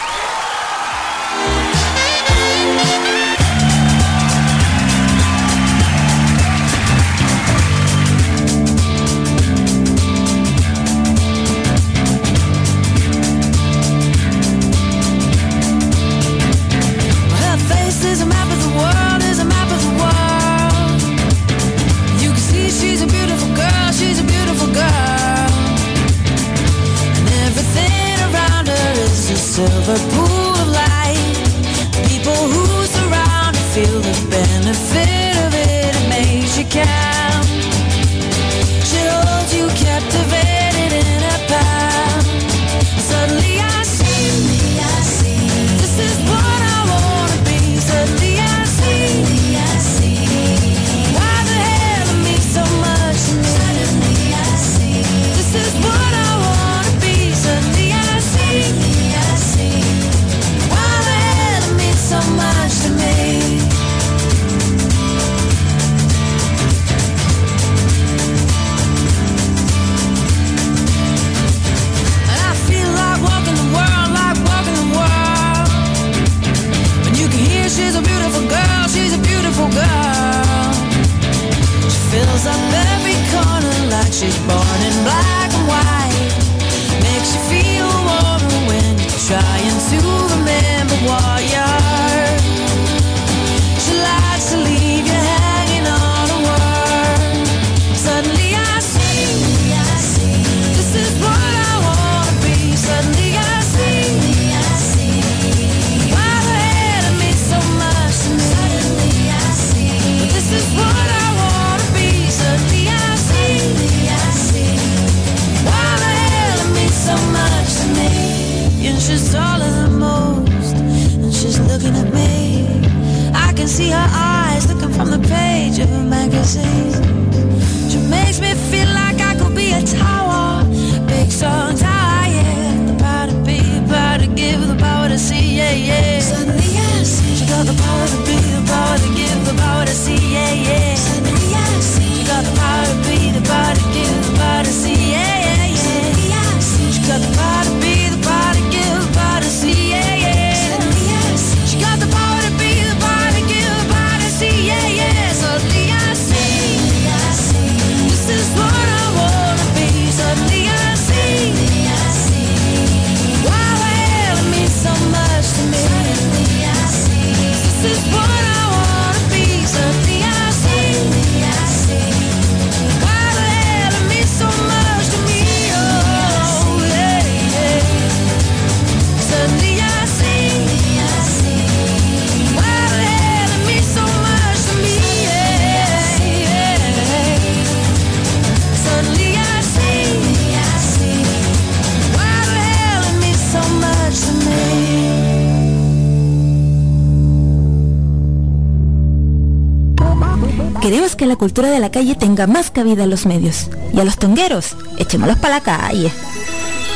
Cultura 201.42 201.70
de 201.70 201.80
la 201.80 201.90
calle 201.90 202.14
tenga 202.14 202.46
más 202.46 202.70
cabida 202.70 203.02
en 203.02 203.10
los 203.10 203.26
medios. 203.26 203.68
Y 203.92 203.98
a 203.98 204.04
los 204.04 204.16
tongueros, 204.16 204.76
echémoslos 204.96 205.38
para 205.38 205.56
la 205.56 205.60
calle. 205.60 206.08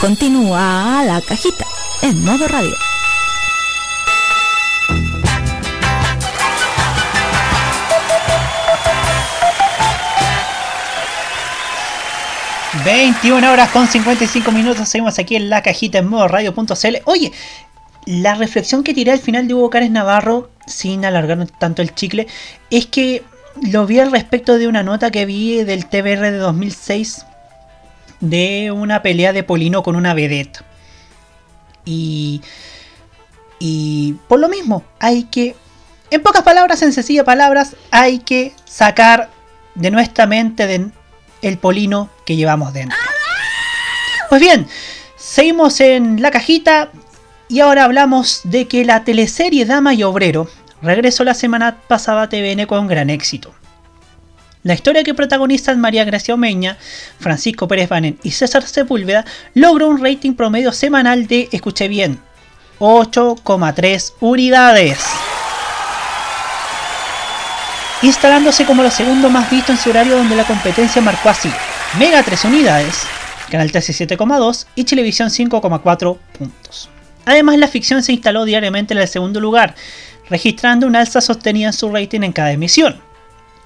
Continúa 0.01 1.03
la 1.05 1.21
cajita 1.21 1.65
en 2.03 2.25
modo 2.25 2.47
radio. 2.47 2.73
...21 12.85 13.53
horas 13.53 13.71
con 13.71 13.89
55 13.89 14.53
minutos... 14.53 14.89
...seguimos 14.89 15.19
aquí 15.19 15.35
en 15.35 15.51
la 15.51 15.61
cajita 15.61 15.99
en 15.99 16.07
modo 16.07 16.29
radio.cl... 16.29 16.99
...oye... 17.07 17.33
La 18.05 18.37
reflexión 18.37 18.85
que 18.85 18.95
tiré 18.95 19.11
al 19.11 19.19
final 19.19 19.49
de 19.49 19.55
Hugo 19.55 19.71
Cárez 19.71 19.91
Navarro... 19.91 20.51
...sin 20.69 21.05
alargar 21.05 21.45
tanto 21.59 21.83
el 21.83 21.97
chicle... 21.97 22.29
...es 22.71 22.87
que 22.87 23.25
lo 23.71 23.87
vi 23.87 24.01
al 24.01 24.13
respecto 24.13 24.59
de 24.59 24.69
una 24.69 24.83
nota 24.83 25.11
que 25.11 25.27
vi 25.27 25.65
del 25.65 25.87
TBR 25.87 26.31
de 26.31 26.39
2006 26.39 27.27
de 28.21 28.71
una 28.73 29.03
pelea 29.03 29.33
de 29.33 29.43
Polino 29.43 29.83
con 29.83 29.97
una 29.97 30.15
vedette. 30.15 30.61
Y, 31.85 32.43
y 33.59 34.15
por 34.29 34.41
lo 34.41 34.49
mismo, 34.49 34.85
hay 34.99 35.25
que, 35.25 35.55
en 36.11 36.23
pocas 36.23 36.43
palabras, 36.43 36.83
en 36.83 36.93
sencillas 36.93 37.25
palabras, 37.25 37.77
hay 37.91 38.19
que 38.19 38.53
sacar 38.65 39.31
de 39.75 39.91
nuestra 39.91 40.27
mente 40.27 40.91
el 41.43 41.59
Polino 41.59 42.11
que 42.25 42.37
llevamos 42.37 42.73
dentro. 42.73 42.99
Pues 44.29 44.41
bien, 44.41 44.67
seguimos 45.17 45.81
en 45.81 46.21
la 46.21 46.31
cajita 46.31 46.91
y 47.49 47.61
ahora 47.61 47.85
hablamos 47.85 48.41
de 48.45 48.67
que 48.67 48.85
la 48.85 49.05
teleserie 49.05 49.65
Dama 49.65 49.95
y 49.95 50.03
Obrero 50.03 50.49
regresó 50.83 51.25
la 51.25 51.35
semana 51.35 51.79
pasada 51.87 52.23
a 52.23 52.29
TVN 52.29 52.67
con 52.67 52.89
gran 52.89 53.11
éxito. 53.11 53.55
La 54.67 54.75
historia 54.75 55.05
que 55.05 55.15
protagonizan 55.15 55.81
María 55.81 56.05
Gracia 56.05 56.35
Omeña, 56.35 56.77
Francisco 57.21 57.69
Pérez 57.69 57.89
Banen 57.89 58.19
y 58.25 58.33
César 58.33 58.67
Sepúlveda 58.67 59.25
logró 59.55 59.87
un 59.87 60.03
rating 60.03 60.33
promedio 60.35 60.73
semanal 60.73 61.29
de, 61.29 61.49
escuche 61.53 61.87
bien, 61.87 62.19
8,3 62.81 64.15
unidades. 64.19 64.99
Instalándose 68.03 68.65
como 68.65 68.83
lo 68.83 68.91
segundo 68.91 69.31
más 69.31 69.49
visto 69.49 69.71
en 69.71 69.79
su 69.79 69.91
horario 69.91 70.17
donde 70.17 70.35
la 70.35 70.43
competencia 70.43 71.01
marcó 71.01 71.29
así, 71.29 71.53
Mega 71.97 72.25
3 72.25 72.47
unidades, 72.47 73.03
Canal 73.49 73.71
13 73.71 74.17
7,2 74.17 74.67
y 74.75 74.83
Televisión 74.83 75.29
5,4 75.29 76.19
puntos. 76.37 76.91
Además 77.25 77.57
la 77.59 77.69
ficción 77.69 78.03
se 78.03 78.15
instaló 78.15 78.45
diariamente 78.45 78.95
en 78.95 78.99
el 78.99 79.07
segundo 79.07 79.39
lugar, 79.39 79.77
registrando 80.29 80.89
un 80.89 80.97
alza 80.97 81.21
sostenida 81.21 81.69
en 81.69 81.73
su 81.73 81.89
rating 81.89 82.23
en 82.23 82.33
cada 82.33 82.51
emisión. 82.51 83.06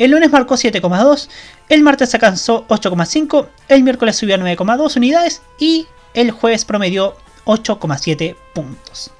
El 0.00 0.12
lunes 0.12 0.30
marcó 0.30 0.54
7,2, 0.54 1.28
el 1.68 1.82
martes 1.82 2.14
alcanzó 2.14 2.66
8,5, 2.68 3.48
el 3.68 3.82
miércoles 3.82 4.16
subió 4.16 4.34
a 4.34 4.38
9,2 4.38 4.96
unidades 4.96 5.42
y 5.58 5.86
el 6.14 6.30
jueves 6.30 6.64
promedió 6.64 7.18
8,7 7.44 8.34
puntos. 8.54 9.10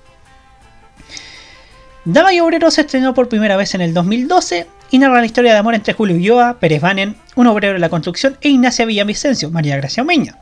Dama 2.06 2.32
y 2.32 2.40
Obrero 2.40 2.70
se 2.70 2.80
estrenó 2.80 3.12
por 3.12 3.28
primera 3.28 3.58
vez 3.58 3.74
en 3.74 3.82
el 3.82 3.92
2012 3.92 4.66
y 4.90 4.98
narra 4.98 5.20
la 5.20 5.26
historia 5.26 5.52
de 5.52 5.58
amor 5.58 5.74
entre 5.74 5.92
Julio 5.92 6.16
Ulloa, 6.16 6.58
Pérez 6.58 6.80
Banen, 6.80 7.14
un 7.34 7.46
obrero 7.46 7.74
de 7.74 7.78
la 7.78 7.90
construcción, 7.90 8.38
e 8.40 8.48
Ignacia 8.48 8.86
Villavicencio, 8.86 9.50
María 9.50 9.76
Gracia 9.76 10.02
Omeña, 10.02 10.38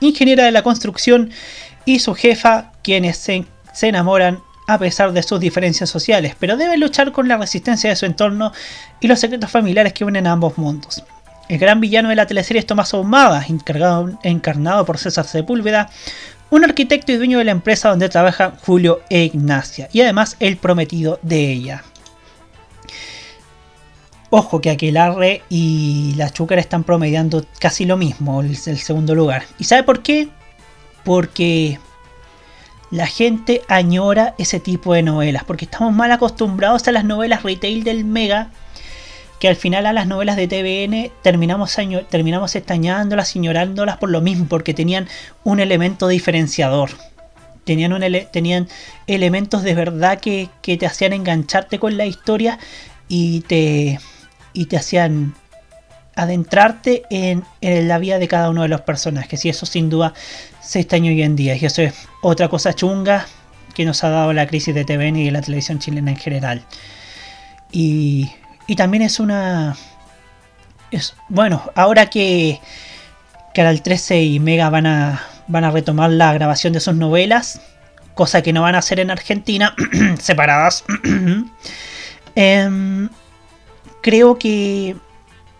ingeniera 0.00 0.44
de 0.44 0.50
la 0.50 0.64
construcción, 0.64 1.30
y 1.84 2.00
su 2.00 2.14
jefa, 2.14 2.72
quienes 2.82 3.16
se, 3.16 3.44
se 3.72 3.86
enamoran 3.86 4.40
a 4.68 4.78
pesar 4.78 5.12
de 5.12 5.22
sus 5.22 5.40
diferencias 5.40 5.88
sociales, 5.88 6.36
pero 6.38 6.58
debe 6.58 6.76
luchar 6.76 7.10
con 7.10 7.26
la 7.26 7.38
resistencia 7.38 7.88
de 7.88 7.96
su 7.96 8.04
entorno 8.04 8.52
y 9.00 9.08
los 9.08 9.18
secretos 9.18 9.50
familiares 9.50 9.94
que 9.94 10.04
unen 10.04 10.26
a 10.26 10.32
ambos 10.32 10.58
mundos. 10.58 11.02
El 11.48 11.58
gran 11.58 11.80
villano 11.80 12.10
de 12.10 12.16
la 12.16 12.26
teleserie 12.26 12.60
es 12.60 12.66
Tomás 12.66 12.92
Ahumada, 12.92 13.46
encarnado 14.22 14.84
por 14.84 14.98
César 14.98 15.24
Sepúlveda, 15.24 15.88
un 16.50 16.64
arquitecto 16.64 17.12
y 17.12 17.16
dueño 17.16 17.38
de 17.38 17.44
la 17.44 17.52
empresa 17.52 17.88
donde 17.88 18.10
trabaja 18.10 18.52
Julio 18.66 19.00
e 19.08 19.24
Ignacia, 19.24 19.88
y 19.90 20.02
además 20.02 20.36
el 20.38 20.58
prometido 20.58 21.18
de 21.22 21.50
ella. 21.50 21.82
Ojo 24.28 24.60
que 24.60 24.68
Aquelarre 24.68 25.40
y 25.48 26.12
la 26.18 26.28
Chúcara 26.28 26.60
están 26.60 26.84
promediando 26.84 27.46
casi 27.58 27.86
lo 27.86 27.96
mismo, 27.96 28.42
el, 28.42 28.50
el 28.50 28.78
segundo 28.78 29.14
lugar. 29.14 29.44
¿Y 29.58 29.64
sabe 29.64 29.82
por 29.84 30.02
qué? 30.02 30.28
Porque 31.04 31.80
la 32.90 33.06
gente 33.06 33.62
añora 33.68 34.34
ese 34.38 34.60
tipo 34.60 34.94
de 34.94 35.02
novelas, 35.02 35.44
porque 35.44 35.66
estamos 35.66 35.92
mal 35.92 36.10
acostumbrados 36.10 36.88
a 36.88 36.92
las 36.92 37.04
novelas 37.04 37.42
retail 37.42 37.84
del 37.84 38.04
Mega, 38.04 38.50
que 39.38 39.48
al 39.48 39.56
final 39.56 39.86
a 39.86 39.92
las 39.92 40.06
novelas 40.06 40.36
de 40.36 40.48
TVN 40.48 41.12
terminamos, 41.22 41.76
terminamos 42.10 42.56
estañándolas, 42.56 43.36
ignorándolas 43.36 43.98
por 43.98 44.10
lo 44.10 44.20
mismo, 44.20 44.46
porque 44.48 44.74
tenían 44.74 45.06
un 45.44 45.60
elemento 45.60 46.08
diferenciador. 46.08 46.90
Tenían, 47.64 47.92
un 47.92 48.02
tenían 48.32 48.66
elementos 49.06 49.62
de 49.62 49.74
verdad 49.74 50.18
que, 50.18 50.48
que, 50.62 50.78
te 50.78 50.86
hacían 50.86 51.12
engancharte 51.12 51.78
con 51.78 51.98
la 51.98 52.06
historia 52.06 52.58
y 53.08 53.42
te, 53.42 54.00
y 54.54 54.66
te 54.66 54.78
hacían 54.78 55.34
adentrarte 56.16 57.02
en, 57.10 57.44
en, 57.60 57.86
la 57.86 57.98
vida 57.98 58.18
de 58.18 58.26
cada 58.26 58.48
uno 58.48 58.62
de 58.62 58.68
los 58.68 58.80
personajes. 58.80 59.44
Y 59.44 59.50
eso 59.50 59.66
sin 59.66 59.90
duda 59.90 60.14
se 60.68 60.80
estañó 60.80 61.10
hoy 61.10 61.22
en 61.22 61.34
día. 61.34 61.56
Y 61.56 61.64
eso 61.64 61.80
es 61.80 61.94
otra 62.20 62.48
cosa 62.48 62.74
chunga 62.74 63.26
que 63.72 63.86
nos 63.86 64.04
ha 64.04 64.10
dado 64.10 64.34
la 64.34 64.46
crisis 64.46 64.74
de 64.74 64.84
TVN 64.84 65.16
y 65.16 65.24
de 65.24 65.30
la 65.30 65.40
televisión 65.40 65.78
chilena 65.78 66.10
en 66.10 66.18
general. 66.18 66.62
Y, 67.72 68.30
y 68.66 68.76
también 68.76 69.02
es 69.02 69.18
una... 69.18 69.76
Es, 70.90 71.14
bueno, 71.30 71.62
ahora 71.74 72.10
que 72.10 72.60
Canal 73.54 73.80
13 73.80 74.22
y 74.22 74.40
Mega 74.40 74.68
van 74.68 74.84
a, 74.84 75.22
van 75.46 75.64
a 75.64 75.70
retomar 75.70 76.10
la 76.10 76.34
grabación 76.34 76.74
de 76.74 76.80
sus 76.80 76.94
novelas, 76.94 77.62
cosa 78.12 78.42
que 78.42 78.52
no 78.52 78.60
van 78.60 78.74
a 78.74 78.78
hacer 78.78 79.00
en 79.00 79.10
Argentina, 79.10 79.74
separadas, 80.20 80.84
eh, 82.34 83.08
creo 84.02 84.38
que 84.38 84.96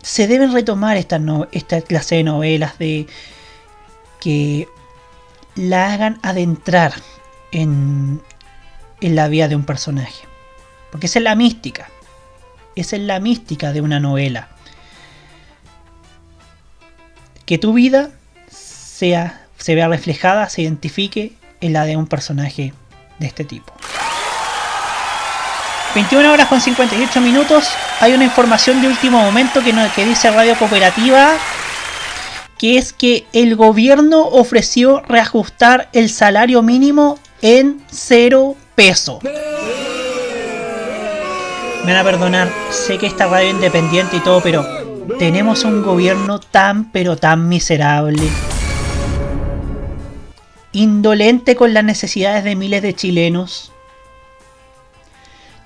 se 0.02 0.26
deben 0.26 0.52
retomar 0.52 0.98
esta, 0.98 1.18
no, 1.18 1.48
esta 1.50 1.80
clase 1.80 2.16
de 2.16 2.24
novelas 2.24 2.78
de 2.78 3.06
que 4.20 4.68
la 5.58 5.92
hagan 5.92 6.18
adentrar 6.22 6.94
en, 7.50 8.22
en 9.00 9.16
la 9.16 9.28
vida 9.28 9.48
de 9.48 9.56
un 9.56 9.64
personaje. 9.64 10.26
Porque 10.90 11.06
esa 11.06 11.18
es 11.18 11.24
la 11.24 11.34
mística. 11.34 11.90
Esa 12.76 12.96
es 12.96 13.02
la 13.02 13.18
mística 13.18 13.72
de 13.72 13.80
una 13.80 13.98
novela. 13.98 14.48
Que 17.44 17.58
tu 17.58 17.72
vida 17.72 18.10
sea, 18.48 19.46
se 19.58 19.74
vea 19.74 19.88
reflejada, 19.88 20.48
se 20.48 20.62
identifique 20.62 21.32
en 21.60 21.72
la 21.72 21.84
de 21.84 21.96
un 21.96 22.06
personaje 22.06 22.72
de 23.18 23.26
este 23.26 23.44
tipo. 23.44 23.72
21 25.94 26.32
horas 26.32 26.46
con 26.46 26.60
58 26.60 27.20
minutos. 27.20 27.68
Hay 28.00 28.12
una 28.12 28.24
información 28.24 28.80
de 28.80 28.86
último 28.86 29.20
momento 29.20 29.62
que, 29.64 29.72
no, 29.72 29.92
que 29.94 30.04
dice 30.04 30.30
Radio 30.30 30.56
Cooperativa. 30.56 31.32
Que 32.58 32.76
es 32.76 32.92
que 32.92 33.26
el 33.32 33.56
gobierno 33.56 34.26
ofreció 34.26 35.00
reajustar 35.02 35.88
el 35.92 36.10
salario 36.10 36.62
mínimo 36.62 37.18
en 37.40 37.82
cero 37.90 38.56
peso. 38.74 39.20
Me 41.84 41.92
van 41.92 41.96
a 41.96 42.04
perdonar, 42.04 42.52
sé 42.70 42.98
que 42.98 43.06
esta 43.06 43.28
radio 43.28 43.50
independiente 43.50 44.16
y 44.16 44.20
todo, 44.20 44.42
pero 44.42 44.66
tenemos 45.18 45.64
un 45.64 45.82
gobierno 45.82 46.40
tan 46.40 46.90
pero 46.90 47.16
tan 47.16 47.48
miserable. 47.48 48.28
Indolente 50.72 51.56
con 51.56 51.72
las 51.72 51.84
necesidades 51.84 52.44
de 52.44 52.56
miles 52.56 52.82
de 52.82 52.94
chilenos 52.94 53.72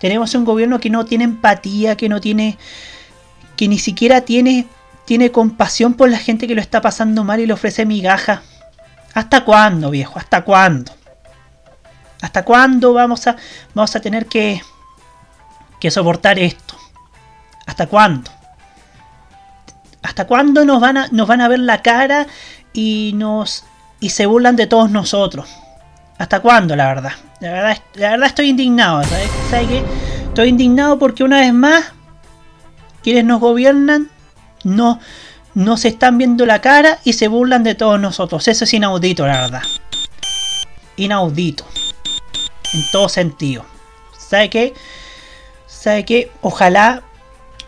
tenemos 0.02 0.34
un 0.34 0.44
gobierno 0.44 0.80
que 0.80 0.90
no 0.90 1.04
tiene 1.04 1.22
empatía, 1.22 1.96
que 1.96 2.08
no 2.08 2.20
tiene. 2.20 2.58
que 3.56 3.68
ni 3.68 3.78
siquiera 3.78 4.22
tiene. 4.22 4.66
Tiene 5.04 5.30
compasión 5.30 5.94
por 5.94 6.08
la 6.08 6.18
gente 6.18 6.46
que 6.46 6.54
lo 6.54 6.60
está 6.60 6.80
pasando 6.80 7.24
mal 7.24 7.40
y 7.40 7.46
le 7.46 7.52
ofrece 7.52 7.84
migajas. 7.84 8.40
¿Hasta 9.14 9.44
cuándo, 9.44 9.90
viejo? 9.90 10.18
¿Hasta 10.18 10.42
cuándo? 10.42 10.92
¿Hasta 12.22 12.44
cuándo 12.44 12.92
vamos 12.92 13.26
a, 13.26 13.36
vamos 13.74 13.94
a 13.96 14.00
tener 14.00 14.26
que, 14.26 14.62
que 15.80 15.90
soportar 15.90 16.38
esto? 16.38 16.76
¿Hasta 17.66 17.86
cuándo? 17.86 18.30
¿Hasta 20.02 20.26
cuándo 20.26 20.64
nos 20.64 20.80
van 20.80 20.96
a, 20.96 21.08
nos 21.08 21.26
van 21.28 21.40
a 21.40 21.48
ver 21.48 21.60
la 21.60 21.82
cara 21.82 22.26
y 22.72 23.12
nos 23.14 23.64
y 24.00 24.10
se 24.10 24.26
burlan 24.26 24.56
de 24.56 24.66
todos 24.66 24.90
nosotros? 24.90 25.48
¿Hasta 26.18 26.40
cuándo, 26.40 26.76
la 26.76 26.86
verdad? 26.86 27.12
La 27.40 27.50
verdad, 27.50 27.78
la 27.94 28.10
verdad 28.10 28.26
estoy 28.28 28.48
indignado, 28.50 29.02
¿sabes? 29.02 29.30
¿Sabe 29.50 29.66
qué? 29.66 29.84
Estoy 30.28 30.48
indignado 30.48 30.98
porque 30.98 31.24
una 31.24 31.40
vez 31.40 31.52
más, 31.52 31.92
quienes 33.02 33.24
nos 33.24 33.40
gobiernan 33.40 34.11
no, 34.64 35.00
no 35.54 35.76
se 35.76 35.88
están 35.88 36.18
viendo 36.18 36.46
la 36.46 36.60
cara 36.60 36.98
y 37.04 37.14
se 37.14 37.28
burlan 37.28 37.64
de 37.64 37.74
todos 37.74 38.00
nosotros. 38.00 38.48
Eso 38.48 38.64
es 38.64 38.74
inaudito, 38.74 39.26
la 39.26 39.42
verdad. 39.42 39.62
Inaudito. 40.96 41.64
En 42.72 42.84
todo 42.90 43.08
sentido. 43.08 43.64
¿Sabe 44.18 44.50
qué? 44.50 44.74
¿Sabe 45.66 46.04
qué? 46.04 46.30
Ojalá 46.40 47.02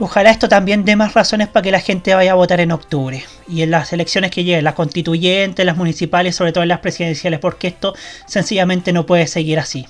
Ojalá 0.00 0.30
esto 0.30 0.48
también 0.48 0.84
dé 0.84 0.96
más 0.96 1.14
razones 1.14 1.46
para 1.48 1.62
que 1.62 1.70
la 1.70 1.80
gente 1.80 2.14
vaya 2.14 2.32
a 2.32 2.34
votar 2.34 2.60
en 2.60 2.72
octubre. 2.72 3.24
Y 3.46 3.62
en 3.62 3.70
las 3.70 3.92
elecciones 3.92 4.32
que 4.32 4.42
lleguen, 4.42 4.64
las 4.64 4.74
constituyentes, 4.74 5.64
las 5.64 5.76
municipales, 5.76 6.34
sobre 6.34 6.52
todo 6.52 6.62
en 6.62 6.68
las 6.68 6.80
presidenciales, 6.80 7.38
porque 7.38 7.68
esto 7.68 7.94
sencillamente 8.26 8.92
no 8.92 9.06
puede 9.06 9.28
seguir 9.28 9.60
así. 9.60 9.86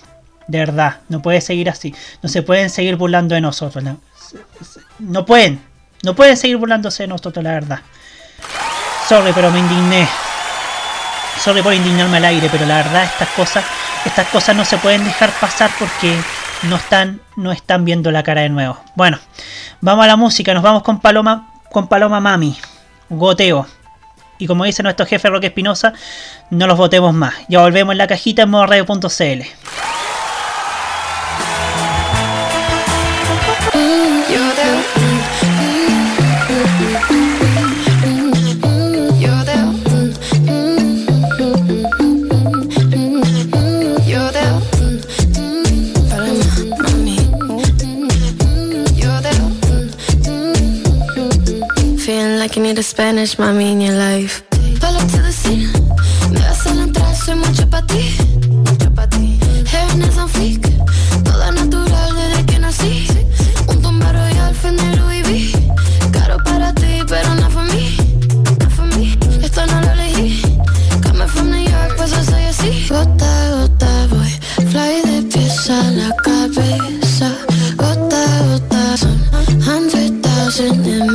De 0.47 0.59
verdad, 0.59 1.01
no 1.09 1.23
puede 1.23 1.41
seguir 1.41 1.71
así. 1.71 1.95
No 2.23 2.29
se 2.29 2.43
pueden 2.43 2.69
seguir 2.69 2.97
burlando 2.97 3.35
de 3.35 3.41
nosotros. 3.41 3.83
No, 3.83 3.99
no 4.99 5.25
pueden. 5.25 5.61
No 6.05 6.15
pueden 6.15 6.37
seguir 6.37 6.57
burlándose 6.57 7.05
de 7.05 7.09
nosotros, 7.09 7.43
la 7.43 7.53
verdad. 7.53 7.81
Sorry, 9.09 9.33
pero 9.33 9.51
me 9.51 9.59
indigné. 9.59 10.09
Sorry 11.39 11.63
por 11.63 11.75
indignarme 11.75 12.19
al 12.19 12.25
aire, 12.25 12.49
pero 12.51 12.65
la 12.67 12.77
verdad 12.77 13.05
estas 13.05 13.29
cosas, 13.31 13.65
estas 14.05 14.29
cosas 14.29 14.57
no 14.57 14.65
se 14.65 14.79
pueden 14.79 15.05
dejar 15.05 15.31
pasar 15.41 15.71
porque 15.79 16.17
no 16.63 16.77
están, 16.77 17.21
no 17.37 17.53
están 17.53 17.85
viendo 17.85 18.11
la 18.11 18.23
cara 18.23 18.43
de 18.43 18.49
nuevo. 18.49 18.79
Bueno, 18.95 19.19
vamos 19.81 20.05
a 20.05 20.09
la 20.09 20.17
música, 20.17 20.55
nos 20.55 20.63
vamos 20.63 20.83
con 20.83 21.01
Paloma, 21.01 21.53
con 21.71 21.89
Paloma 21.89 22.21
Mami, 22.21 22.57
goteo. 23.11 23.67
Y 24.39 24.47
como 24.47 24.65
dice 24.65 24.83
nuestro 24.83 25.07
jefe 25.07 25.29
Roque 25.29 25.49
Espinosa, 25.49 25.93
no 26.51 26.67
los 26.67 26.77
votemos 26.77 27.15
más. 27.15 27.35
Ya 27.49 27.61
volvemos 27.61 27.93
en 27.93 27.99
la 27.99 28.07
cajita 28.07 28.43
en 28.43 28.51
modoradio.cl. 28.51 29.05
Feeling 29.09 29.84
Spanish 52.85 53.39
mommy 53.39 53.73
in 53.73 53.81
your 53.81 53.95
life. 53.95 54.43
Up 54.53 55.11
to 55.11 55.23
the 55.23 55.33
scene. 55.33 55.73
Me 56.31 56.39
vas 56.41 56.67
a 56.67 56.75
la 56.75 56.83
entrada, 56.83 57.15
soy 57.15 57.35
mucho 57.35 57.67
pa' 57.67 57.81
ti. 57.87 58.15
Mucho 58.51 58.91
pa' 58.95 59.09
ti. 59.09 59.39
Heaven 59.73 60.03
on 60.19 60.29
fleek. 60.29 60.63
Toda 61.25 61.51
natural 61.51 62.15
desde 62.15 62.45
que 62.45 62.59
nací. 62.59 63.09
Un 63.69 63.81
tumba 63.81 64.13
royal, 64.13 64.55
Fendi 64.55 64.85
Louis 64.97 65.23
V. 65.23 66.11
Caro 66.13 66.37
para 66.45 66.75
ti, 66.75 67.01
pero 67.09 67.35
no 67.35 67.49
for 67.51 67.65
mí. 67.73 67.97
No 68.61 68.71
for 68.71 68.87
me. 68.99 69.17
Esto 69.43 69.65
no 69.67 69.81
lo 69.81 69.91
elegí. 69.93 70.43
Coming 71.03 71.29
from 71.29 71.51
New 71.51 71.65
York, 71.65 71.95
pues 71.97 72.11
yo 72.11 72.23
soy 72.23 72.45
así. 72.45 72.87
Gota 72.91 73.47
a 73.47 73.51
gota 73.61 74.07
voy. 74.11 74.31
Fly 74.71 75.01
de 75.09 75.23
pies 75.33 75.71
a 75.71 75.91
la 75.91 76.11
cabeza. 76.23 77.33
Gota 77.77 78.25
a 78.25 78.43
gota 78.47 78.97
son 78.99 79.19
hundred 79.67 80.21
thousand 80.23 80.87
en 80.87 81.14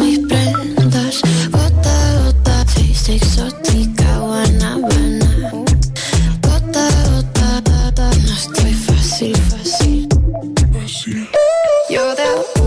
exótica, 3.15 4.19
guanabana. 4.19 5.51
Gota 6.41 6.89
gota, 7.09 7.61
ta, 7.63 7.91
ta, 7.91 8.09
no 8.09 8.33
estoy 8.33 8.73
fácil, 8.73 9.35
fácil. 9.35 10.07
Yo 11.89 12.15
de 12.15 12.58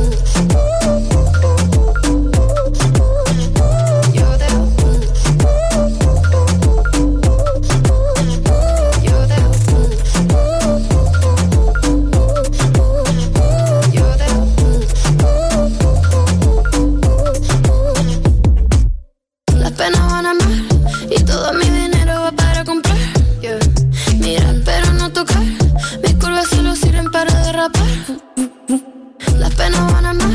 Las 29.39 29.55
penas 29.55 29.93
van 29.93 30.07
a 30.07 30.13
más 30.15 30.33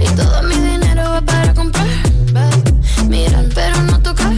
y 0.00 0.14
todo 0.14 0.42
mi 0.44 0.54
dinero 0.54 1.02
va 1.02 1.20
para 1.22 1.54
comprar. 1.54 1.86
Mirar 3.08 3.46
pero 3.54 3.82
no 3.82 4.00
tocar. 4.00 4.32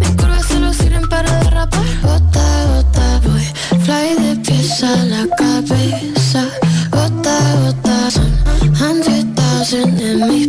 Mis 0.00 0.10
curvas 0.16 0.46
solo 0.46 0.72
sirven 0.72 1.08
para 1.08 1.32
derrapar. 1.44 1.84
Gota 2.02 2.64
gota 2.74 3.20
voy, 3.24 3.44
fly 3.84 4.14
de 4.22 4.36
pies 4.36 4.82
a 4.82 4.96
la 5.04 5.26
cabeza. 5.36 6.48
Gota 6.90 7.36
gota 7.62 8.10
son 8.10 8.32
hundred 8.80 9.26
thousand 9.34 10.00
en 10.00 10.28
mis 10.28 10.48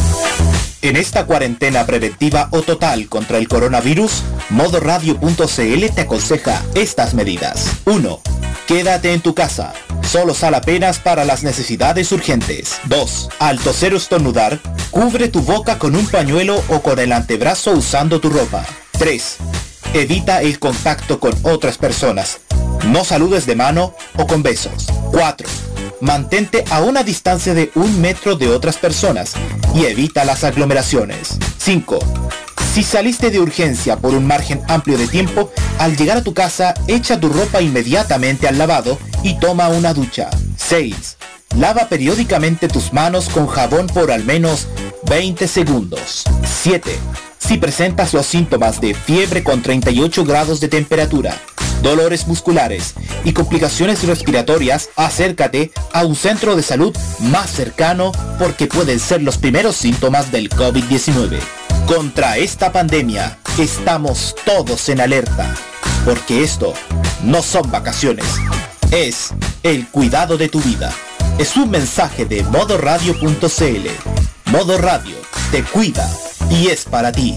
En 0.84 0.96
esta 0.96 1.24
cuarentena 1.24 1.86
preventiva 1.86 2.48
o 2.50 2.60
total 2.60 3.08
contra 3.08 3.38
el 3.38 3.48
coronavirus, 3.48 4.22
modoradio.cl 4.50 5.94
te 5.94 6.00
aconseja 6.02 6.62
estas 6.74 7.14
medidas. 7.14 7.70
1. 7.86 8.20
Quédate 8.66 9.14
en 9.14 9.22
tu 9.22 9.34
casa. 9.34 9.72
Solo 10.02 10.34
sal 10.34 10.54
apenas 10.54 10.98
para 10.98 11.24
las 11.24 11.42
necesidades 11.42 12.12
urgentes. 12.12 12.80
2. 12.84 13.30
Al 13.38 13.60
toser 13.60 13.94
o 13.94 13.96
estornudar, 13.96 14.60
cubre 14.90 15.28
tu 15.28 15.40
boca 15.40 15.78
con 15.78 15.96
un 15.96 16.06
pañuelo 16.06 16.62
o 16.68 16.82
con 16.82 16.98
el 16.98 17.12
antebrazo 17.12 17.70
usando 17.70 18.20
tu 18.20 18.28
ropa. 18.28 18.66
3. 18.98 19.38
Evita 19.94 20.42
el 20.42 20.58
contacto 20.58 21.18
con 21.18 21.32
otras 21.44 21.78
personas. 21.78 22.40
No 22.88 23.04
saludes 23.04 23.46
de 23.46 23.56
mano 23.56 23.94
o 24.18 24.26
con 24.26 24.42
besos. 24.42 24.88
4 25.12 25.48
mantente 26.04 26.64
a 26.70 26.82
una 26.82 27.02
distancia 27.02 27.54
de 27.54 27.72
un 27.74 28.00
metro 28.00 28.36
de 28.36 28.48
otras 28.48 28.76
personas 28.76 29.32
y 29.74 29.86
evita 29.86 30.24
las 30.26 30.44
aglomeraciones. 30.44 31.38
5. 31.56 31.98
Si 32.74 32.82
saliste 32.82 33.30
de 33.30 33.40
urgencia 33.40 33.96
por 33.96 34.14
un 34.14 34.26
margen 34.26 34.60
amplio 34.68 34.98
de 34.98 35.08
tiempo, 35.08 35.50
al 35.78 35.96
llegar 35.96 36.18
a 36.18 36.22
tu 36.22 36.34
casa, 36.34 36.74
echa 36.88 37.18
tu 37.18 37.30
ropa 37.30 37.62
inmediatamente 37.62 38.46
al 38.46 38.58
lavado 38.58 38.98
y 39.22 39.38
toma 39.38 39.68
una 39.68 39.94
ducha. 39.94 40.28
6. 40.56 41.16
Lava 41.56 41.88
periódicamente 41.88 42.68
tus 42.68 42.92
manos 42.92 43.30
con 43.30 43.46
jabón 43.46 43.86
por 43.86 44.10
al 44.10 44.24
menos 44.24 44.68
20 45.08 45.48
segundos. 45.48 46.24
7. 46.62 46.98
Si 47.38 47.56
presentas 47.56 48.12
los 48.12 48.26
síntomas 48.26 48.78
de 48.80 48.92
fiebre 48.92 49.42
con 49.42 49.62
38 49.62 50.24
grados 50.24 50.60
de 50.60 50.68
temperatura, 50.68 51.40
dolores 51.84 52.26
musculares 52.26 52.94
y 53.24 53.32
complicaciones 53.32 54.02
respiratorias, 54.04 54.88
acércate 54.96 55.70
a 55.92 56.04
un 56.04 56.16
centro 56.16 56.56
de 56.56 56.62
salud 56.64 56.96
más 57.20 57.50
cercano 57.50 58.10
porque 58.38 58.66
pueden 58.66 58.98
ser 58.98 59.22
los 59.22 59.38
primeros 59.38 59.76
síntomas 59.76 60.32
del 60.32 60.50
COVID-19. 60.50 61.38
Contra 61.86 62.38
esta 62.38 62.72
pandemia 62.72 63.38
estamos 63.58 64.34
todos 64.44 64.88
en 64.88 65.00
alerta, 65.00 65.54
porque 66.04 66.42
esto 66.42 66.72
no 67.22 67.42
son 67.42 67.70
vacaciones, 67.70 68.26
es 68.90 69.28
el 69.62 69.86
cuidado 69.88 70.36
de 70.36 70.48
tu 70.48 70.60
vida. 70.60 70.92
Es 71.38 71.56
un 71.56 71.70
mensaje 71.70 72.24
de 72.24 72.42
modoradio.cl. 72.44 73.88
Modo 74.50 74.78
Radio 74.78 75.16
te 75.50 75.62
cuida 75.64 76.08
y 76.48 76.68
es 76.68 76.84
para 76.84 77.12
ti. 77.12 77.36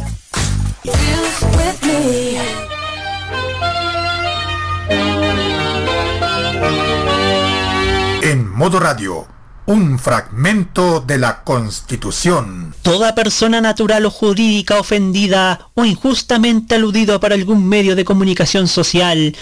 Modo 8.58 8.80
Radio. 8.80 9.28
Un 9.68 10.00
fragmento 10.00 11.00
de 11.00 11.20
la 11.20 11.44
Constitución. 11.44 12.74
Toda 12.82 13.14
persona 13.14 13.62
natural 13.62 14.08
o 14.08 14.10
jurídica 14.10 14.80
ofendida 14.80 15.70
o 15.76 15.86
injustamente 15.86 16.74
aludida 16.74 17.20
para 17.20 17.36
algún 17.36 17.70
medio 17.70 17.96
de 17.96 18.04
comunicación 18.04 18.68
social 18.68 19.36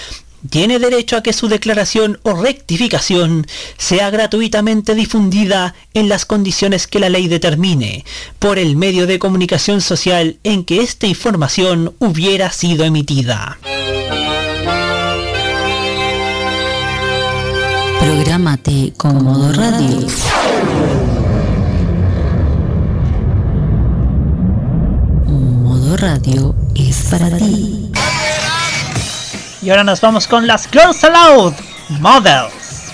tiene 0.49 0.79
derecho 0.79 1.15
a 1.15 1.23
que 1.23 1.31
su 1.31 1.47
declaración 1.47 2.19
o 2.23 2.33
rectificación 2.33 3.47
sea 3.77 4.09
gratuitamente 4.09 4.95
difundida 4.95 5.75
en 5.93 6.09
las 6.09 6.25
condiciones 6.25 6.85
que 6.85 6.99
la 6.99 7.07
ley 7.07 7.29
determine, 7.29 8.03
por 8.37 8.59
el 8.59 8.75
medio 8.75 9.07
de 9.07 9.17
comunicación 9.17 9.79
social 9.79 10.39
en 10.43 10.65
que 10.65 10.81
esta 10.81 11.07
información 11.07 11.95
hubiera 11.99 12.51
sido 12.51 12.83
emitida. 12.83 13.59
Prográmate 18.15 18.93
con 18.95 19.21
Modo 19.25 19.51
Radio. 19.51 20.07
Modo 25.27 25.97
Radio 25.97 26.55
es 26.75 27.07
para 27.11 27.29
ti. 27.35 27.91
Y 29.61 29.69
ahora 29.69 29.83
nos 29.83 29.99
vamos 29.99 30.27
con 30.27 30.47
las 30.47 30.65
Girls 30.69 31.03
Aloud 31.03 31.53
Models. 31.99 32.93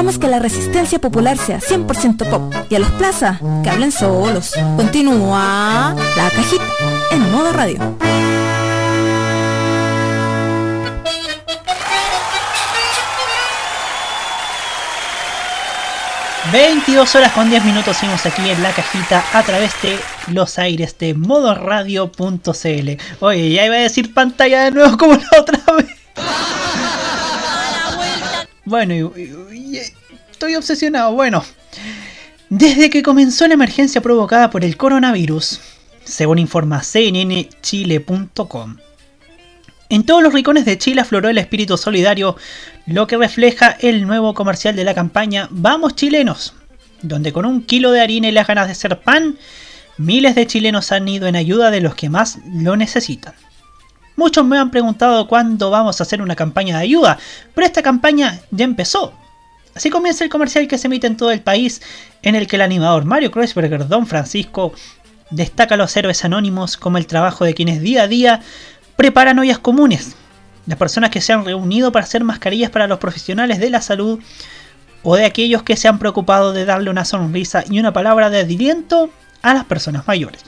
Que 0.00 0.28
la 0.28 0.38
resistencia 0.38 0.98
popular 0.98 1.36
sea 1.36 1.60
100% 1.60 2.28
pop 2.30 2.54
y 2.70 2.74
a 2.74 2.78
los 2.78 2.90
plazas 2.92 3.38
que 3.62 3.68
hablen 3.68 3.92
solos. 3.92 4.52
Continúa 4.76 5.94
la 6.16 6.30
cajita 6.30 6.64
en 7.12 7.30
modo 7.30 7.52
radio. 7.52 7.78
...22 16.50 17.14
horas 17.14 17.32
con 17.32 17.50
10 17.50 17.64
minutos 17.64 17.96
seguimos 17.96 18.24
aquí 18.26 18.48
en 18.48 18.62
la 18.62 18.72
cajita... 18.72 19.22
...a 19.34 19.42
través 19.42 19.70
de 19.82 19.96
los 20.28 20.58
aires 20.58 20.96
de 20.98 21.14
modoradio.cl 21.14 22.90
Oye, 23.20 23.50
ya 23.52 23.66
iba 23.66 23.76
a 23.76 23.78
decir 23.78 24.12
pantalla 24.12 24.64
de 24.64 24.70
nuevo 24.72 24.96
como 24.96 25.14
la 25.14 25.40
otra 25.40 25.60
vez... 25.74 25.86
Bueno, 28.64 29.12
obsesionado. 30.60 31.12
Bueno, 31.12 31.44
desde 32.48 32.88
que 32.90 33.02
comenzó 33.02 33.46
la 33.48 33.54
emergencia 33.54 34.00
provocada 34.00 34.50
por 34.50 34.64
el 34.64 34.76
coronavirus, 34.76 35.60
según 36.04 36.38
informa 36.38 36.80
cnnchile.com, 36.80 38.76
en 39.88 40.06
todos 40.06 40.22
los 40.22 40.32
rincones 40.32 40.64
de 40.64 40.78
Chile 40.78 41.00
afloró 41.00 41.28
el 41.28 41.38
espíritu 41.38 41.76
solidario, 41.76 42.36
lo 42.86 43.08
que 43.08 43.16
refleja 43.16 43.76
el 43.80 44.06
nuevo 44.06 44.34
comercial 44.34 44.76
de 44.76 44.84
la 44.84 44.94
campaña 44.94 45.48
Vamos 45.50 45.96
chilenos, 45.96 46.54
donde 47.02 47.32
con 47.32 47.44
un 47.44 47.62
kilo 47.62 47.90
de 47.90 48.00
harina 48.00 48.28
y 48.28 48.32
las 48.32 48.46
ganas 48.46 48.66
de 48.66 48.72
hacer 48.72 49.00
pan, 49.00 49.36
miles 49.96 50.36
de 50.36 50.46
chilenos 50.46 50.92
han 50.92 51.08
ido 51.08 51.26
en 51.26 51.34
ayuda 51.34 51.72
de 51.72 51.80
los 51.80 51.96
que 51.96 52.08
más 52.08 52.38
lo 52.54 52.76
necesitan. 52.76 53.34
Muchos 54.14 54.44
me 54.44 54.58
han 54.58 54.70
preguntado 54.70 55.26
cuándo 55.26 55.70
vamos 55.70 55.98
a 55.98 56.04
hacer 56.04 56.22
una 56.22 56.36
campaña 56.36 56.76
de 56.76 56.84
ayuda, 56.84 57.18
pero 57.54 57.66
esta 57.66 57.82
campaña 57.82 58.40
ya 58.50 58.64
empezó. 58.64 59.12
Así 59.74 59.90
comienza 59.90 60.24
el 60.24 60.30
comercial 60.30 60.66
que 60.68 60.78
se 60.78 60.88
emite 60.88 61.06
en 61.06 61.16
todo 61.16 61.30
el 61.30 61.40
país, 61.40 61.80
en 62.22 62.34
el 62.34 62.46
que 62.46 62.56
el 62.56 62.62
animador 62.62 63.04
Mario 63.04 63.30
Kreuzberger 63.30 63.86
Don 63.88 64.06
Francisco 64.06 64.72
destaca 65.30 65.74
a 65.74 65.78
los 65.78 65.96
héroes 65.96 66.24
anónimos 66.24 66.76
como 66.76 66.98
el 66.98 67.06
trabajo 67.06 67.44
de 67.44 67.54
quienes 67.54 67.80
día 67.80 68.02
a 68.02 68.08
día 68.08 68.40
preparan 68.96 69.38
ollas 69.38 69.58
comunes, 69.58 70.16
las 70.66 70.78
personas 70.78 71.10
que 71.10 71.20
se 71.20 71.32
han 71.32 71.44
reunido 71.44 71.92
para 71.92 72.04
hacer 72.04 72.24
mascarillas 72.24 72.70
para 72.70 72.86
los 72.86 72.98
profesionales 72.98 73.58
de 73.58 73.70
la 73.70 73.80
salud 73.80 74.20
o 75.02 75.16
de 75.16 75.24
aquellos 75.24 75.62
que 75.62 75.76
se 75.76 75.88
han 75.88 75.98
preocupado 75.98 76.52
de 76.52 76.64
darle 76.64 76.90
una 76.90 77.04
sonrisa 77.04 77.64
y 77.68 77.78
una 77.78 77.92
palabra 77.92 78.28
de 78.28 78.40
aliento 78.40 79.10
a 79.42 79.54
las 79.54 79.64
personas 79.64 80.06
mayores. 80.06 80.42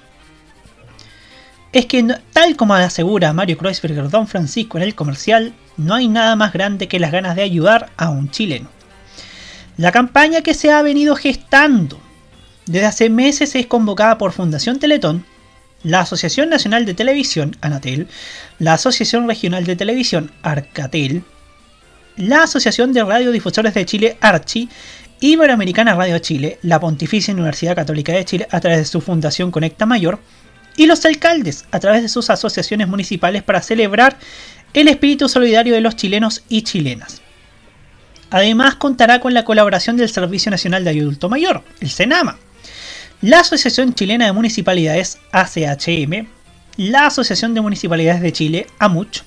Es 1.73 1.87
que, 1.87 2.07
tal 2.35 2.57
como 2.57 2.75
asegura 2.75 3.33
Mario 3.33 3.57
Kreuzberger 3.57 4.11
Don 4.11 4.27
Francisco 4.27 4.77
en 4.77 4.85
el 4.85 4.95
comercial, 4.95 5.55
no 5.79 5.95
hay 5.95 6.07
nada 6.07 6.37
más 6.37 6.53
grande 6.53 6.87
que 6.87 7.01
las 7.01 7.13
ganas 7.13 7.35
de 7.35 7.43
ayudar 7.43 7.89
a 7.97 8.11
un 8.11 8.31
chileno. 8.31 8.69
La 9.77 9.91
campaña 9.91 10.43
que 10.43 10.55
se 10.55 10.71
ha 10.71 10.83
venido 10.83 11.17
gestando 11.17 11.99
desde 12.67 12.87
hace 12.87 13.11
meses 13.11 13.55
es 13.55 13.67
convocada 13.67 14.19
por 14.19 14.33
Fundación 14.33 14.79
Teletón, 14.79 15.25
la 15.83 16.01
Asociación 16.01 16.49
Nacional 16.49 16.85
de 16.85 16.95
Televisión, 16.95 17.57
Anatel, 17.61 18.07
la 18.59 18.75
Asociación 18.75 19.27
Regional 19.27 19.65
de 19.65 19.75
Televisión, 19.75 20.31
Arcatel, 20.43 21.25
la 22.17 22.43
Asociación 22.43 22.93
de 22.93 23.03
Radiodifusores 23.03 23.75
de 23.75 23.87
Chile, 23.87 24.19
Archi, 24.21 24.69
Iberoamericana 25.21 25.95
Radio 25.95 26.19
Chile, 26.19 26.59
la 26.63 26.79
Pontificia 26.79 27.33
Universidad 27.33 27.75
Católica 27.75 28.13
de 28.13 28.25
Chile 28.25 28.49
a 28.51 28.61
través 28.61 28.79
de 28.79 28.85
su 28.85 29.01
Fundación 29.01 29.51
Conecta 29.51 29.87
Mayor, 29.87 30.21
y 30.77 30.87
los 30.87 31.05
alcaldes 31.05 31.65
a 31.71 31.81
través 31.81 32.03
de 32.03 32.09
sus 32.09 32.29
asociaciones 32.31 32.89
municipales 32.89 33.43
para 33.43 33.63
celebrar 33.63 34.19
el 34.75 34.89
espíritu 34.89 35.29
solidario 35.29 35.75
de 35.75 35.81
los 35.81 35.97
chilenos 35.97 36.43
y 36.49 36.63
chilenas. 36.63 37.22
Además 38.33 38.77
contará 38.77 39.21
con 39.21 39.35
la 39.35 39.45
colaboración 39.45 39.99
del 39.99 40.09
Servicio 40.09 40.51
Nacional 40.51 40.85
de 40.85 40.91
Adulto 40.91 41.29
Mayor, 41.29 41.63
el 41.81 41.91
SENAMA, 41.91 42.39
la 43.21 43.41
Asociación 43.41 43.93
Chilena 43.93 44.25
de 44.25 44.33
Municipalidades 44.33 45.19
ACHM, 45.33 46.27
la 46.79 47.07
Asociación 47.07 47.53
de 47.53 47.61
Municipalidades 47.61 48.23
de 48.23 48.33
Chile 48.33 48.67
AMUCH, 48.79 49.25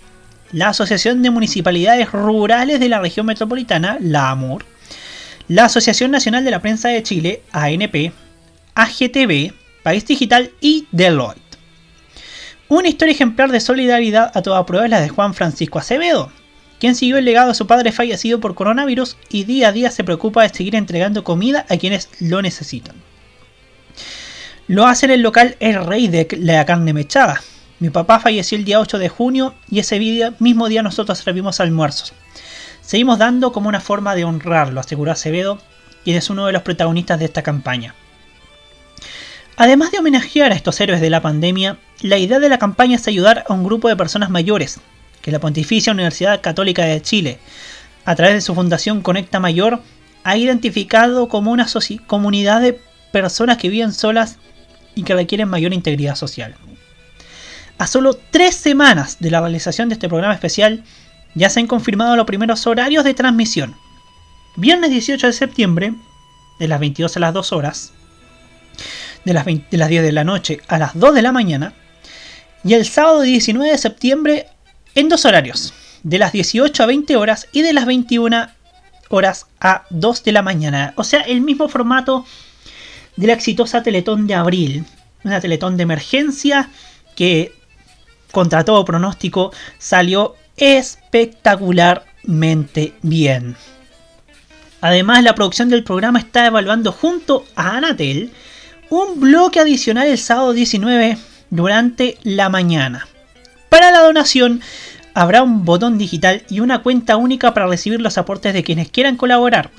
la 0.53 0.69
Asociación 0.69 1.21
de 1.21 1.29
Municipalidades 1.29 2.11
Rurales 2.11 2.79
de 2.79 2.89
la 2.89 2.99
Región 2.99 3.27
Metropolitana, 3.27 3.97
la 4.01 4.31
AMUR, 4.31 4.65
la 5.49 5.65
Asociación 5.65 6.09
Nacional 6.09 6.43
de 6.43 6.49
la 6.49 6.61
Prensa 6.61 6.89
de 6.89 7.03
Chile, 7.03 7.43
ANP, 7.51 8.11
AGTV, 8.73 9.53
País 9.83 10.03
Digital 10.07 10.49
y 10.61 10.87
Deloitte. 10.91 11.41
Una 12.69 12.87
historia 12.87 13.13
ejemplar 13.13 13.51
de 13.51 13.59
solidaridad 13.59 14.31
a 14.33 14.41
toda 14.41 14.65
prueba 14.65 14.85
es 14.85 14.91
la 14.91 14.99
de 14.99 15.09
Juan 15.09 15.35
Francisco 15.35 15.77
Acevedo, 15.77 16.31
quien 16.85 16.93
siguió 16.93 17.17
el 17.17 17.25
legado 17.25 17.47
de 17.47 17.55
su 17.55 17.65
padre 17.65 17.91
fallecido 17.91 18.39
por 18.39 18.53
coronavirus 18.53 19.17
y 19.29 19.45
día 19.45 19.69
a 19.69 19.71
día 19.71 19.89
se 19.89 20.03
preocupa 20.03 20.43
de 20.43 20.49
seguir 20.49 20.75
entregando 20.75 21.23
comida 21.23 21.65
a 21.67 21.77
quienes 21.77 22.09
lo 22.19 22.43
necesitan. 22.43 22.95
Lo 24.67 24.85
hace 24.85 25.07
en 25.07 25.13
el 25.13 25.23
local 25.23 25.55
El 25.59 25.83
Rey 25.83 26.07
de 26.09 26.27
la 26.39 26.63
Carne 26.63 26.93
Mechada. 26.93 27.41
Mi 27.79 27.89
papá 27.89 28.19
falleció 28.19 28.55
el 28.55 28.65
día 28.65 28.79
8 28.79 28.99
de 28.99 29.09
junio 29.09 29.55
y 29.67 29.79
ese 29.79 29.97
día- 29.97 30.35
mismo 30.37 30.69
día 30.69 30.83
nosotros 30.83 31.17
servimos 31.17 31.59
almuerzos. 31.59 32.13
Seguimos 32.83 33.17
dando 33.17 33.51
como 33.51 33.67
una 33.67 33.81
forma 33.81 34.13
de 34.13 34.25
honrarlo, 34.25 34.79
aseguró 34.79 35.11
Acevedo, 35.11 35.57
quien 36.03 36.17
es 36.17 36.29
uno 36.29 36.45
de 36.45 36.53
los 36.53 36.61
protagonistas 36.61 37.17
de 37.17 37.25
esta 37.25 37.41
campaña. 37.41 37.95
Además 39.57 39.89
de 39.89 39.97
homenajear 39.97 40.51
a 40.51 40.55
estos 40.55 40.79
héroes 40.79 41.01
de 41.01 41.09
la 41.09 41.23
pandemia, 41.23 41.79
la 42.01 42.19
idea 42.19 42.37
de 42.37 42.49
la 42.49 42.59
campaña 42.59 42.97
es 42.97 43.07
ayudar 43.07 43.43
a 43.49 43.53
un 43.53 43.63
grupo 43.63 43.87
de 43.89 43.95
personas 43.95 44.29
mayores, 44.29 44.79
que 45.25 45.31
la 45.31 45.39
Pontificia 45.39 45.91
Universidad 45.91 46.39
Católica 46.39 46.85
de 46.85 47.01
Chile, 47.01 47.39
a 48.05 48.13
través 48.13 48.35
de 48.35 48.41
su 48.41 48.53
fundación 48.53 49.01
Conecta 49.01 49.39
Mayor, 49.39 49.81
ha 50.23 50.37
identificado 50.37 51.27
como 51.29 51.51
una 51.51 51.65
comunidad 52.05 52.61
de 52.61 52.79
personas 53.11 53.57
que 53.57 53.69
viven 53.69 53.91
solas 53.91 54.37
y 54.93 55.01
que 55.01 55.15
requieren 55.15 55.49
mayor 55.49 55.73
integridad 55.73 56.13
social. 56.13 56.53
A 57.79 57.87
solo 57.87 58.13
tres 58.13 58.53
semanas 58.53 59.17
de 59.19 59.31
la 59.31 59.41
realización 59.41 59.89
de 59.89 59.93
este 59.93 60.07
programa 60.07 60.35
especial, 60.35 60.83
ya 61.33 61.49
se 61.49 61.59
han 61.59 61.65
confirmado 61.65 62.15
los 62.15 62.27
primeros 62.27 62.67
horarios 62.67 63.03
de 63.03 63.15
transmisión. 63.15 63.75
Viernes 64.57 64.91
18 64.91 65.25
de 65.25 65.33
septiembre, 65.33 65.93
de 66.59 66.67
las 66.67 66.79
22 66.79 67.17
a 67.17 67.19
las 67.19 67.33
2 67.33 67.51
horas, 67.51 67.93
de 69.23 69.33
las, 69.33 69.43
20 69.43 69.69
de 69.71 69.77
las 69.79 69.89
10 69.89 70.03
de 70.03 70.11
la 70.11 70.23
noche 70.23 70.61
a 70.67 70.77
las 70.77 70.91
2 70.93 71.15
de 71.15 71.21
la 71.23 71.31
mañana, 71.31 71.73
y 72.63 72.75
el 72.75 72.85
sábado 72.85 73.21
19 73.21 73.71
de 73.71 73.77
septiembre 73.79 74.47
en 74.95 75.09
dos 75.09 75.25
horarios, 75.25 75.73
de 76.03 76.17
las 76.17 76.31
18 76.31 76.83
a 76.83 76.85
20 76.85 77.17
horas 77.17 77.47
y 77.51 77.61
de 77.61 77.73
las 77.73 77.85
21 77.85 78.47
horas 79.09 79.47
a 79.59 79.83
2 79.89 80.23
de 80.23 80.31
la 80.31 80.41
mañana. 80.41 80.93
O 80.95 81.03
sea, 81.03 81.19
el 81.21 81.41
mismo 81.41 81.67
formato 81.69 82.25
de 83.15 83.27
la 83.27 83.33
exitosa 83.33 83.83
Teletón 83.83 84.25
de 84.27 84.33
abril, 84.35 84.85
una 85.23 85.41
Teletón 85.41 85.77
de 85.77 85.83
emergencia 85.83 86.69
que 87.15 87.53
contra 88.31 88.65
todo 88.65 88.85
pronóstico 88.85 89.51
salió 89.77 90.35
espectacularmente 90.57 92.93
bien. 93.01 93.55
Además, 94.81 95.23
la 95.23 95.35
producción 95.35 95.69
del 95.69 95.83
programa 95.83 96.19
está 96.19 96.45
evaluando 96.45 96.91
junto 96.91 97.45
a 97.55 97.77
Anatel 97.77 98.31
un 98.89 99.19
bloque 99.19 99.59
adicional 99.59 100.07
el 100.07 100.17
sábado 100.17 100.53
19 100.53 101.17
durante 101.49 102.17
la 102.23 102.49
mañana. 102.49 103.07
Para 103.75 103.91
la 103.91 103.99
donación 103.99 104.61
habrá 105.13 105.43
un 105.43 105.65
botón 105.65 105.97
digital 105.97 106.43
y 106.49 106.61
una 106.61 106.81
cuenta 106.81 107.17
única 107.17 107.53
para 107.53 107.67
recibir 107.67 107.99
los 107.99 108.17
aportes 108.17 108.53
de 108.53 108.63
quienes 108.63 108.89
quieran 108.89 109.17
colaborar. 109.17 109.69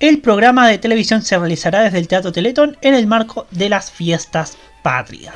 El 0.00 0.22
programa 0.22 0.66
de 0.66 0.78
televisión 0.78 1.20
se 1.20 1.36
realizará 1.36 1.82
desde 1.82 1.98
el 1.98 2.08
Teatro 2.08 2.32
Teletón 2.32 2.78
en 2.80 2.94
el 2.94 3.06
marco 3.06 3.46
de 3.50 3.68
las 3.68 3.90
fiestas 3.90 4.56
patrias. 4.82 5.34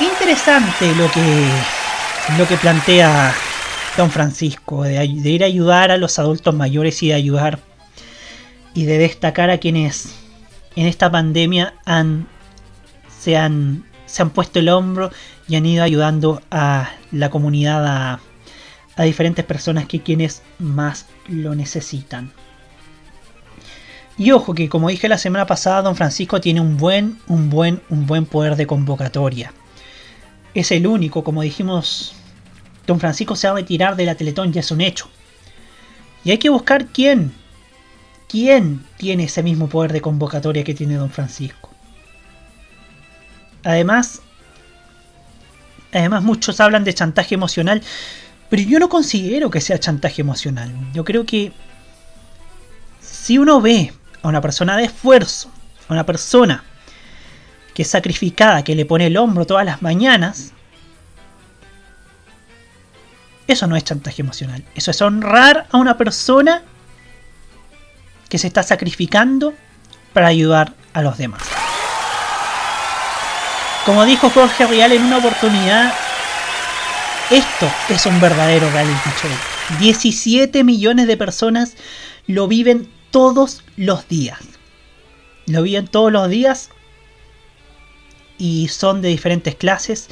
Interesante 0.00 0.94
lo 0.96 1.12
que, 1.12 1.46
lo 2.38 2.48
que 2.48 2.56
plantea 2.56 3.34
Don 3.98 4.10
Francisco, 4.10 4.84
de, 4.84 5.04
ir 5.04 5.42
a 5.42 5.46
ayudar 5.46 5.90
a 5.90 5.98
los 5.98 6.18
adultos 6.18 6.54
mayores 6.54 7.02
y 7.02 7.08
de 7.08 7.14
ayudar 7.14 7.58
y 8.72 8.86
de 8.86 8.96
destacar 8.96 9.50
a 9.50 9.58
quienes 9.58 10.14
en 10.74 10.86
esta 10.86 11.10
pandemia 11.10 11.74
han, 11.84 12.26
se, 13.22 13.36
han, 13.36 13.84
se 14.06 14.22
han 14.22 14.30
puesto 14.30 14.58
el 14.58 14.68
hombro 14.68 15.12
y 15.46 15.54
han 15.54 15.64
ido 15.64 15.84
ayudando 15.84 16.42
a 16.50 16.90
la 17.12 17.30
comunidad, 17.30 17.86
a, 17.86 18.20
diferentes 19.04 19.44
personas 19.44 19.86
que 19.86 20.00
quienes 20.00 20.42
más 20.58 21.06
lo 21.28 21.54
necesitan. 21.54 22.32
Y 24.18 24.32
ojo 24.32 24.54
que 24.54 24.68
como 24.68 24.88
dije 24.88 25.08
la 25.08 25.18
semana 25.18 25.46
pasada, 25.46 25.82
Don 25.82 25.94
Francisco 25.94 26.40
tiene 26.40 26.60
un 26.60 26.76
buen, 26.76 27.18
un 27.28 27.48
buen, 27.48 27.80
un 27.90 28.06
buen 28.06 28.26
poder 28.26 28.56
de 28.56 28.66
convocatoria. 28.66 29.52
Es 30.54 30.72
el 30.72 30.86
único, 30.86 31.22
como 31.22 31.42
dijimos, 31.42 32.14
Don 32.86 32.98
Francisco 32.98 33.36
se 33.36 33.46
va 33.46 33.54
a 33.54 33.56
retirar 33.56 33.94
de 33.94 34.04
la 34.04 34.16
Teletón, 34.16 34.52
ya 34.52 34.60
es 34.60 34.70
un 34.72 34.80
hecho. 34.80 35.08
Y 36.24 36.32
hay 36.32 36.38
que 36.38 36.50
buscar 36.50 36.86
quién, 36.86 37.32
quién 38.28 38.84
tiene 38.96 39.24
ese 39.24 39.44
mismo 39.44 39.68
poder 39.68 39.92
de 39.92 40.00
convocatoria 40.00 40.64
que 40.64 40.74
tiene 40.74 40.96
Don 40.96 41.10
Francisco. 41.10 41.71
Además, 43.64 44.22
además 45.92 46.22
muchos 46.22 46.60
hablan 46.60 46.84
de 46.84 46.94
chantaje 46.94 47.34
emocional, 47.34 47.82
pero 48.50 48.62
yo 48.62 48.78
no 48.78 48.88
considero 48.88 49.50
que 49.50 49.60
sea 49.60 49.78
chantaje 49.78 50.20
emocional. 50.20 50.72
Yo 50.92 51.04
creo 51.04 51.24
que 51.24 51.52
si 53.00 53.38
uno 53.38 53.60
ve 53.60 53.92
a 54.22 54.28
una 54.28 54.40
persona 54.40 54.76
de 54.76 54.84
esfuerzo, 54.84 55.50
a 55.88 55.92
una 55.92 56.04
persona 56.04 56.64
que 57.74 57.82
es 57.82 57.88
sacrificada, 57.88 58.64
que 58.64 58.74
le 58.74 58.84
pone 58.84 59.06
el 59.06 59.16
hombro 59.16 59.46
todas 59.46 59.64
las 59.64 59.80
mañanas, 59.80 60.52
Eso 63.52 63.66
no 63.66 63.76
es 63.76 63.84
chantaje 63.84 64.22
emocional. 64.22 64.64
Eso 64.74 64.90
es 64.90 65.02
honrar 65.02 65.66
a 65.70 65.76
una 65.76 65.98
persona 65.98 66.62
que 68.28 68.38
se 68.38 68.46
está 68.46 68.62
sacrificando 68.62 69.52
para 70.14 70.28
ayudar 70.28 70.72
a 70.94 71.02
los 71.02 71.18
demás. 71.18 71.42
Como 73.84 74.04
dijo 74.04 74.30
Jorge 74.30 74.66
Rial 74.68 74.92
en 74.92 75.02
una 75.02 75.18
oportunidad, 75.18 75.92
esto 77.30 77.68
es 77.88 78.06
un 78.06 78.20
verdadero 78.20 78.70
reality 78.70 79.10
show. 79.20 79.30
17 79.80 80.62
millones 80.62 81.08
de 81.08 81.16
personas 81.16 81.74
lo 82.28 82.46
viven 82.46 82.88
todos 83.10 83.64
los 83.76 84.06
días. 84.06 84.38
Lo 85.46 85.62
viven 85.62 85.88
todos 85.88 86.12
los 86.12 86.28
días 86.28 86.70
y 88.38 88.68
son 88.68 89.02
de 89.02 89.08
diferentes 89.08 89.56
clases 89.56 90.08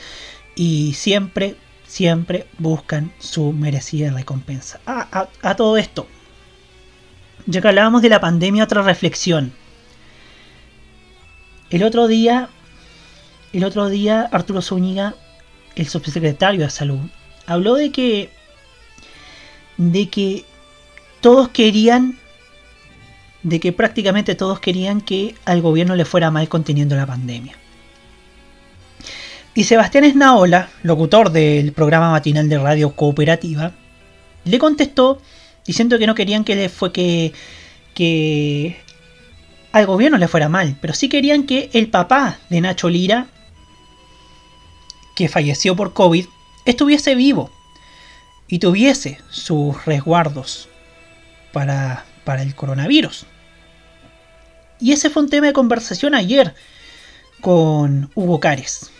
y 0.56 0.94
siempre, 0.94 1.54
siempre 1.86 2.48
buscan 2.58 3.12
su 3.20 3.52
merecida 3.52 4.10
recompensa. 4.10 4.80
A, 4.84 5.28
a 5.42 5.54
todo 5.54 5.76
esto, 5.76 6.08
ya 7.46 7.60
que 7.60 7.68
hablábamos 7.68 8.02
de 8.02 8.08
la 8.08 8.20
pandemia, 8.20 8.64
otra 8.64 8.82
reflexión. 8.82 9.52
El 11.70 11.84
otro 11.84 12.08
día, 12.08 12.48
el 13.52 13.64
otro 13.64 13.88
día 13.88 14.28
Arturo 14.30 14.62
Zúñiga, 14.62 15.14
el 15.76 15.88
subsecretario 15.88 16.62
de 16.62 16.70
Salud, 16.70 17.00
habló 17.46 17.74
de 17.74 17.90
que 17.90 18.30
de 19.76 20.08
que 20.08 20.44
todos 21.20 21.48
querían 21.48 22.18
de 23.42 23.58
que 23.60 23.72
prácticamente 23.72 24.34
todos 24.34 24.60
querían 24.60 25.00
que 25.00 25.34
al 25.44 25.62
gobierno 25.62 25.96
le 25.96 26.04
fuera 26.04 26.30
mal 26.30 26.48
conteniendo 26.48 26.94
la 26.96 27.06
pandemia. 27.06 27.54
Y 29.54 29.64
Sebastián 29.64 30.04
Esnaola, 30.04 30.68
locutor 30.82 31.30
del 31.30 31.72
programa 31.72 32.10
matinal 32.10 32.48
de 32.48 32.58
radio 32.58 32.94
cooperativa, 32.94 33.72
le 34.44 34.58
contestó 34.58 35.20
diciendo 35.66 35.98
que 35.98 36.06
no 36.06 36.14
querían 36.14 36.44
que 36.44 36.54
le 36.54 36.68
fue 36.68 36.92
que, 36.92 37.32
que 37.94 38.76
al 39.72 39.86
gobierno 39.86 40.18
le 40.18 40.28
fuera 40.28 40.48
mal, 40.48 40.76
pero 40.80 40.94
sí 40.94 41.08
querían 41.08 41.44
que 41.44 41.70
el 41.72 41.88
papá 41.88 42.38
de 42.48 42.60
Nacho 42.60 42.88
Lira, 42.88 43.26
que 45.14 45.28
falleció 45.28 45.76
por 45.76 45.92
COVID, 45.92 46.26
estuviese 46.64 47.14
vivo 47.14 47.50
y 48.48 48.58
tuviese 48.58 49.20
sus 49.30 49.84
resguardos 49.84 50.68
para, 51.52 52.04
para 52.24 52.42
el 52.42 52.54
coronavirus. 52.54 53.26
Y 54.80 54.92
ese 54.92 55.10
fue 55.10 55.22
un 55.22 55.30
tema 55.30 55.48
de 55.48 55.52
conversación 55.52 56.14
ayer 56.14 56.54
con 57.40 58.10
Hugo 58.14 58.40
Cares, 58.40 58.90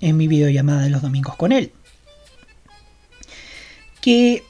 en 0.00 0.16
mi 0.16 0.28
videollamada 0.28 0.82
de 0.82 0.90
los 0.90 1.02
domingos 1.02 1.36
con 1.36 1.52
él. 1.52 1.72
Que 4.00 4.44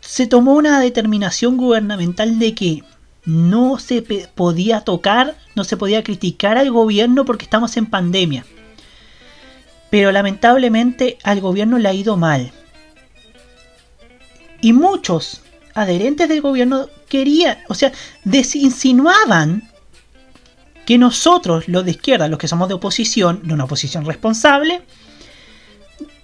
se 0.00 0.26
tomó 0.26 0.54
una 0.54 0.80
determinación 0.80 1.56
gubernamental 1.56 2.38
de 2.38 2.54
que 2.54 2.84
no 3.24 3.78
se 3.78 4.02
podía 4.34 4.82
tocar, 4.82 5.36
no 5.54 5.64
se 5.64 5.76
podía 5.76 6.04
criticar 6.04 6.58
al 6.58 6.70
gobierno 6.70 7.24
porque 7.24 7.44
estamos 7.44 7.76
en 7.76 7.86
pandemia. 7.86 8.44
Pero 9.94 10.10
lamentablemente 10.10 11.18
al 11.22 11.40
gobierno 11.40 11.78
le 11.78 11.88
ha 11.88 11.94
ido 11.94 12.16
mal. 12.16 12.50
Y 14.60 14.72
muchos 14.72 15.42
adherentes 15.72 16.28
del 16.28 16.40
gobierno 16.40 16.88
querían, 17.08 17.58
o 17.68 17.74
sea, 17.74 17.92
desinsinuaban 18.24 19.70
que 20.84 20.98
nosotros, 20.98 21.68
los 21.68 21.84
de 21.84 21.92
izquierda, 21.92 22.26
los 22.26 22.40
que 22.40 22.48
somos 22.48 22.66
de 22.66 22.74
oposición, 22.74 23.42
de 23.44 23.54
una 23.54 23.66
oposición 23.66 24.04
responsable, 24.04 24.82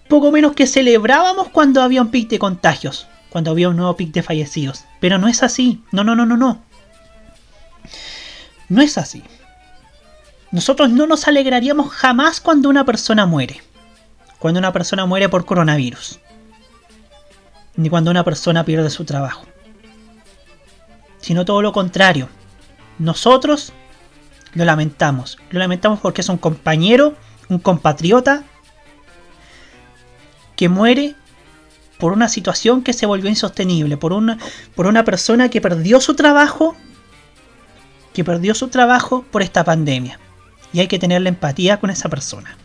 poco 0.08 0.32
menos 0.32 0.54
que 0.54 0.66
celebrábamos 0.66 1.50
cuando 1.50 1.80
había 1.80 2.02
un 2.02 2.10
pic 2.10 2.28
de 2.28 2.40
contagios, 2.40 3.06
cuando 3.28 3.52
había 3.52 3.68
un 3.68 3.76
nuevo 3.76 3.94
pic 3.94 4.10
de 4.10 4.24
fallecidos. 4.24 4.82
Pero 4.98 5.16
no 5.18 5.28
es 5.28 5.44
así. 5.44 5.80
No, 5.92 6.02
no, 6.02 6.16
no, 6.16 6.26
no, 6.26 6.36
no. 6.36 6.60
No 8.68 8.82
es 8.82 8.98
así. 8.98 9.22
Nosotros 10.52 10.90
no 10.90 11.06
nos 11.06 11.28
alegraríamos 11.28 11.90
jamás 11.92 12.40
cuando 12.40 12.68
una 12.68 12.84
persona 12.84 13.24
muere. 13.24 13.62
Cuando 14.38 14.58
una 14.58 14.72
persona 14.72 15.06
muere 15.06 15.28
por 15.28 15.44
coronavirus. 15.44 16.18
Ni 17.76 17.88
cuando 17.88 18.10
una 18.10 18.24
persona 18.24 18.64
pierde 18.64 18.90
su 18.90 19.04
trabajo. 19.04 19.44
Sino 21.18 21.44
todo 21.44 21.62
lo 21.62 21.72
contrario. 21.72 22.28
Nosotros 22.98 23.72
lo 24.54 24.64
lamentamos. 24.64 25.38
Lo 25.50 25.60
lamentamos 25.60 26.00
porque 26.00 26.22
es 26.22 26.28
un 26.28 26.38
compañero, 26.38 27.14
un 27.48 27.60
compatriota, 27.60 28.42
que 30.56 30.68
muere 30.68 31.14
por 31.98 32.12
una 32.12 32.28
situación 32.28 32.82
que 32.82 32.92
se 32.92 33.06
volvió 33.06 33.30
insostenible, 33.30 33.96
por 33.96 34.12
una, 34.12 34.38
por 34.74 34.86
una 34.86 35.04
persona 35.04 35.48
que 35.48 35.60
perdió 35.60 36.00
su 36.00 36.14
trabajo, 36.14 36.74
que 38.12 38.24
perdió 38.24 38.54
su 38.54 38.68
trabajo 38.68 39.24
por 39.30 39.42
esta 39.42 39.64
pandemia. 39.64 40.18
Y 40.72 40.80
hay 40.80 40.88
que 40.88 40.98
tener 40.98 41.22
la 41.22 41.28
empatía 41.28 41.78
con 41.80 41.90
esa 41.90 42.08
persona. 42.08 42.56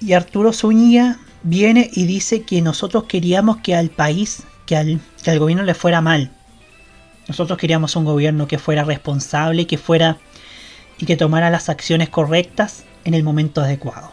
Y 0.00 0.14
Arturo 0.14 0.52
Zúñiga 0.52 1.18
viene 1.42 1.90
y 1.92 2.06
dice 2.06 2.42
que 2.42 2.62
nosotros 2.62 3.04
queríamos 3.04 3.58
que 3.58 3.74
al 3.74 3.90
país, 3.90 4.44
que 4.66 4.76
al, 4.76 5.00
que 5.22 5.30
al 5.30 5.38
gobierno 5.38 5.64
le 5.64 5.74
fuera 5.74 6.00
mal. 6.00 6.30
Nosotros 7.28 7.58
queríamos 7.58 7.94
un 7.96 8.04
gobierno 8.04 8.48
que 8.48 8.58
fuera 8.58 8.82
responsable, 8.84 9.66
que 9.66 9.78
fuera 9.78 10.18
y 10.98 11.06
que 11.06 11.16
tomara 11.16 11.50
las 11.50 11.68
acciones 11.68 12.08
correctas 12.08 12.84
en 13.04 13.14
el 13.14 13.22
momento 13.22 13.60
adecuado. 13.60 14.12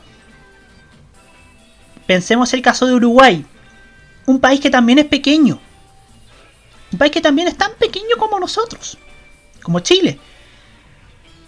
Pensemos 2.06 2.54
el 2.54 2.62
caso 2.62 2.86
de 2.86 2.94
Uruguay, 2.94 3.46
un 4.26 4.40
país 4.40 4.60
que 4.60 4.70
también 4.70 5.00
es 5.00 5.06
pequeño, 5.06 5.60
un 6.92 6.98
país 6.98 7.12
que 7.12 7.22
también 7.22 7.48
es 7.48 7.58
tan 7.58 7.72
pequeño 7.78 8.16
como 8.18 8.40
nosotros, 8.40 8.98
como 9.62 9.80
Chile. 9.82 10.18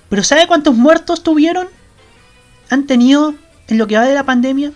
Pero 0.09 0.23
¿sabe 0.23 0.47
cuántos 0.47 0.75
muertos 0.75 1.23
tuvieron? 1.23 1.67
Han 2.69 2.87
tenido 2.87 3.35
en 3.67 3.77
lo 3.77 3.87
que 3.87 3.97
va 3.97 4.05
de 4.05 4.15
la 4.15 4.23
pandemia 4.23 4.71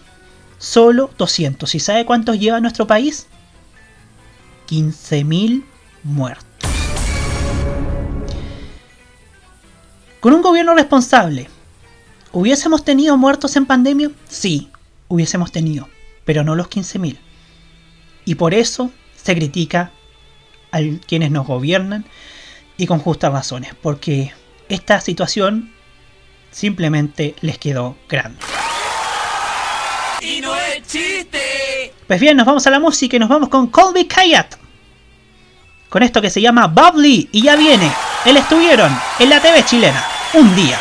solo 0.60 1.12
200. 1.18 1.74
¿Y 1.76 1.80
sabe 1.80 2.06
cuántos 2.06 2.40
lleva 2.40 2.60
nuestro 2.60 2.88
país? 2.88 3.28
15.000 4.70 5.64
muertos. 6.04 6.48
Con 10.20 10.34
un 10.34 10.42
gobierno 10.42 10.74
responsable, 10.74 11.50
¿hubiésemos 12.32 12.86
tenido 12.86 13.18
muertos 13.18 13.58
en 13.58 13.66
pandemia? 13.66 14.10
Sí, 14.30 14.70
hubiésemos 15.10 15.52
tenido, 15.52 15.90
pero 16.24 16.46
no 16.46 16.56
los 16.56 16.70
15.000. 16.70 17.18
Y 18.24 18.36
por 18.36 18.54
eso 18.54 18.90
se 19.22 19.36
critica 19.36 19.92
a 20.72 20.80
quienes 21.06 21.30
nos 21.30 21.46
gobiernan 21.46 22.06
y 22.78 22.88
con 22.88 23.00
justas 23.00 23.34
razones, 23.34 23.74
porque 23.82 24.32
esta 24.70 25.02
situación 25.02 25.72
simplemente 26.52 27.36
les 27.42 27.58
quedó 27.58 27.98
grande. 28.08 28.40
Y 30.22 30.40
no 30.42 30.56
es 30.56 30.88
chiste. 30.88 31.94
Pues 32.08 32.20
bien, 32.20 32.38
nos 32.38 32.46
vamos 32.46 32.66
a 32.66 32.70
la 32.70 32.80
música 32.80 33.16
y 33.16 33.20
nos 33.20 33.30
vamos 33.30 33.50
con 33.50 33.68
Colby 33.68 34.06
Kayat. 34.06 34.56
Con 35.90 36.04
esto 36.04 36.22
que 36.22 36.30
se 36.30 36.42
llama 36.42 36.68
Bubbly 36.68 37.30
y 37.32 37.44
ya 37.44 37.56
viene. 37.56 37.92
Él 38.26 38.38
estuvieron 38.38 38.92
en 39.20 39.30
la 39.30 39.42
TV 39.42 39.64
chilena 39.66 40.04
un 40.34 40.56
día. 40.56 40.80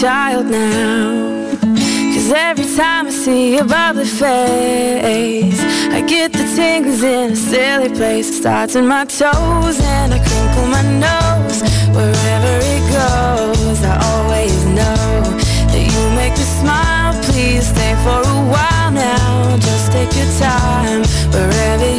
Child 0.00 0.46
now. 0.46 1.50
Cause 2.14 2.30
every 2.30 2.66
time 2.76 3.08
I 3.08 3.10
see 3.10 3.56
your 3.56 3.64
bubbly 3.64 4.04
face, 4.04 5.60
I 5.90 6.04
get 6.06 6.32
the 6.32 6.44
tingles 6.54 7.02
in 7.02 7.32
a 7.32 7.36
silly 7.36 7.88
place. 7.88 8.28
It 8.28 8.34
starts 8.34 8.76
in 8.76 8.86
my 8.86 9.06
toes 9.06 9.80
and 9.80 10.14
I 10.14 10.20
crinkle 10.28 10.68
my 10.68 10.82
nose. 11.06 11.62
Wherever 11.96 12.54
it 12.74 12.84
goes, 12.94 13.82
I 13.82 13.98
always 14.12 14.64
know 14.66 15.22
that 15.72 15.84
you 15.92 16.02
make 16.14 16.34
me 16.38 16.46
smile. 16.60 17.20
Please 17.24 17.66
stay 17.66 17.94
for 18.04 18.20
a 18.22 18.40
while 18.54 18.92
now. 18.92 19.56
Just 19.56 19.90
take 19.90 20.14
your 20.14 20.30
time 20.38 21.02
wherever 21.32 21.97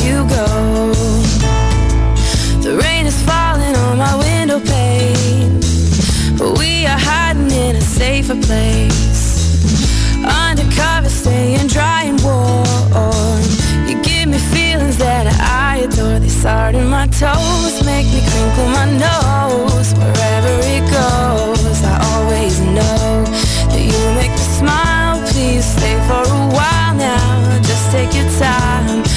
safer 8.29 8.41
place. 8.45 10.25
Undercover, 10.25 11.09
staying 11.09 11.67
dry 11.67 12.03
and 12.03 12.21
warm. 12.21 13.43
You 13.87 14.01
give 14.03 14.29
me 14.29 14.37
feelings 14.37 14.97
that 14.97 15.25
I 15.39 15.77
adore. 15.85 16.19
They 16.19 16.29
start 16.29 16.75
in 16.75 16.87
my 16.89 17.07
toes 17.07 17.83
make 17.85 18.05
me 18.07 18.21
crinkle 18.29 18.69
my 18.77 18.85
nose 19.07 19.93
wherever 19.93 20.53
it 20.75 20.83
goes. 20.91 21.83
I 21.83 21.95
always 22.13 22.59
know 22.59 23.25
that 23.71 23.81
you 23.81 23.99
make 24.19 24.31
me 24.31 24.45
smile. 24.59 25.17
Please 25.29 25.65
stay 25.65 25.95
for 26.07 26.21
a 26.21 26.41
while 26.57 26.95
now. 26.95 27.61
Just 27.61 27.91
take 27.91 28.13
your 28.13 28.29
time 28.39 29.08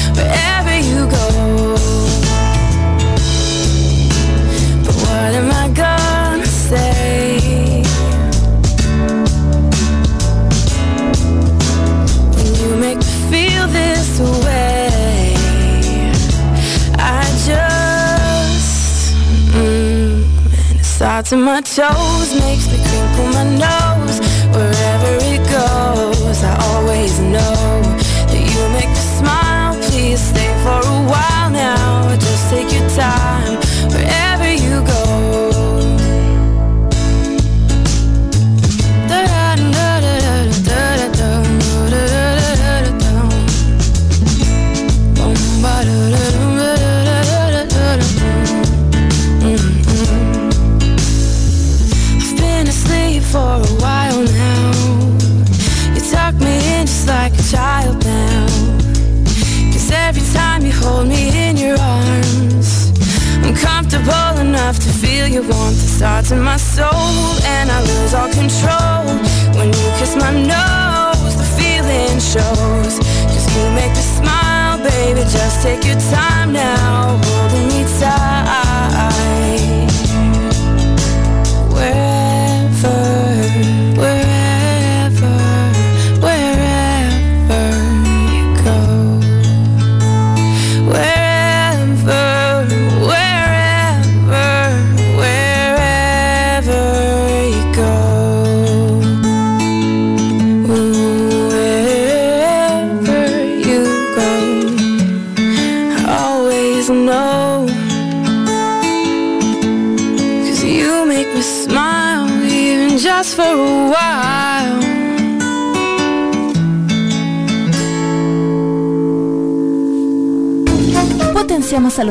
in 21.33 21.43
my 21.43 21.61
toes, 21.63 22.35
makes 22.41 22.67
me 22.71 22.79
crinkle 22.89 23.27
my 23.33 23.45
nose 23.45 24.19
wherever 24.55 25.13
it 25.33 25.41
goes. 25.49 26.43
I 26.45 26.55
always 26.73 27.19
know 27.21 27.82
feel 65.03 65.27
your 65.27 65.43
warmth. 65.43 65.83
Starts 65.99 66.31
in 66.31 66.41
my 66.41 66.57
soul, 66.57 67.19
and 67.57 67.71
I 67.71 67.79
lose 67.91 68.15
all 68.15 68.31
control. 68.41 69.03
When 69.59 69.69
you 69.79 69.89
kiss 69.99 70.15
my 70.25 70.33
nose, 70.55 71.35
the 71.43 71.49
feeling 71.59 72.19
shows. 72.33 72.95
Cause 73.33 73.47
you 73.55 73.65
make 73.81 73.93
me 73.99 74.05
smile, 74.19 74.79
baby. 74.79 75.23
Just 75.39 75.63
take 75.63 75.85
your 75.85 76.01
time 76.17 76.53
now, 76.53 77.21
holding 77.25 77.67
me 77.69 77.83
tight. 77.99 78.62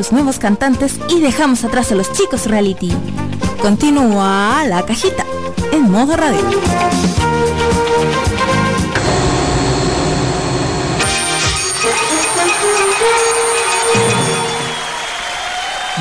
Nuevos 0.09 0.39
cantantes 0.39 0.99
y 1.09 1.19
dejamos 1.21 1.63
atrás 1.63 1.91
a 1.91 1.95
los 1.95 2.11
chicos 2.13 2.47
reality. 2.47 2.91
Continúa 3.61 4.63
la 4.67 4.83
cajita 4.83 5.23
en 5.71 5.91
modo 5.91 6.17
radio. 6.17 6.41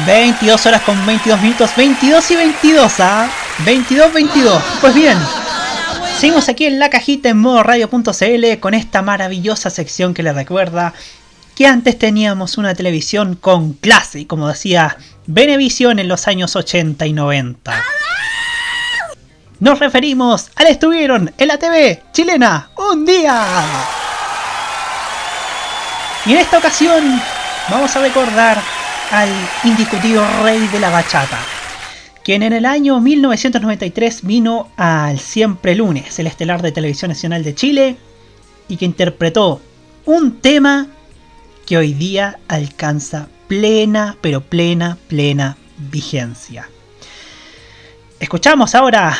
22 0.06 0.66
horas 0.66 0.82
con 0.82 1.06
22 1.06 1.40
minutos, 1.43 1.70
22 1.77 2.31
y 2.31 2.36
22, 2.36 3.01
¿ah? 3.01 3.31
22, 3.64 4.12
22. 4.12 4.62
Pues 4.81 4.94
bien, 4.94 5.18
seguimos 6.18 6.48
aquí 6.48 6.66
en 6.66 6.78
la 6.78 6.90
cajita 6.90 7.28
en 7.28 7.39
modo 7.39 7.62
radio.cl 7.62 8.59
con 8.60 8.74
esta 8.74 9.02
maravillosa 9.02 9.70
sección 9.70 10.14
que 10.14 10.22
les 10.22 10.35
recuerda 10.35 10.94
que 11.61 11.66
antes 11.66 11.99
teníamos 11.99 12.57
una 12.57 12.74
televisión 12.74 13.37
con 13.37 13.74
clase, 13.74 14.27
como 14.27 14.49
decía 14.49 14.97
Benevisión 15.27 15.99
en 15.99 16.09
los 16.09 16.27
años 16.27 16.57
80 16.57 17.05
y 17.05 17.12
90. 17.12 17.85
Nos 19.59 19.78
referimos 19.78 20.51
al 20.57 20.69
estuvieron 20.69 21.35
en 21.37 21.49
la 21.49 21.59
TV 21.59 22.03
chilena 22.12 22.70
un 22.78 23.05
día. 23.05 23.45
Y 26.24 26.32
en 26.32 26.39
esta 26.39 26.57
ocasión 26.57 27.20
vamos 27.69 27.95
a 27.95 28.01
recordar 28.01 28.59
al 29.11 29.28
indiscutido 29.65 30.24
rey 30.43 30.66
de 30.69 30.81
la 30.81 30.89
bachata, 30.89 31.41
quien 32.24 32.43
en 32.43 32.55
el 32.55 32.65
año 32.65 33.01
1993 33.01 34.23
vino 34.23 34.70
al 34.78 35.20
Siempre 35.20 35.74
Lunes, 35.74 36.19
el 36.19 36.27
estelar 36.27 36.62
de 36.62 36.73
Televisión 36.73 37.11
Nacional 37.11 37.45
de 37.45 37.55
Chile, 37.55 37.97
y 38.66 38.78
que 38.78 38.87
interpretó 38.87 39.61
un 40.07 40.41
tema 40.41 40.89
que 41.70 41.78
hoy 41.78 41.92
día 41.92 42.40
alcanza 42.48 43.28
plena, 43.47 44.16
pero 44.20 44.40
plena, 44.40 44.98
plena 45.06 45.56
vigencia. 45.78 46.68
Escuchamos 48.18 48.74
ahora 48.74 49.16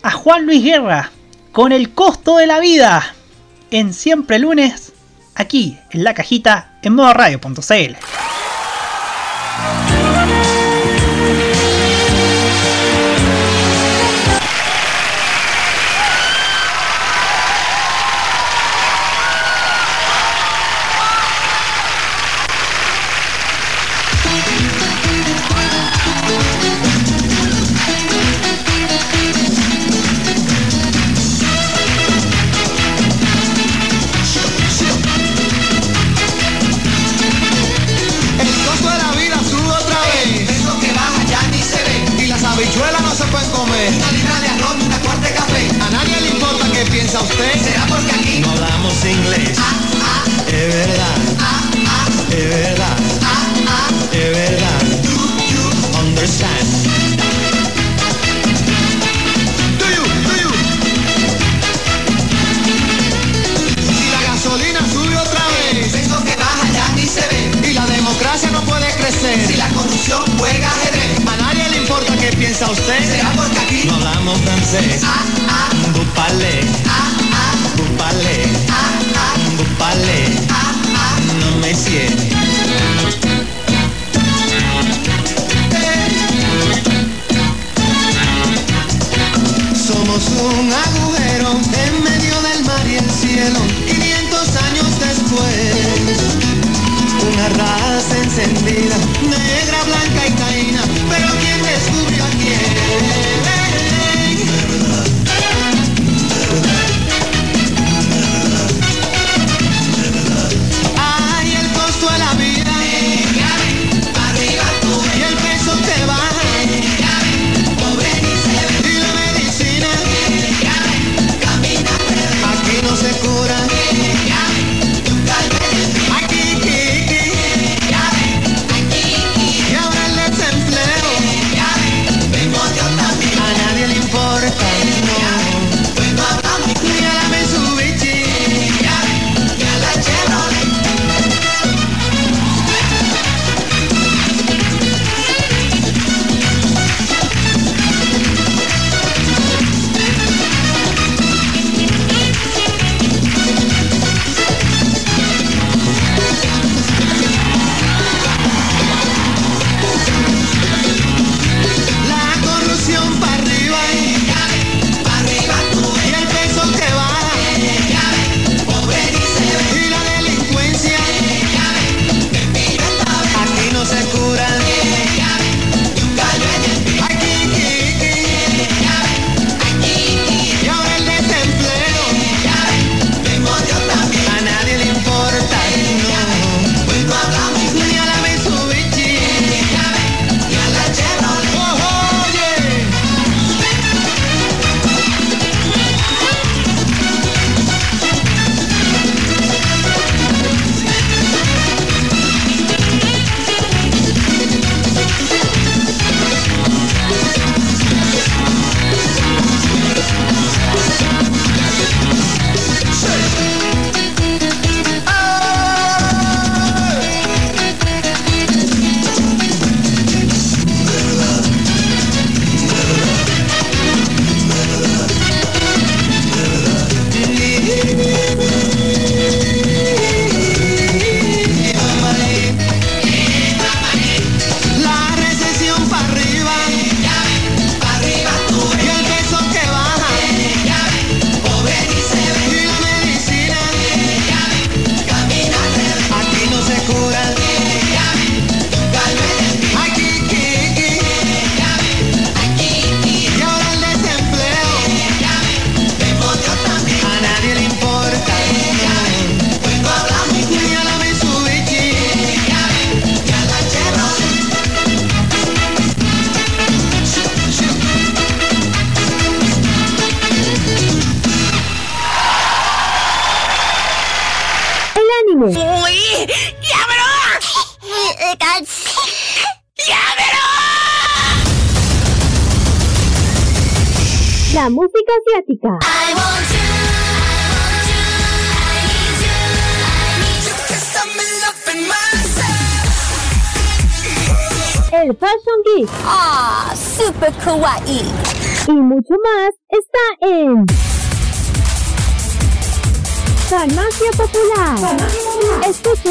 a 0.00 0.10
Juan 0.10 0.46
Luis 0.46 0.64
Guerra 0.64 1.10
con 1.52 1.72
el 1.72 1.90
costo 1.90 2.38
de 2.38 2.46
la 2.46 2.58
vida 2.58 3.14
en 3.70 3.92
Siempre 3.92 4.38
Lunes, 4.38 4.94
aquí 5.34 5.78
en 5.90 6.04
la 6.04 6.14
cajita 6.14 6.78
en 6.82 6.94
modo 6.94 7.12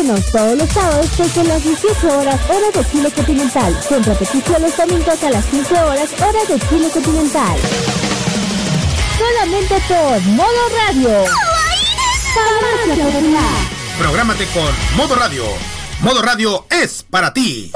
Todos 0.09 0.57
los 0.57 0.67
sábados 0.69 1.17
desde 1.19 1.43
las 1.43 1.63
18 1.63 2.17
horas 2.17 2.41
hora 2.49 2.71
de 2.73 2.89
Chile 2.89 3.11
continental, 3.11 3.79
con 3.87 4.03
repetición 4.03 4.59
los 4.59 4.75
domingos 4.75 5.23
a 5.23 5.29
las 5.29 5.45
15 5.45 5.73
horas 5.75 6.09
hora 6.19 6.39
de 6.47 6.67
Chile 6.67 6.89
continental. 6.91 7.57
Solamente 9.19 9.75
por 9.87 10.21
Modo 10.33 10.69
Radio. 10.87 11.25
Prográmate 13.99 14.47
con 14.47 14.97
Modo 14.97 15.13
Radio. 15.13 15.43
Modo 16.01 16.23
Radio 16.23 16.65
es 16.71 17.03
para 17.03 17.31
ti. 17.31 17.71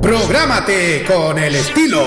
Prográmate 0.00 1.04
con 1.04 1.36
el 1.38 1.56
estilo. 1.56 2.06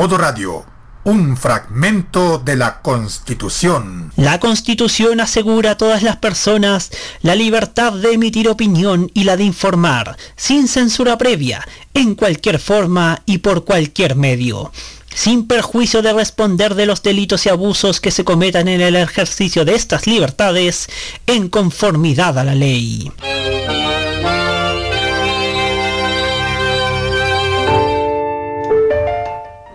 Modo 0.00 0.16
Radio, 0.16 0.64
un 1.04 1.36
fragmento 1.36 2.38
de 2.38 2.56
la 2.56 2.80
Constitución. 2.80 4.10
La 4.16 4.40
Constitución 4.40 5.20
asegura 5.20 5.72
a 5.72 5.76
todas 5.76 6.02
las 6.02 6.16
personas 6.16 6.90
la 7.20 7.34
libertad 7.34 7.92
de 7.92 8.14
emitir 8.14 8.48
opinión 8.48 9.10
y 9.12 9.24
la 9.24 9.36
de 9.36 9.44
informar, 9.44 10.16
sin 10.36 10.68
censura 10.68 11.18
previa, 11.18 11.68
en 11.92 12.14
cualquier 12.14 12.58
forma 12.58 13.20
y 13.26 13.38
por 13.38 13.66
cualquier 13.66 14.16
medio, 14.16 14.72
sin 15.14 15.46
perjuicio 15.46 16.00
de 16.00 16.14
responder 16.14 16.76
de 16.76 16.86
los 16.86 17.02
delitos 17.02 17.44
y 17.44 17.50
abusos 17.50 18.00
que 18.00 18.10
se 18.10 18.24
cometan 18.24 18.68
en 18.68 18.80
el 18.80 18.96
ejercicio 18.96 19.66
de 19.66 19.74
estas 19.74 20.06
libertades, 20.06 20.88
en 21.26 21.50
conformidad 21.50 22.38
a 22.38 22.44
la 22.44 22.54
ley. 22.54 23.12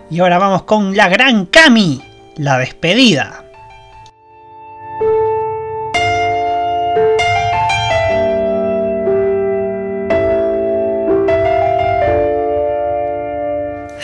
Y 0.08 0.20
ahora 0.20 0.38
vamos 0.38 0.62
con 0.62 0.96
la 0.96 1.08
gran 1.08 1.46
Cami, 1.46 2.00
la 2.36 2.58
despedida. 2.58 3.42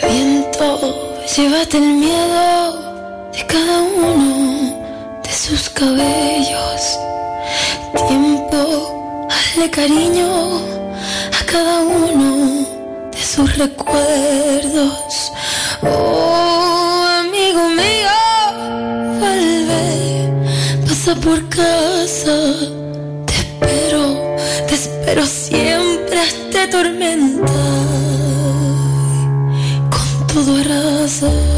Viento, 0.01 1.25
llévate 1.37 1.77
el 1.77 1.93
miedo 1.93 3.31
de 3.31 3.45
cada 3.47 3.81
uno 3.81 5.21
de 5.23 5.31
sus 5.31 5.69
cabellos. 5.69 6.99
Tiempo, 8.09 9.29
hazle 9.31 9.69
cariño 9.69 10.57
a 10.57 11.45
cada 11.45 11.79
uno 11.81 12.82
de 13.15 13.23
sus 13.23 13.57
recuerdos. 13.57 15.31
Oh, 15.81 17.05
amigo 17.19 17.69
mío, 17.69 18.15
vuelve, 19.19 20.31
pasa 20.87 21.15
por 21.15 21.47
casa. 21.49 22.35
Te 23.25 23.33
espero, 23.33 24.35
te 24.67 24.75
espero 24.75 25.25
siempre 25.25 26.19
hasta 26.19 26.69
tormenta. 26.69 27.53
Con 29.89 30.27
todo 30.27 30.57
arrasa. 30.57 31.52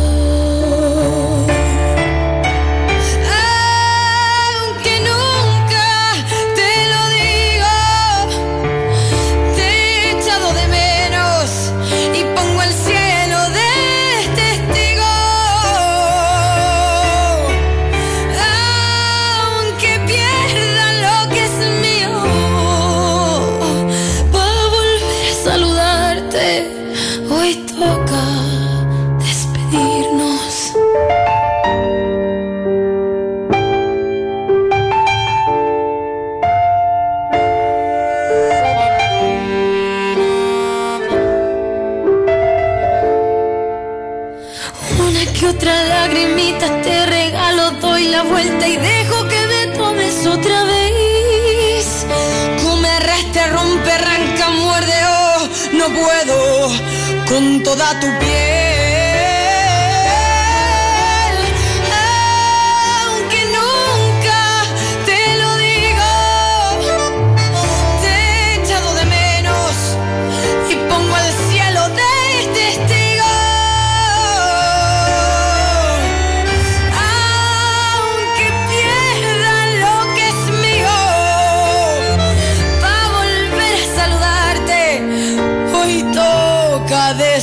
Puedo 56.05 56.69
con 57.27 57.63
toda 57.63 57.99
tu 57.99 58.24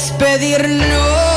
despedirnos. 0.02 1.31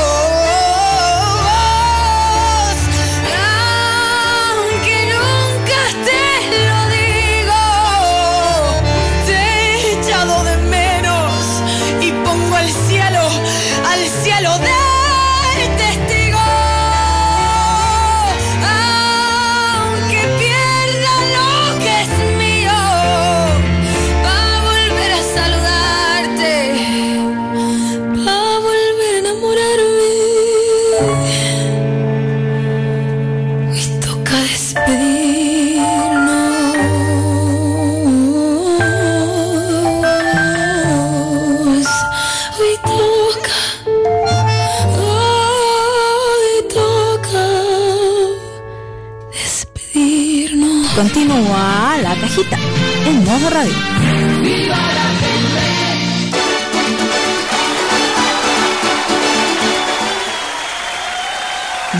En 53.36 53.42
modo 53.42 53.50
radio. 53.50 53.72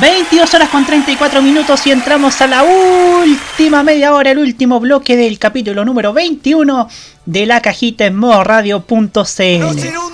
22 0.01 0.53
horas 0.55 0.69
con 0.69 0.85
34 0.85 1.41
minutos 1.41 1.87
y 1.87 1.91
entramos 1.91 2.41
a 2.43 2.47
la 2.47 2.65
última 2.65 3.83
media 3.83 4.13
hora, 4.13 4.31
el 4.31 4.39
último 4.39 4.79
bloque 4.79 5.17
del 5.17 5.39
capítulo 5.39 5.87
número 5.87 6.13
21 6.13 6.89
de 7.25 7.47
la 7.47 7.63
cajita 7.63 8.05
en 8.05 8.17
modo 8.17 8.45
radio.cl. 8.45 10.06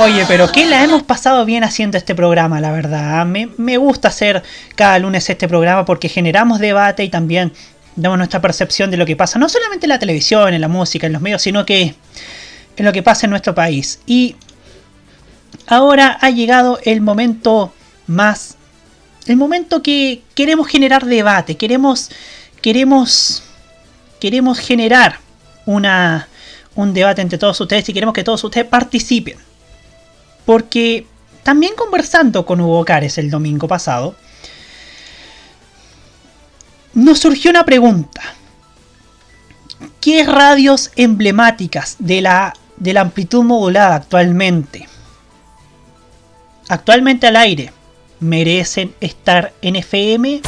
Oye, 0.00 0.24
pero 0.26 0.50
que 0.50 0.64
la 0.64 0.82
hemos 0.82 1.02
pasado 1.02 1.44
bien 1.44 1.62
haciendo 1.62 1.98
este 1.98 2.14
programa, 2.14 2.58
la 2.58 2.72
verdad. 2.72 3.26
Me, 3.26 3.50
me 3.58 3.76
gusta 3.76 4.08
hacer 4.08 4.42
cada 4.74 4.98
lunes 4.98 5.28
este 5.28 5.46
programa 5.46 5.84
porque 5.84 6.08
generamos 6.08 6.58
debate 6.58 7.04
y 7.04 7.10
también 7.10 7.52
damos 7.96 8.16
nuestra 8.16 8.40
percepción 8.40 8.90
de 8.90 8.96
lo 8.96 9.04
que 9.04 9.14
pasa, 9.14 9.38
no 9.38 9.46
solamente 9.50 9.84
en 9.84 9.90
la 9.90 9.98
televisión, 9.98 10.54
en 10.54 10.60
la 10.62 10.68
música, 10.68 11.06
en 11.06 11.12
los 11.12 11.20
medios, 11.20 11.42
sino 11.42 11.66
que 11.66 11.94
en 12.78 12.84
lo 12.86 12.94
que 12.94 13.02
pasa 13.02 13.26
en 13.26 13.30
nuestro 13.30 13.54
país. 13.54 14.00
Y 14.06 14.36
ahora 15.66 16.16
ha 16.18 16.30
llegado 16.30 16.78
el 16.84 17.02
momento 17.02 17.74
más... 18.06 18.56
El 19.26 19.36
momento 19.36 19.82
que 19.82 20.22
queremos 20.34 20.66
generar 20.66 21.04
debate, 21.04 21.58
queremos... 21.58 22.10
Queremos... 22.62 23.42
Queremos 24.18 24.58
generar 24.60 25.18
una, 25.66 26.26
un 26.74 26.94
debate 26.94 27.20
entre 27.20 27.36
todos 27.36 27.60
ustedes 27.60 27.86
y 27.90 27.92
queremos 27.92 28.14
que 28.14 28.24
todos 28.24 28.42
ustedes 28.42 28.66
participen. 28.66 29.49
Porque 30.50 31.06
también 31.44 31.74
conversando 31.76 32.44
con 32.44 32.60
Hugo 32.60 32.84
Cares 32.84 33.18
el 33.18 33.30
domingo 33.30 33.68
pasado, 33.68 34.16
nos 36.92 37.20
surgió 37.20 37.52
una 37.52 37.64
pregunta. 37.64 38.20
¿Qué 40.00 40.24
radios 40.24 40.90
emblemáticas 40.96 41.94
de 42.00 42.22
la, 42.22 42.52
de 42.78 42.92
la 42.92 43.02
amplitud 43.02 43.44
modulada 43.44 43.94
actualmente? 43.94 44.88
Actualmente 46.68 47.28
al 47.28 47.36
aire. 47.36 47.72
merecen 48.18 48.92
estar 49.00 49.52
en 49.62 49.76
FM? 49.76 50.40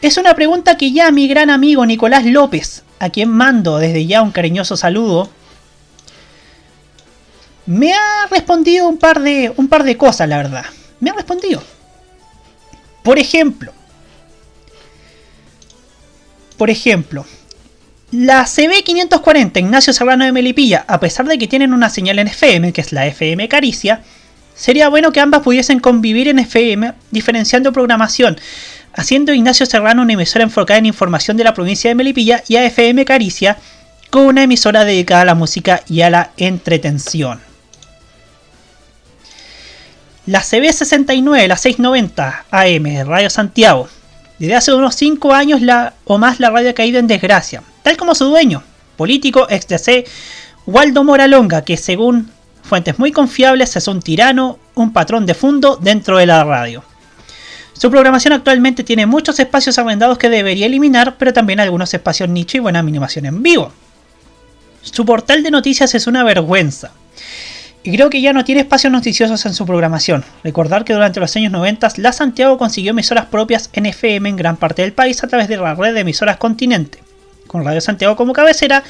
Es 0.00 0.16
una 0.16 0.34
pregunta 0.34 0.78
que 0.78 0.90
ya 0.90 1.10
mi 1.10 1.28
gran 1.28 1.50
amigo 1.50 1.84
Nicolás 1.84 2.24
López, 2.24 2.82
a 2.98 3.10
quien 3.10 3.28
mando 3.28 3.76
desde 3.76 4.06
ya 4.06 4.22
un 4.22 4.30
cariñoso 4.30 4.78
saludo, 4.78 5.28
me 7.66 7.92
ha 7.92 8.26
respondido 8.30 8.88
un 8.88 8.98
par 8.98 9.20
de, 9.20 9.52
un 9.56 9.68
par 9.68 9.84
de 9.84 9.96
cosas, 9.96 10.28
la 10.28 10.36
verdad. 10.36 10.64
Me 11.00 11.10
ha 11.10 11.14
respondido. 11.14 11.62
Por 13.02 13.18
ejemplo, 13.18 13.72
por 16.56 16.70
ejemplo, 16.70 17.26
la 18.12 18.44
CB540 18.44 19.58
Ignacio 19.58 19.92
Serrano 19.92 20.24
de 20.24 20.32
Melipilla, 20.32 20.84
a 20.86 21.00
pesar 21.00 21.26
de 21.26 21.36
que 21.36 21.48
tienen 21.48 21.72
una 21.72 21.90
señal 21.90 22.18
en 22.18 22.28
FM, 22.28 22.72
que 22.72 22.80
es 22.80 22.92
la 22.92 23.06
FM 23.06 23.48
Caricia, 23.48 24.02
sería 24.54 24.88
bueno 24.88 25.12
que 25.12 25.20
ambas 25.20 25.42
pudiesen 25.42 25.80
convivir 25.80 26.28
en 26.28 26.38
FM, 26.38 26.92
diferenciando 27.10 27.72
programación, 27.72 28.38
haciendo 28.92 29.34
Ignacio 29.34 29.66
Serrano 29.66 30.02
una 30.02 30.12
emisora 30.12 30.44
enfocada 30.44 30.78
en 30.78 30.86
información 30.86 31.36
de 31.36 31.44
la 31.44 31.54
provincia 31.54 31.90
de 31.90 31.96
Melipilla 31.96 32.42
y 32.46 32.56
a 32.56 32.64
FM 32.64 33.04
Caricia 33.04 33.58
con 34.10 34.26
una 34.26 34.44
emisora 34.44 34.84
dedicada 34.84 35.22
a 35.22 35.26
la 35.26 35.34
música 35.34 35.82
y 35.88 36.02
a 36.02 36.10
la 36.10 36.30
entretención. 36.36 37.53
La 40.26 40.40
CB69, 40.40 41.46
la 41.46 41.56
690 41.56 42.46
AM, 42.50 43.06
Radio 43.06 43.28
Santiago. 43.28 43.88
Desde 44.38 44.54
hace 44.54 44.72
unos 44.72 44.94
5 44.94 45.34
años 45.34 45.60
la, 45.60 45.94
o 46.06 46.16
más 46.16 46.40
la 46.40 46.48
radio 46.48 46.70
ha 46.70 46.74
caído 46.74 46.98
en 46.98 47.06
desgracia, 47.06 47.62
tal 47.82 47.96
como 47.98 48.14
su 48.14 48.24
dueño, 48.24 48.62
político 48.96 49.46
ex 49.50 49.68
DC, 49.68 50.06
Waldo 50.66 51.04
Moralonga, 51.04 51.62
que 51.62 51.76
según 51.76 52.30
fuentes 52.62 52.98
muy 52.98 53.12
confiables 53.12 53.76
es 53.76 53.86
un 53.86 54.00
tirano, 54.00 54.58
un 54.74 54.94
patrón 54.94 55.26
de 55.26 55.34
fondo 55.34 55.76
dentro 55.76 56.16
de 56.16 56.26
la 56.26 56.42
radio. 56.42 56.82
Su 57.74 57.90
programación 57.90 58.32
actualmente 58.32 58.82
tiene 58.82 59.04
muchos 59.04 59.38
espacios 59.38 59.78
arrendados 59.78 60.16
que 60.16 60.30
debería 60.30 60.66
eliminar, 60.66 61.16
pero 61.18 61.34
también 61.34 61.60
algunos 61.60 61.92
espacios 61.92 62.30
nicho 62.30 62.56
y 62.56 62.60
buena 62.60 62.78
animación 62.78 63.26
en 63.26 63.42
vivo. 63.42 63.72
Su 64.80 65.04
portal 65.04 65.42
de 65.42 65.50
noticias 65.50 65.94
es 65.94 66.06
una 66.06 66.24
vergüenza. 66.24 66.92
Y 67.86 67.92
creo 67.94 68.08
que 68.08 68.22
ya 68.22 68.32
no 68.32 68.44
tiene 68.44 68.62
espacios 68.62 68.90
noticiosos 68.90 69.44
en 69.44 69.52
su 69.52 69.66
programación. 69.66 70.24
Recordar 70.42 70.86
que 70.86 70.94
durante 70.94 71.20
los 71.20 71.36
años 71.36 71.52
90 71.52 71.90
la 71.98 72.12
Santiago 72.12 72.56
consiguió 72.56 72.92
emisoras 72.92 73.26
propias 73.26 73.68
en 73.74 73.84
FM 73.84 74.30
en 74.30 74.36
gran 74.36 74.56
parte 74.56 74.80
del 74.80 74.94
país 74.94 75.22
a 75.22 75.28
través 75.28 75.48
de 75.48 75.58
la 75.58 75.74
red 75.74 75.92
de 75.92 76.00
emisoras 76.00 76.38
Continente, 76.38 76.98
con 77.46 77.62
Radio 77.62 77.82
Santiago 77.82 78.16
como 78.16 78.32
cabecera, 78.32 78.82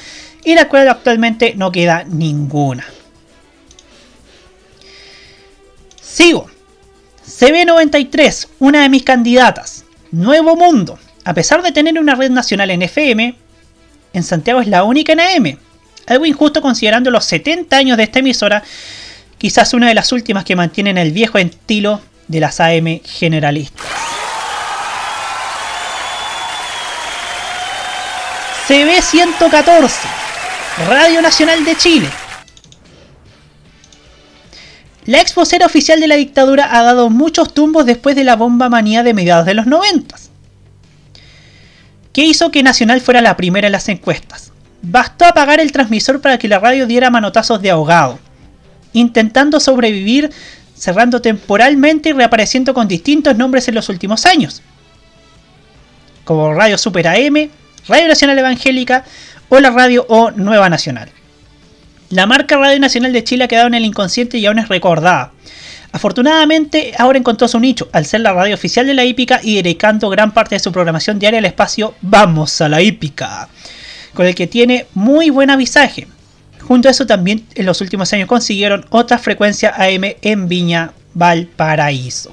y 0.45 0.55
la 0.55 0.69
cual 0.69 0.87
actualmente 0.87 1.55
no 1.57 1.73
queda 1.73 2.05
ninguna. 2.05 2.85
Sigo. 6.01 6.49
CB93, 7.27 8.47
una 8.59 8.83
de 8.83 8.89
mis 8.89 9.03
candidatas. 9.03 9.83
Nuevo 10.11 10.55
Mundo. 10.55 10.97
A 11.25 11.33
pesar 11.33 11.61
de 11.63 11.73
tener 11.73 11.99
una 11.99 12.15
red 12.15 12.31
nacional 12.31 12.71
en 12.71 12.83
FM, 12.83 13.35
en 14.13 14.23
Santiago 14.23 14.61
es 14.61 14.67
la 14.67 14.85
única 14.85 15.11
en 15.11 15.19
AM. 15.19 15.64
Algo 16.07 16.25
injusto 16.25 16.61
considerando 16.61 17.09
los 17.11 17.25
70 17.25 17.75
años 17.75 17.97
de 17.97 18.03
esta 18.03 18.19
emisora, 18.19 18.63
quizás 19.37 19.73
una 19.73 19.87
de 19.87 19.95
las 19.95 20.11
últimas 20.11 20.45
que 20.45 20.55
mantienen 20.55 20.97
el 20.97 21.11
viejo 21.11 21.37
estilo 21.37 22.01
de 22.27 22.39
las 22.39 22.59
AM 22.59 23.01
generalistas. 23.03 23.85
CB 28.67 29.01
114, 29.01 30.07
Radio 30.87 31.21
Nacional 31.21 31.63
de 31.65 31.77
Chile. 31.77 32.09
La 35.05 35.21
ex 35.21 35.35
vocera 35.35 35.67
oficial 35.67 35.99
de 35.99 36.07
la 36.07 36.15
dictadura 36.15 36.75
ha 36.75 36.81
dado 36.81 37.11
muchos 37.11 37.53
tumbos 37.53 37.85
después 37.85 38.15
de 38.15 38.23
la 38.23 38.35
bomba 38.35 38.69
manía 38.69 39.03
de 39.03 39.13
mediados 39.13 39.45
de 39.45 39.53
los 39.53 39.67
90. 39.67 40.15
¿Qué 42.11 42.23
hizo 42.23 42.49
que 42.49 42.63
Nacional 42.63 43.01
fuera 43.01 43.21
la 43.21 43.37
primera 43.37 43.67
en 43.67 43.73
las 43.73 43.87
encuestas? 43.87 44.51
Bastó 44.81 45.25
apagar 45.25 45.59
el 45.59 45.71
transmisor 45.71 46.21
para 46.21 46.37
que 46.37 46.47
la 46.47 46.59
radio 46.59 46.85
diera 46.85 47.09
manotazos 47.09 47.61
de 47.61 47.71
ahogado, 47.71 48.19
intentando 48.93 49.59
sobrevivir, 49.59 50.29
cerrando 50.75 51.21
temporalmente 51.21 52.09
y 52.09 52.13
reapareciendo 52.13 52.73
con 52.73 52.87
distintos 52.87 53.35
nombres 53.35 53.67
en 53.67 53.75
los 53.75 53.89
últimos 53.89 54.25
años, 54.25 54.61
como 56.23 56.53
Radio 56.53 56.77
Super 56.77 57.07
AM, 57.07 57.49
Radio 57.87 58.07
Nacional 58.07 58.39
Evangélica 58.39 59.05
o 59.49 59.59
la 59.59 59.69
Radio 59.71 60.05
O 60.09 60.31
Nueva 60.31 60.69
Nacional. 60.69 61.09
La 62.09 62.27
marca 62.27 62.57
Radio 62.57 62.79
Nacional 62.79 63.13
de 63.13 63.23
Chile 63.23 63.45
ha 63.45 63.47
quedado 63.47 63.67
en 63.67 63.73
el 63.73 63.85
inconsciente 63.85 64.37
y 64.37 64.45
aún 64.45 64.59
es 64.59 64.69
recordada. 64.69 65.31
Afortunadamente, 65.91 66.93
ahora 66.97 67.17
encontró 67.17 67.47
su 67.47 67.59
nicho 67.59 67.87
al 67.93 68.05
ser 68.05 68.21
la 68.21 68.33
radio 68.33 68.53
oficial 68.53 68.85
de 68.85 68.93
la 68.93 69.05
hípica 69.05 69.39
y 69.41 69.55
dedicando 69.55 70.09
gran 70.09 70.33
parte 70.33 70.55
de 70.55 70.59
su 70.59 70.71
programación 70.71 71.19
diaria 71.19 71.39
al 71.39 71.45
espacio 71.45 71.95
Vamos 72.01 72.59
a 72.59 72.67
la 72.67 72.81
hípica, 72.81 73.47
con 74.15 74.25
el 74.25 74.33
que 74.33 74.47
tiene 74.47 74.87
muy 74.95 75.29
buen 75.29 75.51
avisaje. 75.51 76.07
Junto 76.61 76.87
a 76.87 76.91
eso 76.91 77.05
también 77.05 77.45
en 77.53 77.67
los 77.67 77.81
últimos 77.81 78.11
años 78.13 78.27
consiguieron 78.27 78.87
otra 78.89 79.19
frecuencia 79.19 79.75
AM 79.77 80.15
en 80.23 80.47
Viña 80.47 80.93
Valparaíso. 81.13 82.31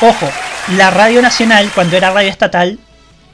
Ojo, 0.00 0.28
la 0.76 0.90
radio 0.90 1.22
nacional, 1.22 1.70
cuando 1.74 1.96
era 1.96 2.10
radio 2.10 2.28
estatal, 2.28 2.78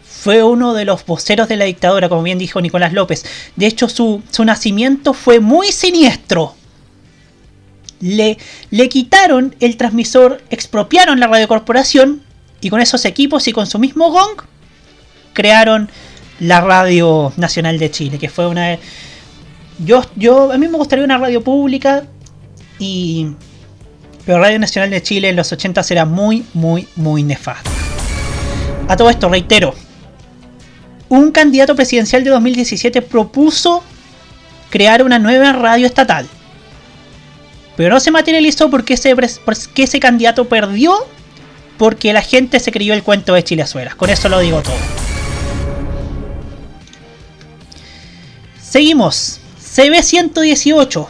fue 0.04 0.44
uno 0.44 0.74
de 0.74 0.84
los 0.84 1.04
voceros 1.04 1.48
de 1.48 1.56
la 1.56 1.64
dictadura, 1.64 2.08
como 2.08 2.22
bien 2.22 2.38
dijo 2.38 2.60
Nicolás 2.60 2.92
López. 2.92 3.24
De 3.56 3.66
hecho, 3.66 3.88
su, 3.88 4.22
su 4.30 4.44
nacimiento 4.44 5.14
fue 5.14 5.40
muy 5.40 5.72
siniestro. 5.72 6.54
Le, 8.02 8.36
le, 8.70 8.88
quitaron 8.90 9.54
el 9.60 9.78
transmisor, 9.78 10.42
expropiaron 10.50 11.20
la 11.20 11.28
radiocorporación 11.28 12.22
y 12.60 12.68
con 12.68 12.80
esos 12.80 13.04
equipos 13.06 13.48
y 13.48 13.52
con 13.52 13.66
su 13.66 13.78
mismo 13.78 14.10
gong 14.10 14.42
crearon 15.32 15.88
la 16.40 16.60
Radio 16.60 17.32
Nacional 17.36 17.78
de 17.78 17.90
Chile, 17.90 18.18
que 18.18 18.28
fue 18.28 18.46
una... 18.46 18.76
Yo, 19.78 20.04
yo, 20.16 20.52
a 20.52 20.58
mí 20.58 20.68
me 20.68 20.76
gustaría 20.76 21.04
una 21.04 21.18
radio 21.18 21.42
pública 21.42 22.04
y... 22.78 23.28
Pero 24.26 24.38
Radio 24.38 24.58
Nacional 24.58 24.90
de 24.90 25.02
Chile 25.02 25.28
en 25.30 25.36
los 25.36 25.50
80 25.52 25.82
era 25.90 26.04
muy, 26.04 26.44
muy, 26.52 26.86
muy 26.96 27.22
nefasta. 27.22 27.70
A 28.88 28.96
todo 28.96 29.10
esto, 29.10 29.28
reitero, 29.28 29.74
un 31.08 31.30
candidato 31.30 31.74
presidencial 31.74 32.24
de 32.24 32.30
2017 32.30 33.02
propuso 33.02 33.82
crear 34.70 35.02
una 35.02 35.18
nueva 35.18 35.52
radio 35.52 35.86
estatal. 35.86 36.26
Pero 37.76 37.94
no 37.94 38.00
se 38.00 38.10
materializó 38.10 38.70
porque 38.70 38.94
ese, 38.94 39.14
porque 39.16 39.82
ese 39.84 40.00
candidato 40.00 40.46
perdió 40.46 40.94
porque 41.78 42.12
la 42.12 42.22
gente 42.22 42.60
se 42.60 42.70
creyó 42.70 42.94
el 42.94 43.02
cuento 43.02 43.34
de 43.34 43.42
Chilezuelas. 43.42 43.94
Con 43.94 44.10
eso 44.10 44.28
lo 44.28 44.38
digo 44.40 44.62
todo. 44.62 44.74
Seguimos. 48.62 49.40
CB118. 49.60 51.06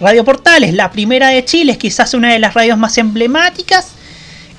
Radio 0.00 0.24
Portales, 0.24 0.74
la 0.74 0.90
primera 0.90 1.28
de 1.28 1.44
Chile, 1.44 1.78
quizás 1.78 2.14
una 2.14 2.32
de 2.32 2.38
las 2.38 2.54
radios 2.54 2.76
más 2.76 2.98
emblemáticas 2.98 3.92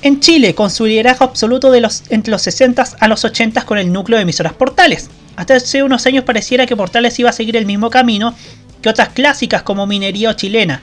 en 0.01 0.19
Chile, 0.19 0.55
con 0.55 0.69
su 0.69 0.85
liderazgo 0.85 1.25
absoluto 1.25 1.71
de 1.71 1.81
los, 1.81 2.03
entre 2.09 2.31
los 2.31 2.41
60 2.43 2.83
a 2.99 3.07
los 3.07 3.25
80 3.25 3.63
con 3.65 3.77
el 3.77 3.91
núcleo 3.91 4.17
de 4.17 4.23
emisoras 4.23 4.53
Portales. 4.53 5.09
Hasta 5.35 5.55
hace 5.55 5.83
unos 5.83 6.05
años 6.05 6.23
pareciera 6.23 6.65
que 6.65 6.75
Portales 6.75 7.19
iba 7.19 7.29
a 7.29 7.33
seguir 7.33 7.57
el 7.57 7.65
mismo 7.65 7.89
camino 7.89 8.33
que 8.81 8.89
otras 8.89 9.09
clásicas 9.09 9.63
como 9.63 9.87
Minería 9.87 10.29
o 10.29 10.33
Chilena, 10.33 10.81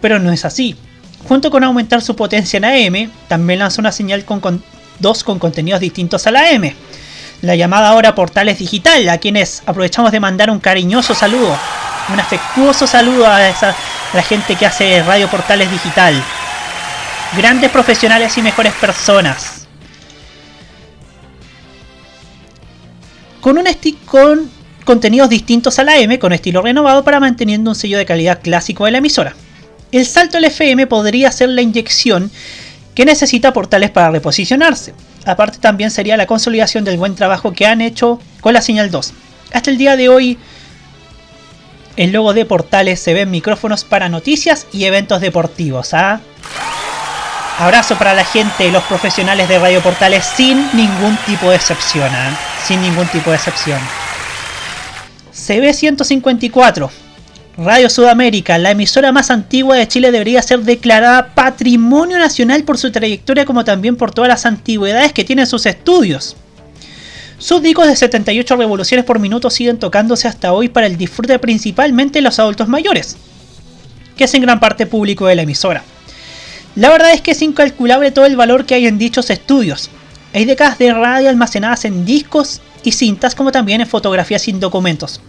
pero 0.00 0.18
no 0.18 0.32
es 0.32 0.44
así. 0.44 0.76
Junto 1.26 1.50
con 1.50 1.64
aumentar 1.64 2.00
su 2.02 2.14
potencia 2.16 2.58
en 2.58 2.64
AM, 2.64 3.10
también 3.28 3.58
lanzó 3.58 3.80
una 3.80 3.92
señal 3.92 4.24
con, 4.24 4.40
con 4.40 4.62
dos 4.98 5.24
con 5.24 5.38
contenidos 5.38 5.80
distintos 5.80 6.26
a 6.26 6.30
la 6.30 6.48
AM. 6.48 6.72
La 7.42 7.54
llamada 7.54 7.88
ahora 7.88 8.14
Portales 8.14 8.58
Digital, 8.58 9.08
a 9.08 9.18
quienes 9.18 9.62
aprovechamos 9.66 10.10
de 10.10 10.20
mandar 10.20 10.50
un 10.50 10.58
cariñoso 10.58 11.14
saludo, 11.14 11.56
un 12.12 12.18
afectuoso 12.18 12.86
saludo 12.86 13.26
a, 13.28 13.48
esa, 13.48 13.74
la 14.12 14.22
gente 14.22 14.56
que 14.56 14.66
hace 14.66 15.02
Radio 15.02 15.28
Portales 15.28 15.70
Digital. 15.70 16.20
Grandes 17.36 17.70
profesionales 17.70 18.36
y 18.38 18.42
mejores 18.42 18.72
personas. 18.74 19.66
Con 23.40 23.58
un 23.58 23.66
con 24.06 24.50
contenidos 24.84 25.28
distintos 25.28 25.78
a 25.78 25.84
la 25.84 25.98
M, 25.98 26.18
con 26.18 26.32
estilo 26.32 26.62
renovado 26.62 27.04
para 27.04 27.20
manteniendo 27.20 27.70
un 27.70 27.76
sello 27.76 27.98
de 27.98 28.06
calidad 28.06 28.40
clásico 28.42 28.86
de 28.86 28.92
la 28.92 28.98
emisora. 28.98 29.34
El 29.90 30.04
salto 30.06 30.36
al 30.36 30.44
FM 30.44 30.86
podría 30.86 31.32
ser 31.32 31.48
la 31.48 31.62
inyección 31.62 32.30
que 32.94 33.04
necesita 33.04 33.52
portales 33.52 33.90
para 33.90 34.10
reposicionarse. 34.10 34.92
Aparte 35.24 35.58
también 35.58 35.90
sería 35.90 36.16
la 36.16 36.26
consolidación 36.26 36.84
del 36.84 36.98
buen 36.98 37.14
trabajo 37.14 37.52
que 37.52 37.66
han 37.66 37.80
hecho 37.80 38.20
con 38.40 38.52
la 38.54 38.60
señal 38.60 38.90
2. 38.90 39.12
Hasta 39.52 39.70
el 39.70 39.78
día 39.78 39.96
de 39.96 40.08
hoy, 40.08 40.38
el 41.96 42.12
logo 42.12 42.34
de 42.34 42.44
portales 42.44 43.00
se 43.00 43.14
ven 43.14 43.30
micrófonos 43.30 43.84
para 43.84 44.08
noticias 44.08 44.66
y 44.72 44.84
eventos 44.84 45.20
deportivos. 45.20 45.94
¿ah? 45.94 46.20
Abrazo 47.58 47.96
para 47.96 48.14
la 48.14 48.24
gente, 48.24 48.70
los 48.70 48.84
profesionales 48.84 49.48
de 49.48 49.58
Radio 49.58 49.80
Portales, 49.80 50.24
sin 50.24 50.58
ningún 50.76 51.16
tipo 51.26 51.50
de 51.50 51.56
excepción. 51.56 52.08
¿ah? 52.12 52.38
Sin 52.66 52.80
ningún 52.82 53.06
tipo 53.08 53.30
de 53.30 53.36
excepción. 53.36 53.80
CB154. 55.34 56.90
Radio 57.58 57.90
Sudamérica, 57.90 58.56
la 58.56 58.70
emisora 58.70 59.10
más 59.10 59.32
antigua 59.32 59.74
de 59.74 59.88
Chile, 59.88 60.12
debería 60.12 60.40
ser 60.42 60.60
declarada 60.60 61.34
Patrimonio 61.34 62.16
Nacional 62.16 62.62
por 62.62 62.78
su 62.78 62.92
trayectoria 62.92 63.44
como 63.44 63.64
también 63.64 63.96
por 63.96 64.12
todas 64.12 64.28
las 64.28 64.46
antigüedades 64.46 65.12
que 65.12 65.24
tienen 65.24 65.44
sus 65.44 65.66
estudios. 65.66 66.36
Sus 67.38 67.60
discos 67.60 67.88
de 67.88 67.96
78 67.96 68.54
revoluciones 68.54 69.04
por 69.04 69.18
minuto 69.18 69.50
siguen 69.50 69.80
tocándose 69.80 70.28
hasta 70.28 70.52
hoy 70.52 70.68
para 70.68 70.86
el 70.86 70.96
disfrute 70.96 71.36
principalmente 71.40 72.20
de 72.20 72.22
los 72.22 72.38
adultos 72.38 72.68
mayores, 72.68 73.16
que 74.16 74.22
es 74.22 74.34
en 74.34 74.42
gran 74.42 74.60
parte 74.60 74.86
público 74.86 75.26
de 75.26 75.34
la 75.34 75.42
emisora. 75.42 75.82
La 76.76 76.90
verdad 76.90 77.12
es 77.12 77.22
que 77.22 77.32
es 77.32 77.42
incalculable 77.42 78.12
todo 78.12 78.26
el 78.26 78.36
valor 78.36 78.66
que 78.66 78.74
hay 78.74 78.86
en 78.86 78.98
dichos 78.98 79.30
estudios. 79.30 79.90
Hay 80.32 80.44
décadas 80.44 80.78
de 80.78 80.94
radio 80.94 81.28
almacenadas 81.28 81.84
en 81.86 82.04
discos 82.04 82.60
y 82.84 82.92
cintas 82.92 83.34
como 83.34 83.50
también 83.50 83.80
en 83.80 83.88
fotografías 83.88 84.42
sin 84.42 84.60
documentos. 84.60 85.20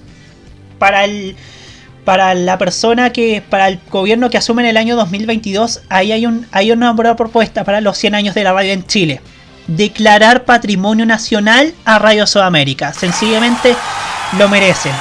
Para 0.78 1.06
el 1.06 1.36
para 2.10 2.34
la 2.34 2.58
persona 2.58 3.12
que, 3.12 3.44
para 3.48 3.68
el 3.68 3.80
gobierno 3.92 4.32
que 4.32 4.40
asume 4.40 4.64
en 4.64 4.70
el 4.70 4.78
año 4.78 4.96
2022, 4.96 5.82
ahí 5.90 6.12
hay, 6.12 6.26
un, 6.26 6.48
hay 6.52 6.72
una 6.72 6.92
buena 6.94 7.16
propuesta 7.16 7.64
para 7.64 7.82
los 7.82 8.00
100 8.00 8.16
años 8.16 8.34
de 8.34 8.44
la 8.44 8.52
radio 8.52 8.74
en 8.74 8.84
Chile. 8.88 9.22
Declarar 9.68 10.44
patrimonio 10.44 11.06
nacional 11.06 11.72
a 11.86 12.00
Radio 12.00 12.26
Sudamérica. 12.26 12.94
Sencillamente 12.94 13.76
lo 14.40 14.50
merecen. 14.50 14.92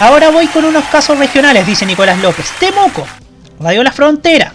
Ahora 0.00 0.30
voy 0.30 0.46
con 0.46 0.64
unos 0.64 0.84
casos 0.86 1.18
regionales, 1.18 1.66
dice 1.66 1.84
Nicolás 1.84 2.18
López. 2.20 2.50
Temuco, 2.58 3.06
Radio 3.60 3.82
La 3.82 3.92
Frontera. 3.92 4.54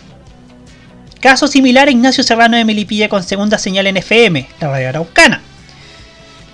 Caso 1.19 1.45
similar 1.45 1.87
a 1.87 1.91
Ignacio 1.91 2.23
Serrano 2.23 2.57
de 2.57 2.65
Melipilla 2.65 3.09
con 3.09 3.21
segunda 3.21 3.59
señal 3.59 3.85
en 3.85 3.97
FM, 3.97 4.47
la 4.59 4.69
Radio 4.69 4.89
Araucana. 4.89 5.52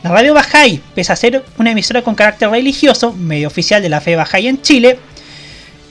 La 0.02 0.12
Radio 0.12 0.34
Bajay, 0.34 0.82
pese 0.96 1.12
a 1.12 1.16
ser 1.16 1.44
una 1.58 1.72
emisora 1.72 2.02
con 2.02 2.16
carácter 2.16 2.50
religioso, 2.50 3.12
medio 3.12 3.48
oficial 3.48 3.82
de 3.82 3.90
la 3.90 4.00
fe 4.00 4.16
Bajay 4.16 4.48
en 4.48 4.62
Chile, 4.62 4.98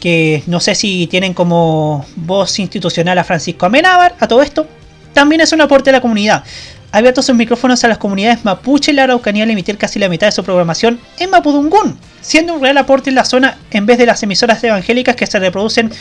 que 0.00 0.42
no 0.46 0.60
sé 0.60 0.74
si 0.74 1.06
tienen 1.08 1.34
como 1.34 2.06
voz 2.16 2.58
institucional 2.58 3.18
a 3.18 3.24
Francisco 3.24 3.66
Amenábar, 3.66 4.14
a 4.18 4.26
todo 4.26 4.40
esto, 4.40 4.66
también 5.12 5.42
es 5.42 5.52
un 5.52 5.60
aporte 5.60 5.90
a 5.90 5.92
la 5.92 6.00
comunidad. 6.00 6.42
Ha 6.90 6.98
abierto 6.98 7.20
sus 7.20 7.34
micrófonos 7.36 7.84
a 7.84 7.88
las 7.88 7.98
comunidades 7.98 8.46
mapuche 8.46 8.92
y 8.92 8.94
la 8.94 9.02
Araucanía 9.02 9.44
al 9.44 9.50
emitir 9.50 9.76
casi 9.76 9.98
la 9.98 10.08
mitad 10.08 10.26
de 10.26 10.32
su 10.32 10.42
programación 10.42 10.98
en 11.18 11.28
Mapudungún, 11.28 11.98
siendo 12.22 12.54
un 12.54 12.62
real 12.62 12.78
aporte 12.78 13.10
en 13.10 13.16
la 13.16 13.26
zona 13.26 13.58
en 13.70 13.84
vez 13.84 13.98
de 13.98 14.06
las 14.06 14.22
emisoras 14.22 14.64
evangélicas 14.64 15.16
que 15.16 15.26
se 15.26 15.38
reproducen 15.38 15.92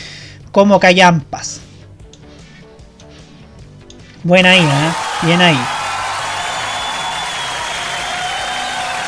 como 0.50 0.80
callampas. 0.80 1.60
Buena 4.22 4.52
ahí, 4.52 4.60
¿eh? 4.60 5.26
Bien 5.26 5.40
ahí. 5.42 5.77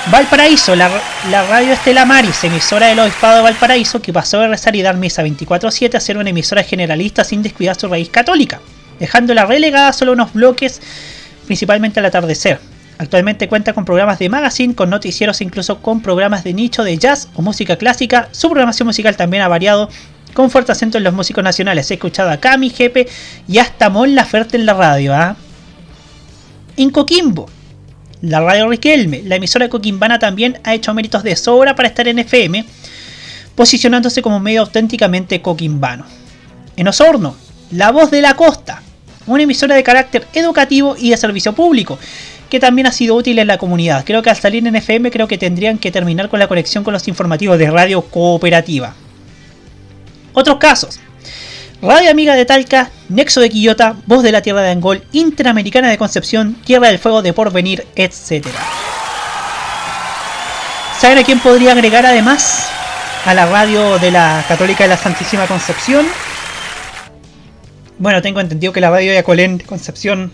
Valparaíso, 0.06 0.74
la, 0.74 0.88
radio 1.48 1.74
Estela 1.74 2.06
Maris, 2.06 2.42
emisora 2.42 2.86
del 2.86 2.98
Obispado 3.00 3.36
de 3.36 3.42
Valparaíso, 3.42 4.00
que 4.00 4.14
pasó 4.14 4.40
de 4.40 4.48
rezar 4.48 4.74
y 4.74 4.80
dar 4.80 4.96
misa 4.96 5.22
24-7 5.22 5.94
a 5.94 6.00
ser 6.00 6.16
una 6.16 6.30
emisora 6.30 6.62
generalista 6.62 7.22
sin 7.22 7.42
descuidar 7.42 7.78
su 7.78 7.86
raíz 7.86 8.08
católica, 8.08 8.60
dejándola 8.98 9.44
relegada 9.44 9.92
solo 9.92 10.12
unos 10.12 10.32
bloques, 10.32 10.80
principalmente 11.46 12.00
al 12.00 12.06
atardecer. 12.06 12.58
Actualmente 12.98 13.46
cuenta 13.46 13.74
con 13.74 13.84
programas 13.84 14.18
de 14.18 14.30
magazine, 14.30 14.74
con 14.74 14.88
noticieros 14.88 15.42
incluso 15.42 15.82
con 15.82 16.00
programas 16.00 16.44
de 16.44 16.54
nicho 16.54 16.82
de 16.82 16.96
jazz 16.96 17.28
o 17.34 17.42
música 17.42 17.76
clásica. 17.76 18.30
Su 18.32 18.48
programación 18.48 18.86
musical 18.86 19.16
también 19.16 19.42
ha 19.42 19.48
variado, 19.48 19.90
con 20.32 20.50
fuerte 20.50 20.72
acento 20.72 20.96
en 20.96 21.04
los 21.04 21.12
músicos 21.12 21.44
nacionales. 21.44 21.90
He 21.90 21.94
escuchado 21.94 22.30
a 22.30 22.38
Cami, 22.38 22.70
Jepe 22.70 23.06
y 23.46 23.58
hasta 23.58 23.90
Mon 23.90 24.14
Laferte 24.14 24.56
en 24.56 24.64
la 24.64 24.74
radio. 24.74 25.14
¿ah? 25.14 25.36
En 26.76 26.90
Coquimbo, 26.90 27.48
la 28.22 28.40
radio 28.40 28.68
Riquelme, 28.68 29.22
la 29.24 29.36
emisora 29.36 29.68
coquimbana 29.68 30.18
también 30.18 30.58
ha 30.64 30.74
hecho 30.74 30.92
méritos 30.92 31.22
de 31.22 31.36
sobra 31.36 31.74
para 31.74 31.88
estar 31.88 32.06
en 32.06 32.18
FM, 32.18 32.64
posicionándose 33.54 34.22
como 34.22 34.40
medio 34.40 34.60
auténticamente 34.60 35.40
coquimbano. 35.40 36.04
En 36.76 36.88
Osorno, 36.88 37.36
La 37.70 37.90
Voz 37.90 38.10
de 38.10 38.22
la 38.22 38.34
Costa, 38.34 38.82
una 39.26 39.42
emisora 39.42 39.74
de 39.74 39.82
carácter 39.82 40.26
educativo 40.34 40.96
y 40.98 41.10
de 41.10 41.16
servicio 41.16 41.54
público, 41.54 41.98
que 42.50 42.60
también 42.60 42.86
ha 42.86 42.92
sido 42.92 43.14
útil 43.14 43.38
en 43.38 43.46
la 43.46 43.58
comunidad. 43.58 44.04
Creo 44.04 44.22
que 44.22 44.30
al 44.30 44.36
salir 44.36 44.66
en 44.66 44.76
FM 44.76 45.10
creo 45.10 45.28
que 45.28 45.38
tendrían 45.38 45.78
que 45.78 45.92
terminar 45.92 46.28
con 46.28 46.40
la 46.40 46.48
conexión 46.48 46.84
con 46.84 46.92
los 46.92 47.06
informativos 47.08 47.58
de 47.58 47.70
radio 47.70 48.02
cooperativa. 48.02 48.94
Otros 50.32 50.58
casos. 50.58 51.00
Radio 51.82 52.10
Amiga 52.10 52.34
de 52.34 52.44
Talca, 52.44 52.90
Nexo 53.08 53.40
de 53.40 53.48
Quillota, 53.48 53.96
Voz 54.04 54.22
de 54.22 54.32
la 54.32 54.42
Tierra 54.42 54.60
de 54.60 54.70
Angol, 54.70 55.02
Interamericana 55.12 55.88
de 55.88 55.96
Concepción, 55.96 56.54
Tierra 56.62 56.88
del 56.88 56.98
Fuego 56.98 57.22
de 57.22 57.32
Porvenir, 57.32 57.86
etc. 57.96 58.46
¿Saben 60.98 61.16
a 61.16 61.24
quién 61.24 61.40
podría 61.40 61.72
agregar 61.72 62.04
además 62.04 62.68
a 63.24 63.32
la 63.32 63.46
radio 63.46 63.98
de 63.98 64.10
la 64.10 64.44
Católica 64.46 64.84
de 64.84 64.90
la 64.90 64.98
Santísima 64.98 65.46
Concepción? 65.46 66.06
Bueno, 67.98 68.20
tengo 68.20 68.40
entendido 68.40 68.74
que 68.74 68.82
la 68.82 68.90
radio 68.90 69.12
de 69.12 69.18
Acolén 69.18 69.56
de 69.56 69.64
Concepción 69.64 70.30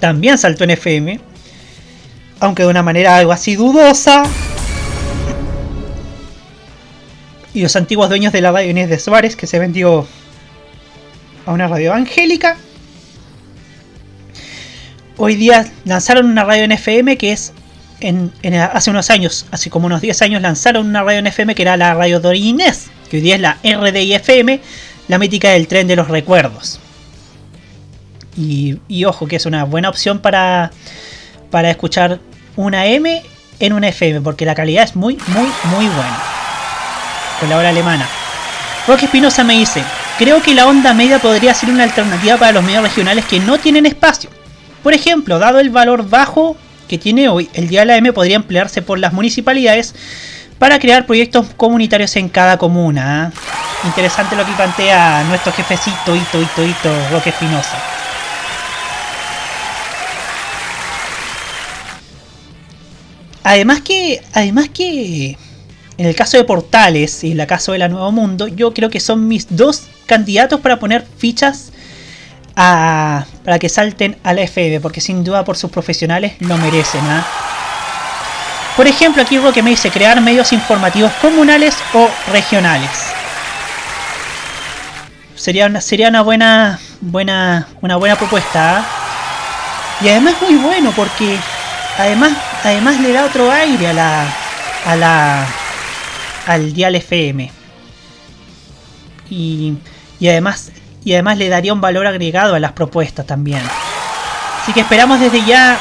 también 0.00 0.38
saltó 0.38 0.64
en 0.64 0.70
FM, 0.70 1.20
aunque 2.40 2.62
de 2.62 2.68
una 2.70 2.82
manera 2.82 3.16
algo 3.16 3.32
así 3.32 3.54
dudosa, 3.54 4.22
y 7.54 7.62
los 7.62 7.76
antiguos 7.76 8.08
dueños 8.08 8.32
de 8.32 8.40
la 8.40 8.52
radio 8.52 8.70
Inés 8.70 8.88
de 8.88 8.98
Suárez, 8.98 9.36
que 9.36 9.46
se 9.46 9.58
vendió 9.58 10.06
a 11.44 11.52
una 11.52 11.68
radio 11.68 11.88
evangélica. 11.88 12.56
Hoy 15.16 15.36
día 15.36 15.70
lanzaron 15.84 16.26
una 16.26 16.44
radio 16.44 16.64
en 16.64 16.72
FM 16.72 17.18
que 17.18 17.32
es 17.32 17.52
en, 18.00 18.32
hace 18.54 18.90
unos 18.90 19.10
años, 19.10 19.46
hace 19.50 19.70
como 19.70 19.86
unos 19.86 20.00
10 20.00 20.22
años, 20.22 20.42
lanzaron 20.42 20.86
una 20.86 21.02
radio 21.02 21.20
en 21.20 21.26
FM 21.28 21.54
que 21.54 21.62
era 21.62 21.76
la 21.76 21.94
radio 21.94 22.18
de 22.18 22.36
Inés, 22.36 22.86
que 23.10 23.18
hoy 23.18 23.22
día 23.22 23.36
es 23.36 23.40
la 23.40 23.58
RDI 23.62 24.14
FM, 24.14 24.60
la 25.08 25.18
mítica 25.18 25.50
del 25.50 25.68
tren 25.68 25.86
de 25.86 25.96
los 25.96 26.08
recuerdos. 26.08 26.80
Y, 28.36 28.78
y 28.88 29.04
ojo, 29.04 29.28
que 29.28 29.36
es 29.36 29.46
una 29.46 29.64
buena 29.64 29.90
opción 29.90 30.20
para, 30.20 30.72
para 31.50 31.70
escuchar 31.70 32.18
una 32.56 32.86
M 32.86 33.22
en 33.60 33.72
una 33.72 33.88
FM, 33.88 34.22
porque 34.22 34.46
la 34.46 34.54
calidad 34.54 34.84
es 34.84 34.96
muy, 34.96 35.18
muy, 35.28 35.48
muy 35.70 35.86
buena 35.86 36.41
con 37.42 37.50
la 37.50 37.56
hora 37.56 37.70
alemana. 37.70 38.08
Roque 38.86 39.06
Espinosa 39.06 39.42
me 39.42 39.54
dice, 39.54 39.82
creo 40.16 40.40
que 40.40 40.54
la 40.54 40.68
onda 40.68 40.94
media 40.94 41.18
podría 41.18 41.52
ser 41.54 41.70
una 41.70 41.82
alternativa 41.82 42.36
para 42.36 42.52
los 42.52 42.62
medios 42.62 42.84
regionales 42.84 43.24
que 43.24 43.40
no 43.40 43.58
tienen 43.58 43.84
espacio. 43.84 44.30
Por 44.80 44.94
ejemplo, 44.94 45.40
dado 45.40 45.58
el 45.58 45.70
valor 45.70 46.08
bajo 46.08 46.56
que 46.86 46.98
tiene 46.98 47.28
hoy, 47.28 47.50
el 47.54 47.66
día 47.66 47.80
de 47.80 47.86
la 47.86 47.96
M 47.96 48.12
podría 48.12 48.36
emplearse 48.36 48.80
por 48.80 49.00
las 49.00 49.12
municipalidades 49.12 49.92
para 50.60 50.78
crear 50.78 51.04
proyectos 51.04 51.46
comunitarios 51.56 52.14
en 52.14 52.28
cada 52.28 52.58
comuna. 52.58 53.32
¿ah? 53.34 53.86
Interesante 53.88 54.36
lo 54.36 54.46
que 54.46 54.52
plantea 54.52 55.24
nuestro 55.24 55.52
jefecito, 55.52 56.14
Ito, 56.14 56.40
Ito, 56.40 56.64
Ito, 56.64 57.08
Roque 57.10 57.30
Espinosa. 57.30 57.76
Además 63.42 63.80
que, 63.80 64.22
además 64.32 64.68
que 64.68 65.36
en 65.98 66.06
el 66.06 66.14
caso 66.14 66.36
de 66.36 66.44
Portales 66.44 67.22
y 67.24 67.32
en 67.32 67.40
el 67.40 67.46
caso 67.46 67.72
de 67.72 67.78
la 67.78 67.88
Nuevo 67.88 68.10
Mundo, 68.12 68.46
yo 68.48 68.72
creo 68.74 68.90
que 68.90 69.00
son 69.00 69.28
mis 69.28 69.46
dos 69.54 69.82
candidatos 70.06 70.60
para 70.60 70.78
poner 70.78 71.06
fichas 71.18 71.70
a- 72.56 73.24
para 73.44 73.58
que 73.58 73.68
salten 73.68 74.16
a 74.24 74.32
la 74.32 74.42
FM, 74.42 74.80
porque 74.80 75.00
sin 75.00 75.24
duda 75.24 75.44
por 75.44 75.56
sus 75.56 75.70
profesionales 75.70 76.34
lo 76.40 76.56
merecen. 76.58 77.00
¿ah? 77.06 77.26
Por 78.76 78.86
ejemplo, 78.86 79.22
aquí 79.22 79.38
Roque 79.38 79.62
me 79.62 79.70
dice 79.70 79.90
crear 79.90 80.20
medios 80.20 80.52
informativos 80.52 81.12
comunales 81.20 81.74
o 81.94 82.08
regionales. 82.32 82.90
Sería 85.34 85.66
una, 85.66 85.80
sería 85.80 86.08
una 86.08 86.22
buena, 86.22 86.78
buena, 87.00 87.66
una 87.80 87.96
buena 87.96 88.16
propuesta. 88.16 88.78
¿ah? 88.78 88.84
Y 90.00 90.08
además 90.08 90.34
muy 90.40 90.54
bueno 90.56 90.92
porque 90.94 91.36
además, 91.98 92.32
además 92.64 93.00
le 93.00 93.12
da 93.12 93.24
otro 93.24 93.50
aire 93.50 93.88
a 93.88 93.92
la, 93.92 94.24
a 94.86 94.96
la, 94.96 95.46
al 96.46 96.72
dial 96.72 96.94
FM. 96.94 97.50
Y, 99.30 99.74
y 100.20 100.28
además 100.28 100.72
y 101.04 101.14
además 101.14 101.38
le 101.38 101.48
daría 101.48 101.72
un 101.72 101.80
valor 101.80 102.06
agregado 102.06 102.54
a 102.54 102.60
las 102.60 102.72
propuestas 102.72 103.26
también. 103.26 103.62
Así 104.62 104.72
que 104.72 104.80
esperamos 104.80 105.20
desde 105.20 105.44
ya 105.44 105.76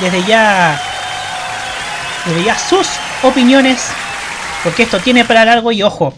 desde 0.00 0.22
ya 0.24 0.80
desde 2.26 2.44
ya 2.44 2.58
sus 2.58 2.86
opiniones 3.22 3.90
porque 4.62 4.84
esto 4.84 5.00
tiene 5.00 5.24
para 5.24 5.44
largo 5.44 5.72
y 5.72 5.82
ojo, 5.82 6.14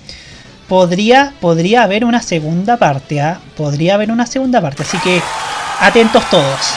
podría 0.68 1.32
podría 1.40 1.82
haber 1.82 2.04
una 2.04 2.22
segunda 2.22 2.76
parte, 2.76 3.20
¿ah? 3.20 3.40
Podría 3.56 3.94
haber 3.94 4.10
una 4.10 4.26
segunda 4.26 4.60
parte, 4.60 4.82
así 4.82 4.98
que 4.98 5.22
atentos 5.80 6.28
todos. 6.30 6.74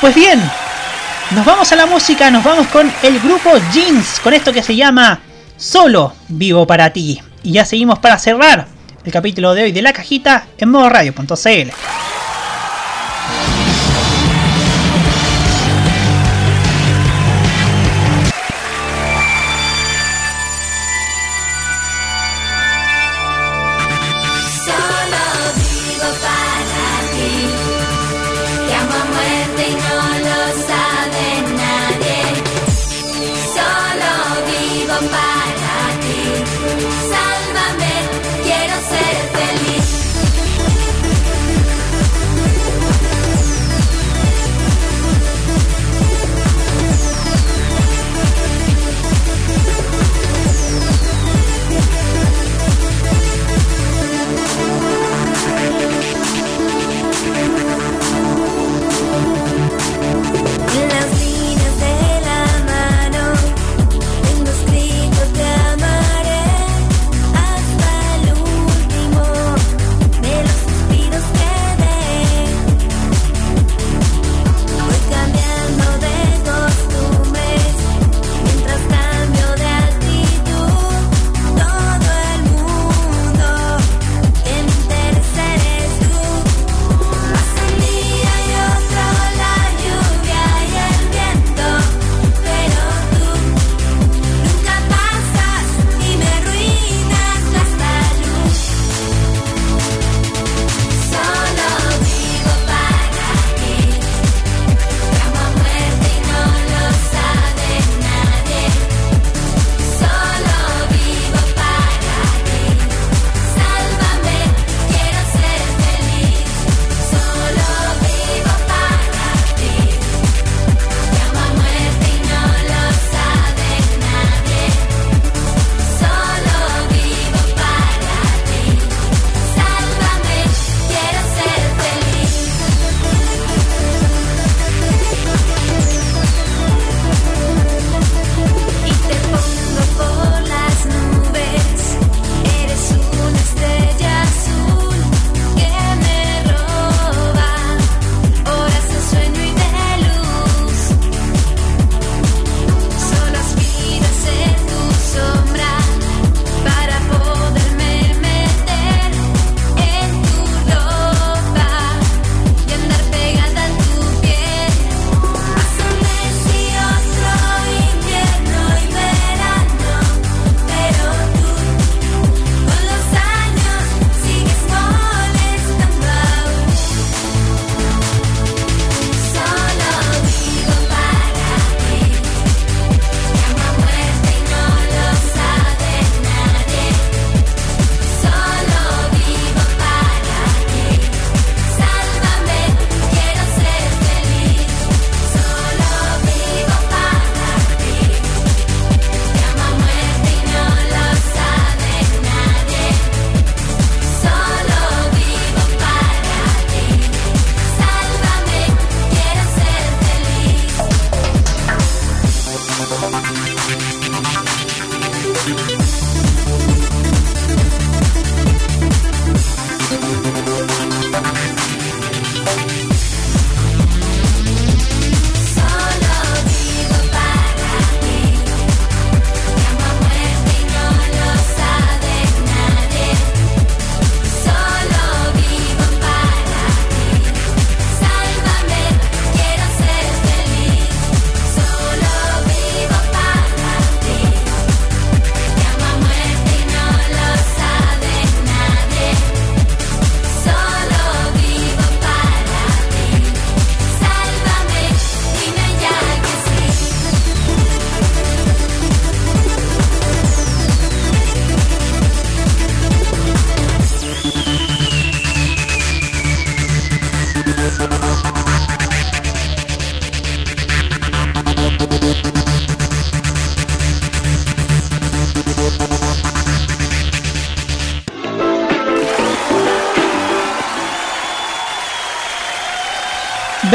Pues 0.00 0.14
bien, 0.14 0.40
nos 1.30 1.44
vamos 1.44 1.72
a 1.72 1.76
la 1.76 1.86
música, 1.86 2.30
nos 2.30 2.44
vamos 2.44 2.66
con 2.68 2.90
el 3.02 3.18
grupo 3.20 3.50
Jeans, 3.72 4.20
con 4.20 4.34
esto 4.34 4.52
que 4.52 4.62
se 4.62 4.76
llama 4.76 5.20
Solo 5.56 6.12
Vivo 6.28 6.66
para 6.66 6.90
ti. 6.90 7.20
Y 7.42 7.52
ya 7.52 7.64
seguimos 7.64 7.98
para 7.98 8.18
cerrar 8.18 8.66
el 9.04 9.12
capítulo 9.12 9.54
de 9.54 9.64
hoy 9.64 9.72
de 9.72 9.82
la 9.82 9.92
cajita 9.92 10.46
en 10.58 10.70
modoradio.cl. 10.70 12.03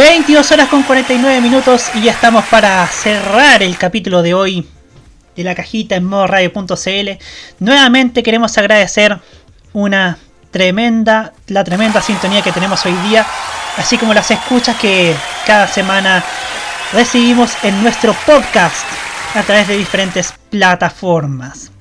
22 0.09 0.51
horas 0.53 0.69
con 0.69 0.81
49 0.81 1.39
minutos 1.39 1.91
y 1.93 2.01
ya 2.01 2.13
estamos 2.13 2.43
para 2.45 2.87
cerrar 2.87 3.61
el 3.61 3.77
capítulo 3.77 4.23
de 4.23 4.33
hoy 4.33 4.67
de 5.35 5.43
la 5.43 5.53
cajita 5.53 5.95
en 5.95 6.05
modo 6.05 6.25
radio.cl. 6.25 7.09
Nuevamente 7.59 8.23
queremos 8.23 8.57
agradecer 8.57 9.19
una 9.71 10.17
tremenda, 10.49 11.33
la 11.45 11.63
tremenda 11.63 12.01
sintonía 12.01 12.41
que 12.41 12.51
tenemos 12.51 12.83
hoy 12.87 12.93
día, 13.07 13.23
así 13.77 13.99
como 13.99 14.15
las 14.15 14.31
escuchas 14.31 14.77
que 14.77 15.15
cada 15.45 15.67
semana 15.67 16.23
recibimos 16.91 17.51
en 17.61 17.79
nuestro 17.83 18.15
podcast 18.25 18.87
a 19.35 19.43
través 19.43 19.67
de 19.67 19.77
diferentes 19.77 20.33
plataformas. 20.49 21.71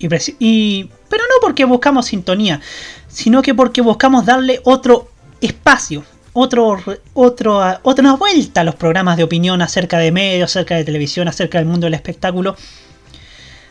Y, 0.00 0.90
pero 1.08 1.22
no 1.22 1.34
porque 1.40 1.64
buscamos 1.64 2.06
sintonía, 2.06 2.60
sino 3.06 3.40
que 3.40 3.54
porque 3.54 3.82
buscamos 3.82 4.26
darle 4.26 4.60
otro 4.64 5.12
espacio, 5.40 6.02
otro, 6.32 6.78
otro, 7.14 7.62
ah, 7.62 7.80
otra 7.82 8.14
vuelta 8.14 8.60
a 8.60 8.64
los 8.64 8.74
programas 8.74 9.16
de 9.16 9.24
opinión 9.24 9.62
acerca 9.62 9.98
de 9.98 10.12
medios, 10.12 10.50
acerca 10.50 10.76
de 10.76 10.84
televisión, 10.84 11.28
acerca 11.28 11.58
del 11.58 11.66
mundo 11.66 11.86
del 11.86 11.94
espectáculo, 11.94 12.56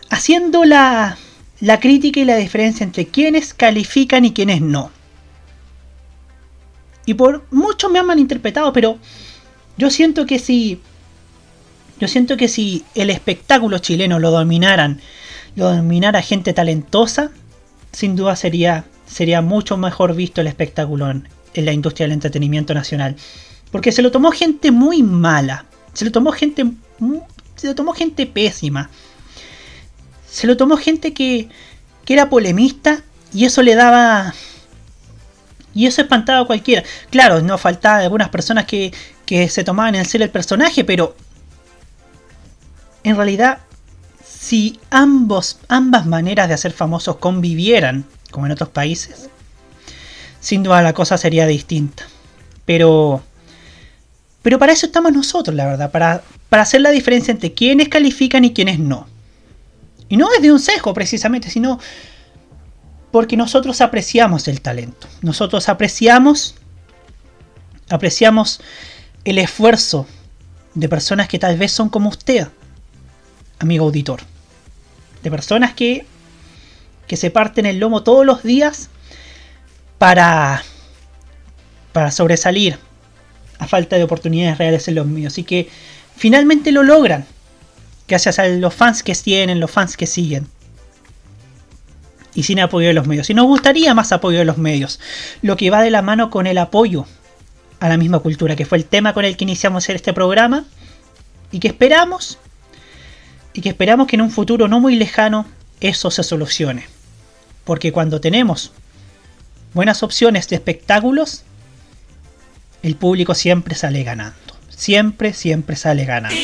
haciendo 0.09 0.65
la, 0.65 1.17
la 1.61 1.79
crítica 1.79 2.19
y 2.19 2.25
la 2.25 2.35
diferencia 2.35 2.83
entre 2.83 3.07
quienes 3.07 3.53
califican 3.53 4.25
y 4.25 4.33
quienes 4.33 4.61
no. 4.61 4.91
Y 7.05 7.13
por 7.15 7.43
muchos 7.51 7.91
me 7.91 7.99
han 7.99 8.05
malinterpretado, 8.05 8.71
pero 8.73 8.97
yo 9.77 9.89
siento 9.89 10.25
que 10.25 10.39
si 10.39 10.81
yo 11.99 12.07
siento 12.07 12.37
que 12.37 12.47
si 12.47 12.85
el 12.95 13.09
espectáculo 13.09 13.79
chileno 13.79 14.19
lo 14.19 14.31
dominaran, 14.31 15.01
lo 15.55 15.73
dominara 15.75 16.21
gente 16.21 16.53
talentosa, 16.53 17.31
sin 17.91 18.15
duda 18.15 18.37
sería, 18.37 18.85
sería 19.05 19.41
mucho 19.41 19.75
mejor 19.75 20.15
visto 20.15 20.39
el 20.39 20.47
espectáculo 20.47 21.11
en, 21.11 21.27
en 21.53 21.65
la 21.65 21.73
industria 21.73 22.05
del 22.05 22.13
entretenimiento 22.13 22.73
nacional. 22.73 23.15
Porque 23.71 23.91
se 23.91 24.01
lo 24.01 24.11
tomó 24.11 24.31
gente 24.31 24.71
muy 24.71 25.03
mala. 25.03 25.65
Se 25.93 26.05
lo 26.05 26.11
tomó 26.11 26.31
gente. 26.31 26.65
Se 27.55 27.67
lo 27.67 27.75
tomó 27.75 27.93
gente 27.93 28.25
pésima. 28.25 28.89
Se 30.29 30.47
lo 30.47 30.57
tomó 30.57 30.77
gente 30.77 31.13
que, 31.13 31.49
que 32.05 32.13
era 32.13 32.29
polemista 32.29 33.03
y 33.33 33.45
eso 33.45 33.61
le 33.61 33.75
daba. 33.75 34.33
Y 35.73 35.85
eso 35.85 36.01
espantaba 36.01 36.41
a 36.41 36.45
cualquiera. 36.45 36.83
Claro, 37.09 37.41
no 37.41 37.57
faltaba 37.57 37.97
algunas 37.99 38.29
personas 38.29 38.65
que, 38.65 38.91
que 39.25 39.49
se 39.49 39.63
tomaban 39.63 39.95
en 39.95 40.05
serio 40.05 40.25
el 40.25 40.31
personaje, 40.31 40.83
pero 40.83 41.15
en 43.03 43.15
realidad, 43.15 43.59
si 44.25 44.79
ambos, 44.89 45.59
ambas 45.67 46.05
maneras 46.05 46.47
de 46.47 46.55
hacer 46.55 46.71
famosos 46.71 47.17
convivieran, 47.17 48.05
como 48.31 48.45
en 48.45 48.51
otros 48.51 48.69
países, 48.69 49.29
sin 50.39 50.63
duda 50.63 50.81
la 50.81 50.93
cosa 50.93 51.17
sería 51.17 51.47
distinta. 51.47 52.05
Pero, 52.65 53.21
pero 54.41 54.59
para 54.59 54.73
eso 54.73 54.85
estamos 54.85 55.11
nosotros, 55.11 55.55
la 55.55 55.65
verdad, 55.65 55.91
para, 55.91 56.23
para 56.49 56.63
hacer 56.63 56.81
la 56.81 56.91
diferencia 56.91 57.31
entre 57.31 57.53
quienes 57.53 57.89
califican 57.89 58.45
y 58.45 58.53
quienes 58.53 58.79
no. 58.79 59.07
Y 60.07 60.17
no 60.17 60.31
es 60.33 60.41
de 60.41 60.51
un 60.51 60.59
sesgo 60.59 60.93
precisamente, 60.93 61.49
sino 61.49 61.79
porque 63.11 63.37
nosotros 63.37 63.81
apreciamos 63.81 64.47
el 64.47 64.61
talento. 64.61 65.07
Nosotros 65.21 65.69
apreciamos, 65.69 66.55
apreciamos 67.89 68.61
el 69.25 69.37
esfuerzo 69.37 70.07
de 70.73 70.89
personas 70.89 71.27
que 71.27 71.39
tal 71.39 71.57
vez 71.57 71.71
son 71.71 71.89
como 71.89 72.09
usted, 72.09 72.47
amigo 73.59 73.85
auditor. 73.85 74.21
De 75.23 75.29
personas 75.29 75.73
que, 75.73 76.05
que 77.07 77.17
se 77.17 77.29
parten 77.29 77.65
el 77.65 77.79
lomo 77.79 78.03
todos 78.03 78.25
los 78.25 78.43
días 78.43 78.89
para, 79.99 80.63
para 81.93 82.09
sobresalir 82.09 82.79
a 83.59 83.67
falta 83.67 83.97
de 83.97 84.03
oportunidades 84.03 84.57
reales 84.57 84.87
en 84.87 84.95
los 84.95 85.05
medios. 85.05 85.37
Y 85.37 85.43
que 85.43 85.69
finalmente 86.15 86.71
lo 86.71 86.81
logran. 86.81 87.25
Gracias 88.07 88.39
a 88.39 88.47
los 88.47 88.73
fans 88.73 89.03
que 89.03 89.13
tienen, 89.13 89.59
los 89.59 89.69
fans 89.69 89.95
que 89.95 90.07
siguen. 90.07 90.47
Y 92.33 92.43
sin 92.43 92.59
apoyo 92.59 92.87
de 92.87 92.93
los 92.93 93.05
medios. 93.05 93.29
Y 93.29 93.35
nos 93.35 93.45
gustaría 93.45 93.93
más 93.93 94.11
apoyo 94.11 94.39
de 94.39 94.45
los 94.45 94.57
medios. 94.57 94.99
Lo 95.43 95.57
que 95.57 95.69
va 95.69 95.83
de 95.83 95.91
la 95.91 96.01
mano 96.01 96.31
con 96.31 96.47
el 96.47 96.57
apoyo 96.57 97.05
a 97.79 97.87
la 97.87 97.97
misma 97.97 98.19
cultura, 98.19 98.55
que 98.55 98.65
fue 98.65 98.79
el 98.79 98.85
tema 98.85 99.13
con 99.13 99.25
el 99.25 99.37
que 99.37 99.43
iniciamos 99.43 99.87
este 99.89 100.13
programa. 100.13 100.65
Y 101.51 101.59
que 101.59 101.67
esperamos 101.67 102.39
y 103.53 103.61
que 103.61 103.69
esperamos 103.69 104.07
que 104.07 104.15
en 104.15 104.21
un 104.21 104.31
futuro 104.31 104.67
no 104.67 104.79
muy 104.79 104.95
lejano 104.95 105.45
eso 105.81 106.11
se 106.11 106.23
solucione. 106.23 106.85
Porque 107.65 107.91
cuando 107.91 108.21
tenemos 108.21 108.71
buenas 109.73 110.03
opciones 110.03 110.47
de 110.49 110.55
espectáculos, 110.55 111.43
el 112.83 112.95
público 112.95 113.35
siempre 113.35 113.75
sale 113.75 114.03
ganando. 114.03 114.37
Siempre, 114.69 115.33
siempre 115.33 115.75
sale 115.75 116.05
ganando. 116.05 116.35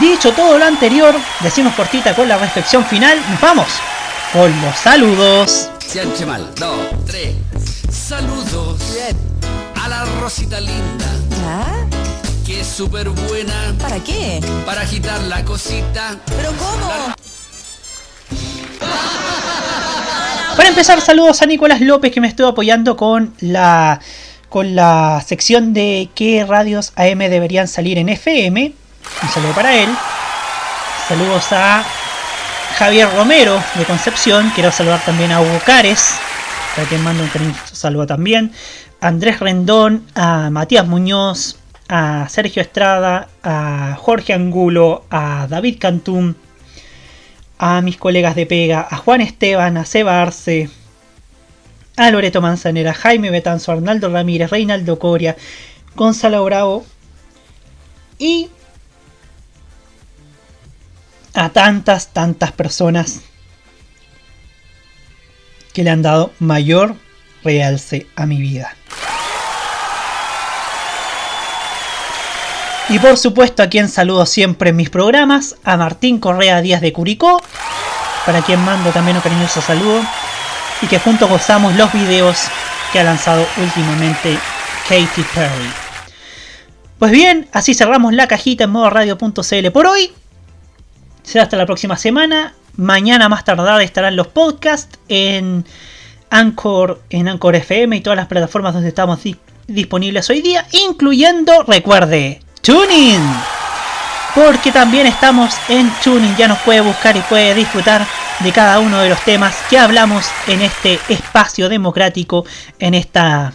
Dicho 0.00 0.32
todo 0.32 0.58
lo 0.58 0.64
anterior, 0.64 1.14
decimos 1.40 1.74
cortita 1.74 2.14
con 2.14 2.28
la 2.28 2.38
reflexión 2.38 2.84
final, 2.84 3.18
nos 3.30 3.40
vamos 3.40 3.68
con 4.32 4.60
los 4.62 4.76
saludos. 4.76 5.68
Mal. 6.26 6.48
Dos, 6.54 6.86
tres. 7.06 7.34
Saludos. 7.90 8.80
A 9.82 9.88
la 9.88 10.04
Rosita 10.20 10.60
linda. 10.60 11.06
Que 12.46 12.60
es 12.60 12.66
súper 12.68 13.08
buena. 13.08 13.74
¿Para 13.80 13.98
qué? 13.98 14.40
Para 14.64 14.82
agitar 14.82 15.20
la 15.22 15.44
cosita. 15.44 16.16
¿Pero 16.26 16.52
cómo? 16.52 17.14
Para 20.56 20.68
empezar, 20.68 21.00
saludos 21.00 21.42
a 21.42 21.46
Nicolás 21.46 21.80
López 21.80 22.12
que 22.12 22.20
me 22.20 22.28
estuvo 22.28 22.48
apoyando 22.48 22.96
con 22.96 23.34
la 23.40 24.00
con 24.48 24.74
la 24.74 25.22
sección 25.24 25.72
de 25.72 26.08
qué 26.14 26.44
radios 26.44 26.92
AM 26.96 27.18
deberían 27.18 27.68
salir 27.68 27.98
en 27.98 28.08
FM. 28.08 28.72
Un 29.22 29.28
saludo 29.28 29.52
para 29.52 29.76
él. 29.76 29.88
Saludos 31.08 31.52
a 31.52 31.84
Javier 32.76 33.08
Romero 33.14 33.62
de 33.76 33.84
Concepción. 33.84 34.50
Quiero 34.54 34.72
saludar 34.72 35.00
también 35.04 35.30
a 35.30 35.40
Hugo 35.40 35.60
Cares, 35.64 36.14
para 36.74 36.88
quien 36.88 37.02
mando 37.04 37.22
un 37.22 37.54
saludo 37.72 38.06
también. 38.06 38.52
Andrés 39.00 39.38
Rendón, 39.38 40.04
a 40.14 40.50
Matías 40.50 40.86
Muñoz, 40.86 41.56
a 41.88 42.28
Sergio 42.28 42.60
Estrada, 42.60 43.28
a 43.42 43.96
Jorge 43.98 44.32
Angulo, 44.32 45.04
a 45.10 45.46
David 45.48 45.78
Cantún, 45.78 46.36
a 47.62 47.82
mis 47.82 47.98
colegas 47.98 48.36
de 48.36 48.46
Pega, 48.46 48.88
a 48.90 48.96
Juan 48.96 49.20
Esteban, 49.20 49.76
a 49.76 49.84
Seba 49.84 50.22
Arce, 50.22 50.70
a 51.94 52.10
Loreto 52.10 52.40
Manzanera, 52.40 52.94
Jaime 52.94 53.30
Betanzo, 53.30 53.70
Arnaldo 53.70 54.08
Ramírez, 54.08 54.48
Reinaldo 54.50 54.98
Coria, 54.98 55.36
Gonzalo 55.94 56.42
Bravo 56.42 56.86
y 58.18 58.48
a 61.34 61.50
tantas, 61.50 62.14
tantas 62.14 62.52
personas 62.52 63.20
que 65.74 65.84
le 65.84 65.90
han 65.90 66.00
dado 66.00 66.32
mayor 66.38 66.94
realce 67.44 68.06
a 68.16 68.24
mi 68.24 68.40
vida. 68.40 68.74
Y 72.90 72.98
por 72.98 73.16
supuesto 73.16 73.62
a 73.62 73.68
quien 73.68 73.88
saludo 73.88 74.26
siempre 74.26 74.70
en 74.70 74.76
mis 74.76 74.90
programas, 74.90 75.56
a 75.64 75.76
Martín 75.76 76.18
Correa 76.18 76.60
Díaz 76.60 76.80
de 76.80 76.92
Curicó, 76.92 77.40
para 78.26 78.42
quien 78.42 78.60
mando 78.64 78.90
también 78.90 79.16
un 79.16 79.22
cariñoso 79.22 79.60
saludo, 79.62 80.00
y 80.82 80.86
que 80.86 80.98
juntos 80.98 81.28
gozamos 81.28 81.74
los 81.76 81.92
videos 81.92 82.36
que 82.92 82.98
ha 83.00 83.04
lanzado 83.04 83.46
últimamente 83.58 84.36
Katy 84.88 85.22
Perry. 85.34 85.70
Pues 86.98 87.12
bien, 87.12 87.48
así 87.52 87.74
cerramos 87.74 88.12
la 88.12 88.26
cajita 88.26 88.64
en 88.64 88.70
modo 88.70 88.90
radio.cl 88.90 89.70
por 89.72 89.86
hoy. 89.86 90.12
Será 91.22 91.44
hasta 91.44 91.56
la 91.56 91.66
próxima 91.66 91.96
semana. 91.96 92.54
Mañana 92.76 93.28
más 93.28 93.44
tardar 93.44 93.80
estarán 93.82 94.16
los 94.16 94.26
podcasts 94.28 94.98
en 95.08 95.64
Anchor, 96.30 97.02
en 97.10 97.28
Anchor 97.28 97.54
FM 97.54 97.96
y 97.96 98.00
todas 98.00 98.16
las 98.16 98.26
plataformas 98.26 98.74
donde 98.74 98.88
estamos 98.88 99.22
di- 99.22 99.36
disponibles 99.66 100.28
hoy 100.30 100.40
día, 100.42 100.66
incluyendo, 100.88 101.62
recuerde, 101.62 102.40
Tuning. 102.62 103.20
Porque 104.34 104.70
también 104.70 105.06
estamos 105.06 105.54
en 105.68 105.90
Tuning, 106.02 106.36
ya 106.36 106.46
nos 106.46 106.58
puede 106.58 106.80
buscar 106.80 107.16
y 107.16 107.20
puede 107.20 107.54
disfrutar 107.54 108.06
de 108.40 108.52
cada 108.52 108.78
uno 108.78 108.98
de 109.00 109.08
los 109.08 109.20
temas 109.22 109.56
que 109.68 109.78
hablamos 109.78 110.26
en 110.46 110.62
este 110.62 110.98
espacio 111.08 111.68
democrático, 111.68 112.44
en 112.78 112.94
esta 112.94 113.52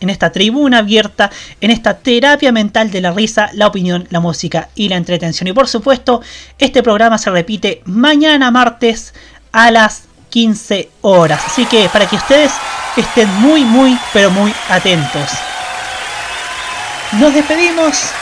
en 0.00 0.10
esta 0.10 0.30
tribuna 0.30 0.78
abierta, 0.78 1.28
en 1.60 1.72
esta 1.72 1.98
terapia 1.98 2.52
mental 2.52 2.90
de 2.90 3.00
la 3.00 3.10
risa, 3.10 3.50
la 3.54 3.66
opinión, 3.66 4.06
la 4.10 4.20
música 4.20 4.68
y 4.76 4.88
la 4.88 4.96
entretención. 4.96 5.48
Y 5.48 5.52
por 5.52 5.66
supuesto, 5.66 6.22
este 6.58 6.84
programa 6.84 7.18
se 7.18 7.30
repite 7.30 7.82
mañana 7.84 8.52
martes 8.52 9.12
a 9.50 9.72
las 9.72 10.04
15 10.30 10.90
horas. 11.00 11.42
Así 11.46 11.64
que 11.66 11.88
para 11.88 12.06
que 12.06 12.14
ustedes 12.14 12.52
estén 12.96 13.28
muy, 13.40 13.64
muy, 13.64 13.98
pero 14.12 14.30
muy 14.30 14.52
atentos. 14.68 15.30
Nos 17.12 17.32
despedimos, 17.32 18.12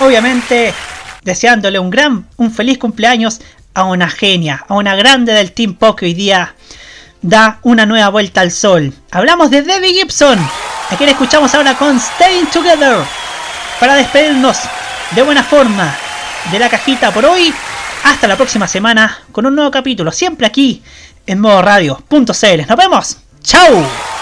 Obviamente, 0.00 0.74
deseándole 1.22 1.78
un 1.78 1.90
gran, 1.90 2.26
un 2.36 2.52
feliz 2.52 2.78
cumpleaños 2.78 3.40
a 3.74 3.84
una 3.84 4.08
genia, 4.08 4.64
a 4.68 4.74
una 4.74 4.94
grande 4.94 5.32
del 5.32 5.52
Team 5.52 5.74
Pop 5.74 5.98
que 5.98 6.06
hoy 6.06 6.14
día 6.14 6.54
da 7.22 7.58
una 7.62 7.86
nueva 7.86 8.08
vuelta 8.08 8.40
al 8.40 8.50
sol. 8.50 8.92
Hablamos 9.10 9.50
de 9.50 9.62
Debbie 9.62 9.94
Gibson, 9.94 10.38
a 10.90 10.96
quien 10.96 11.08
escuchamos 11.08 11.54
ahora 11.54 11.74
con 11.74 11.98
Staying 11.98 12.46
Together, 12.46 12.98
para 13.78 13.94
despedirnos 13.94 14.58
de 15.12 15.22
buena 15.22 15.42
forma 15.42 15.94
de 16.50 16.58
la 16.58 16.68
cajita 16.68 17.12
por 17.12 17.24
hoy. 17.24 17.54
Hasta 18.04 18.26
la 18.26 18.36
próxima 18.36 18.66
semana 18.66 19.18
con 19.30 19.46
un 19.46 19.54
nuevo 19.54 19.70
capítulo, 19.70 20.10
siempre 20.10 20.46
aquí 20.46 20.82
en 21.26 21.40
modo 21.40 21.62
radio.cl. 21.62 22.66
Nos 22.66 22.76
vemos. 22.76 23.18
¡Chao! 23.42 24.21